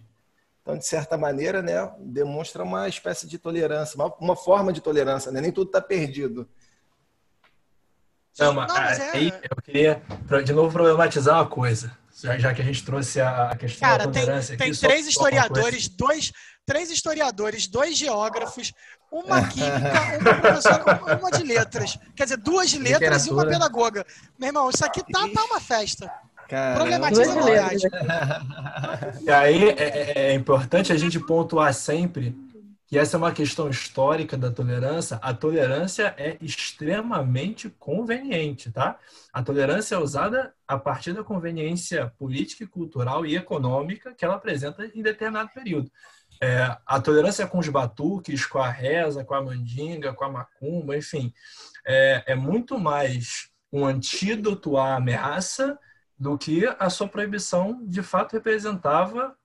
[0.62, 5.32] Então, de certa maneira, né, demonstra uma espécie de tolerância, uma, uma forma de tolerância,
[5.32, 5.40] né?
[5.40, 6.48] Nem tudo está perdido.
[8.38, 10.02] Não, mas, Não, mas é- aí eu queria,
[10.44, 11.90] de novo, problematizar uma coisa.
[12.22, 14.76] Já, já que a gente trouxe a questão Cara, da tem, tolerância tem aqui.
[14.76, 16.32] só- três historiadores, dois,
[16.68, 18.74] três historiadores, dois geógrafos,
[19.10, 21.98] uma química, uma professora, uma de letras.
[22.14, 23.68] Quer dizer, duas de letras e uma Literatura.
[23.68, 24.06] pedagoga.
[24.38, 26.12] Meu irmão, isso aqui tá, tá uma festa.
[26.76, 27.86] Problematiza a verdade.
[29.22, 32.36] E aí é, é- é importante a gente pontuar sempre
[32.86, 35.18] que essa é uma questão histórica da tolerância.
[35.22, 38.96] A tolerância é extremamente conveniente, tá?
[39.30, 44.90] A tolerância é usada a partir da conveniência política, cultural e econômica que ela apresenta
[44.94, 45.90] em determinado período.
[46.40, 50.96] É, a tolerância com os batuques, com a reza, com a mandinga, com a macumba,
[50.96, 51.32] enfim,
[51.86, 55.78] é, é muito mais um antídoto à ameaça
[56.18, 59.36] do que a sua proibição de fato representava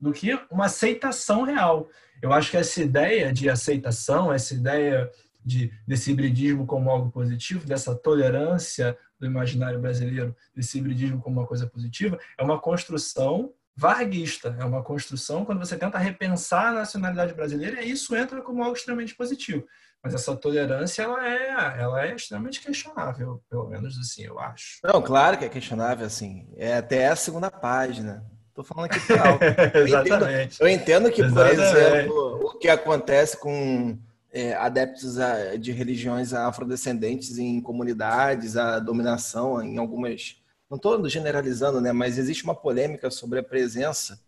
[0.00, 1.88] do que uma aceitação real.
[2.22, 5.10] Eu acho que essa ideia de aceitação, essa ideia
[5.44, 11.46] de, desse hibridismo como algo positivo, dessa tolerância do imaginário brasileiro, desse hibridismo como uma
[11.46, 17.34] coisa positiva, é uma construção varguista, é uma construção quando você tenta repensar a nacionalidade
[17.34, 19.64] brasileira e isso entra como algo extremamente positivo.
[20.02, 24.78] Mas essa tolerância, ela é, ela é extremamente questionável, pelo menos assim, eu acho.
[24.84, 26.48] Não, claro que é questionável, assim.
[26.56, 28.24] É até a segunda página.
[28.54, 29.44] Tô falando aqui por alto.
[29.74, 30.60] Eu entendo, Exatamente.
[30.62, 31.60] eu entendo que, por Exatamente.
[31.76, 33.98] exemplo, o que acontece com
[34.32, 40.36] é, adeptos a- de religiões afrodescendentes em comunidades, a dominação em algumas.
[40.70, 41.92] Não estou generalizando, né?
[41.92, 44.20] Mas existe uma polêmica sobre a presença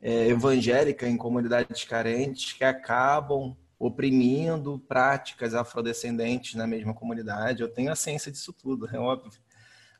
[0.00, 7.62] é, evangélica em comunidades carentes que acabam oprimindo práticas afrodescendentes na mesma comunidade.
[7.62, 9.32] Eu tenho a ciência disso tudo, é óbvio.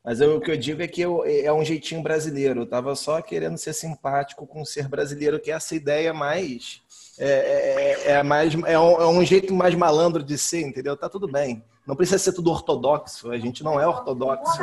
[0.03, 2.61] Mas eu- o que eu digo é que eu- é um jeitinho brasileiro.
[2.61, 6.81] Eu estava só querendo ser simpático com o ser brasileiro, que é essa ideia mais.
[7.19, 10.97] É, é- é mais é um, é um jeito mais malandro de ser, entendeu?
[10.97, 11.63] Tá tudo bem.
[11.85, 13.31] Não precisa ser tudo ortodoxo.
[13.31, 14.59] A gente não é ortodoxo.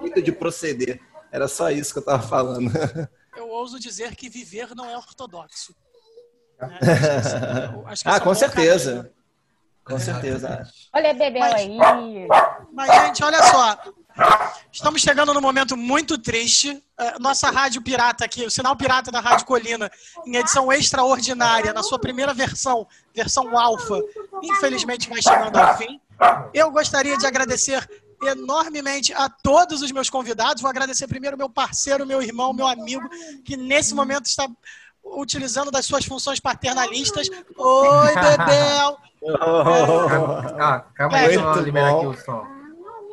[0.00, 1.00] Jeito de proceder.
[1.32, 2.70] Era só isso que eu estava falando.
[3.36, 5.74] Eu ouso dizer que viver não é ortodoxo.
[7.86, 9.12] acho que ah, esse é com certeza.
[9.84, 10.68] Com certeza.
[10.92, 11.78] Olha a Bebel Mas- aí.
[12.72, 13.78] Mas, gente, olha só.
[14.70, 16.82] Estamos chegando num momento muito triste.
[16.98, 19.90] É, Nossa rádio pirata aqui, o sinal pirata da Rádio Colina,
[20.26, 23.98] em edição extraordinária, na sua primeira versão, versão alfa,
[24.42, 26.00] infelizmente vai chegando ao fim.
[26.52, 27.88] Eu gostaria de agradecer
[28.22, 30.62] enormemente a todos os meus convidados.
[30.62, 33.08] Vou agradecer primeiro meu parceiro, meu irmão, meu amigo,
[33.44, 34.46] que nesse momento está
[35.02, 37.28] utilizando das suas funções paternalistas.
[37.56, 38.98] Oi, Bebel!
[40.58, 42.46] Ah, calma aí, Muito deixa eu liberar aqui o som.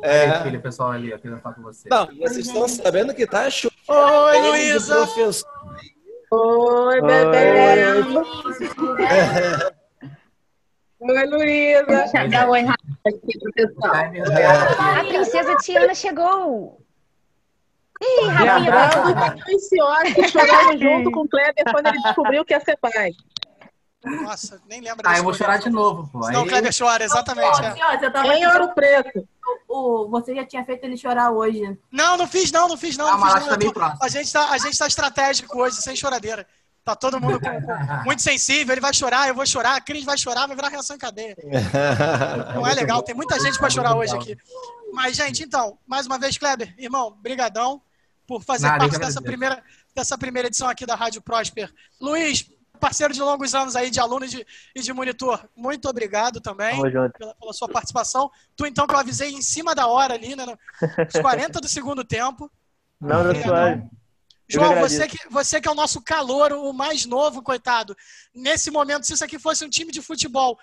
[0.02, 0.30] É.
[0.30, 1.88] Aí, filho, pessoal ali, eu queria falar com você.
[1.88, 4.94] Não, vocês estão sabendo que tá chovendo Oi, Luísa!
[4.94, 5.48] professor.
[6.30, 8.22] Oi, Bebel.
[8.98, 9.77] Oi,
[11.00, 12.28] Luísa.
[12.30, 13.94] Dá oi rápido aqui pro pessoal.
[15.00, 16.80] A princesa Tiana chegou.
[18.00, 22.60] Ih, Rafinha, que ansiosa que choramos junto com o Kleber quando ele descobriu que ia
[22.60, 23.10] ser pai.
[24.04, 26.20] Nossa, nem lembro Ah, desse eu vou chorar de novo, pô.
[26.30, 27.60] Não, Aí- Kleber chora, exatamente.
[27.64, 27.72] é.
[27.72, 29.28] Senhora, eu tava Em Ouro Preto.
[29.68, 31.76] O, o- você já tinha feito ele chorar hoje.
[31.90, 33.08] Não, não fiz não, não fiz não.
[33.08, 33.48] Ah, não fiz, não.
[33.48, 33.98] tá bem Eu tô- próximo.
[34.04, 36.46] a, gente tá, a gente tá estratégico hoje, sem choradeira.
[36.88, 40.04] Tá todo mundo com- com- muito sensível, ele vai chorar, eu vou chorar, a Cris
[40.04, 41.36] vai chorar, vai virar reação em cadeia.
[42.54, 44.34] Não é legal, tem muita gente pra chorar hoje aqui.
[44.94, 47.82] Mas, gente, então, mais uma vez, Kleber, irmão, brigadão
[48.26, 49.62] por fazer Nada, parte dessa primeira,
[49.94, 51.70] dessa primeira edição aqui da Rádio Prosper.
[52.00, 52.50] Luiz,
[52.80, 56.80] parceiro de longos anos aí, de aluno e de, e de monitor, muito obrigado também
[57.18, 58.30] pela, pela sua participação.
[58.56, 62.02] Tu, então, que eu avisei em cima da hora ali, né, nos 40 do segundo
[62.02, 62.50] tempo.
[62.98, 63.82] Não, não, suave.
[63.82, 63.90] Eu
[64.48, 67.94] João, você que, você que é o nosso calor, o mais novo, coitado.
[68.34, 70.56] Nesse momento, se isso aqui fosse um time de futebol,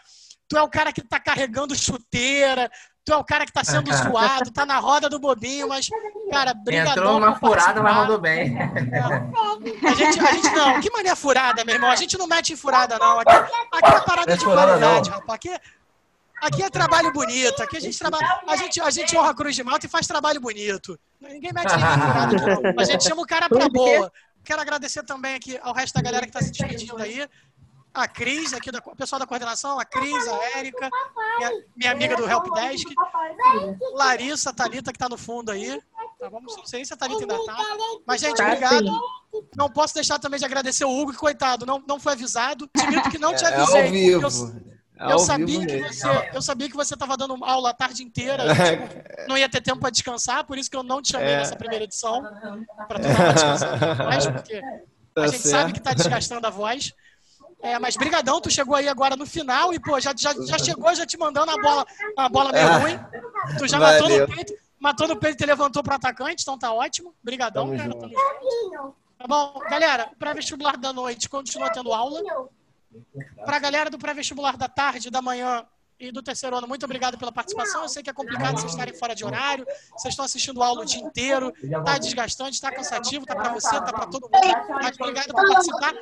[0.48, 2.70] tu é o cara que tá carregando chuteira,
[3.06, 5.88] tu é o cara que tá sendo zoado, tá na roda do bobinho, mas,
[6.32, 8.58] cara, brigadão Entrou por furada, mas mandou bem.
[8.60, 11.92] A gente, a gente não, que mané furada, meu irmão?
[11.92, 13.20] A gente não mete em furada, não.
[13.20, 15.18] Aqui, aqui é parada é de furada, qualidade, não.
[15.18, 15.36] rapaz.
[15.36, 15.60] Aqui,
[16.42, 17.62] aqui é trabalho bonito.
[17.62, 18.42] Aqui a gente trabalha.
[18.48, 21.00] A gente, a gente honra a Cruz de Malta e faz trabalho bonito.
[21.22, 22.82] Ninguém mete ninguém aqui, não.
[22.82, 24.12] A gente chama o cara pra boa.
[24.44, 27.28] Quero agradecer também aqui ao resto da galera que tá se despedindo aí.
[27.94, 30.90] A Cris, aqui da o pessoal da coordenação, a Cris, a Érica,
[31.38, 32.90] minha, minha amiga do Helpdesk,
[33.94, 35.82] Larissa, a Thalita, que tá no fundo aí.
[36.20, 37.58] Tá, vamos, não sei se a Thalita ainda tá.
[38.06, 38.86] Mas, gente, Tá, obrigado.
[39.56, 42.70] Não posso deixar também de agradecer o Hugo, que coitado, não, não foi avisado.
[42.78, 43.92] Admito que não te É ao avisei.
[43.92, 44.28] vivo.
[44.28, 45.94] Eu, É eu sabia que mesmo.
[45.94, 49.50] você, eu sabia que você estava dando aula a tarde inteira, e, tipo, não ia
[49.50, 51.38] ter tempo para descansar, por isso que eu não te chamei É.
[51.38, 52.22] nessa primeira edição,
[52.88, 54.56] para tu dar uma descansada mais, porque
[55.16, 55.74] a Tá gente sabe certo.
[55.74, 56.94] que está desgastando a voz.
[57.62, 60.94] É, mas brigadão, tu chegou aí agora no final e, pô, já, já, já chegou
[60.94, 61.86] já te mandando a bola,
[62.18, 63.00] a bola meio Ah, ruim.
[63.58, 67.16] Tu já matou no peito, matou no peito e levantou pro atacante, então tá ótimo.
[67.24, 67.90] Brigadão, Tamo cara.
[67.92, 68.00] junto.
[68.10, 68.96] Tamo junto.
[69.18, 72.22] Tá bom, galera, pré-vestibular da noite continua tendo aula.
[73.44, 75.66] Pra galera do pré-vestibular da tarde, da manhã
[76.00, 77.84] e do terceiro ano, muito obrigado pela participação.
[77.84, 80.86] Eu sei que é complicado vocês estarem fora de horário, vocês estão assistindo aula o
[80.86, 81.54] dia inteiro,
[81.86, 84.68] tá desgastante, tá cansativo, tá pra você, tá pra todo mundo.
[84.82, 85.94] Mas obrigado por participar.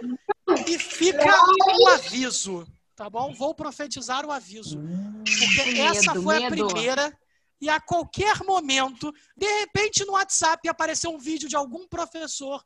[0.67, 3.33] E fica o aviso, tá bom?
[3.33, 4.79] Vou profetizar o aviso.
[5.23, 7.15] Porque essa foi a primeira.
[7.61, 12.61] E a qualquer momento, de repente no WhatsApp apareceu um vídeo de algum professor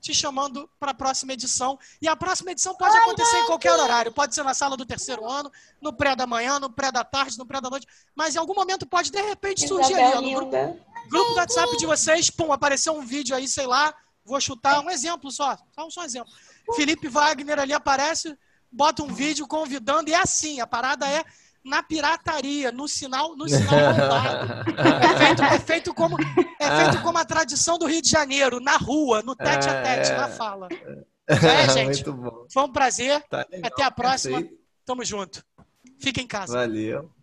[0.00, 1.78] te chamando para a próxima edição.
[2.00, 4.12] E a próxima edição pode acontecer em qualquer horário.
[4.12, 5.50] Pode ser na sala do terceiro ano,
[5.80, 7.86] no pré da manhã, no pré da tarde, no pré da noite.
[8.14, 10.32] Mas em algum momento pode, de repente, surgir ali.
[10.32, 13.94] no grupo, grupo do WhatsApp de vocês, pum, apareceu um vídeo aí, sei lá,
[14.24, 16.32] vou chutar um exemplo só, só um, só um exemplo.
[16.74, 18.36] Felipe Wagner ali aparece,
[18.70, 21.24] bota um vídeo convidando, e é assim, a parada é
[21.64, 23.78] na pirataria, no sinal, no sinal.
[24.78, 26.16] É feito, é feito como
[26.58, 30.10] é feito como a tradição do Rio de Janeiro, na rua, no tete a tete,
[30.12, 30.16] É.
[30.16, 30.68] na fala.
[31.26, 32.04] É, gente.
[32.06, 32.46] Muito bom.
[32.52, 33.22] Foi um prazer.
[33.28, 34.42] Tá legal, Até a próxima.
[34.84, 35.44] Tamo junto.
[36.00, 36.54] Fica em casa.
[36.54, 37.10] Valeu.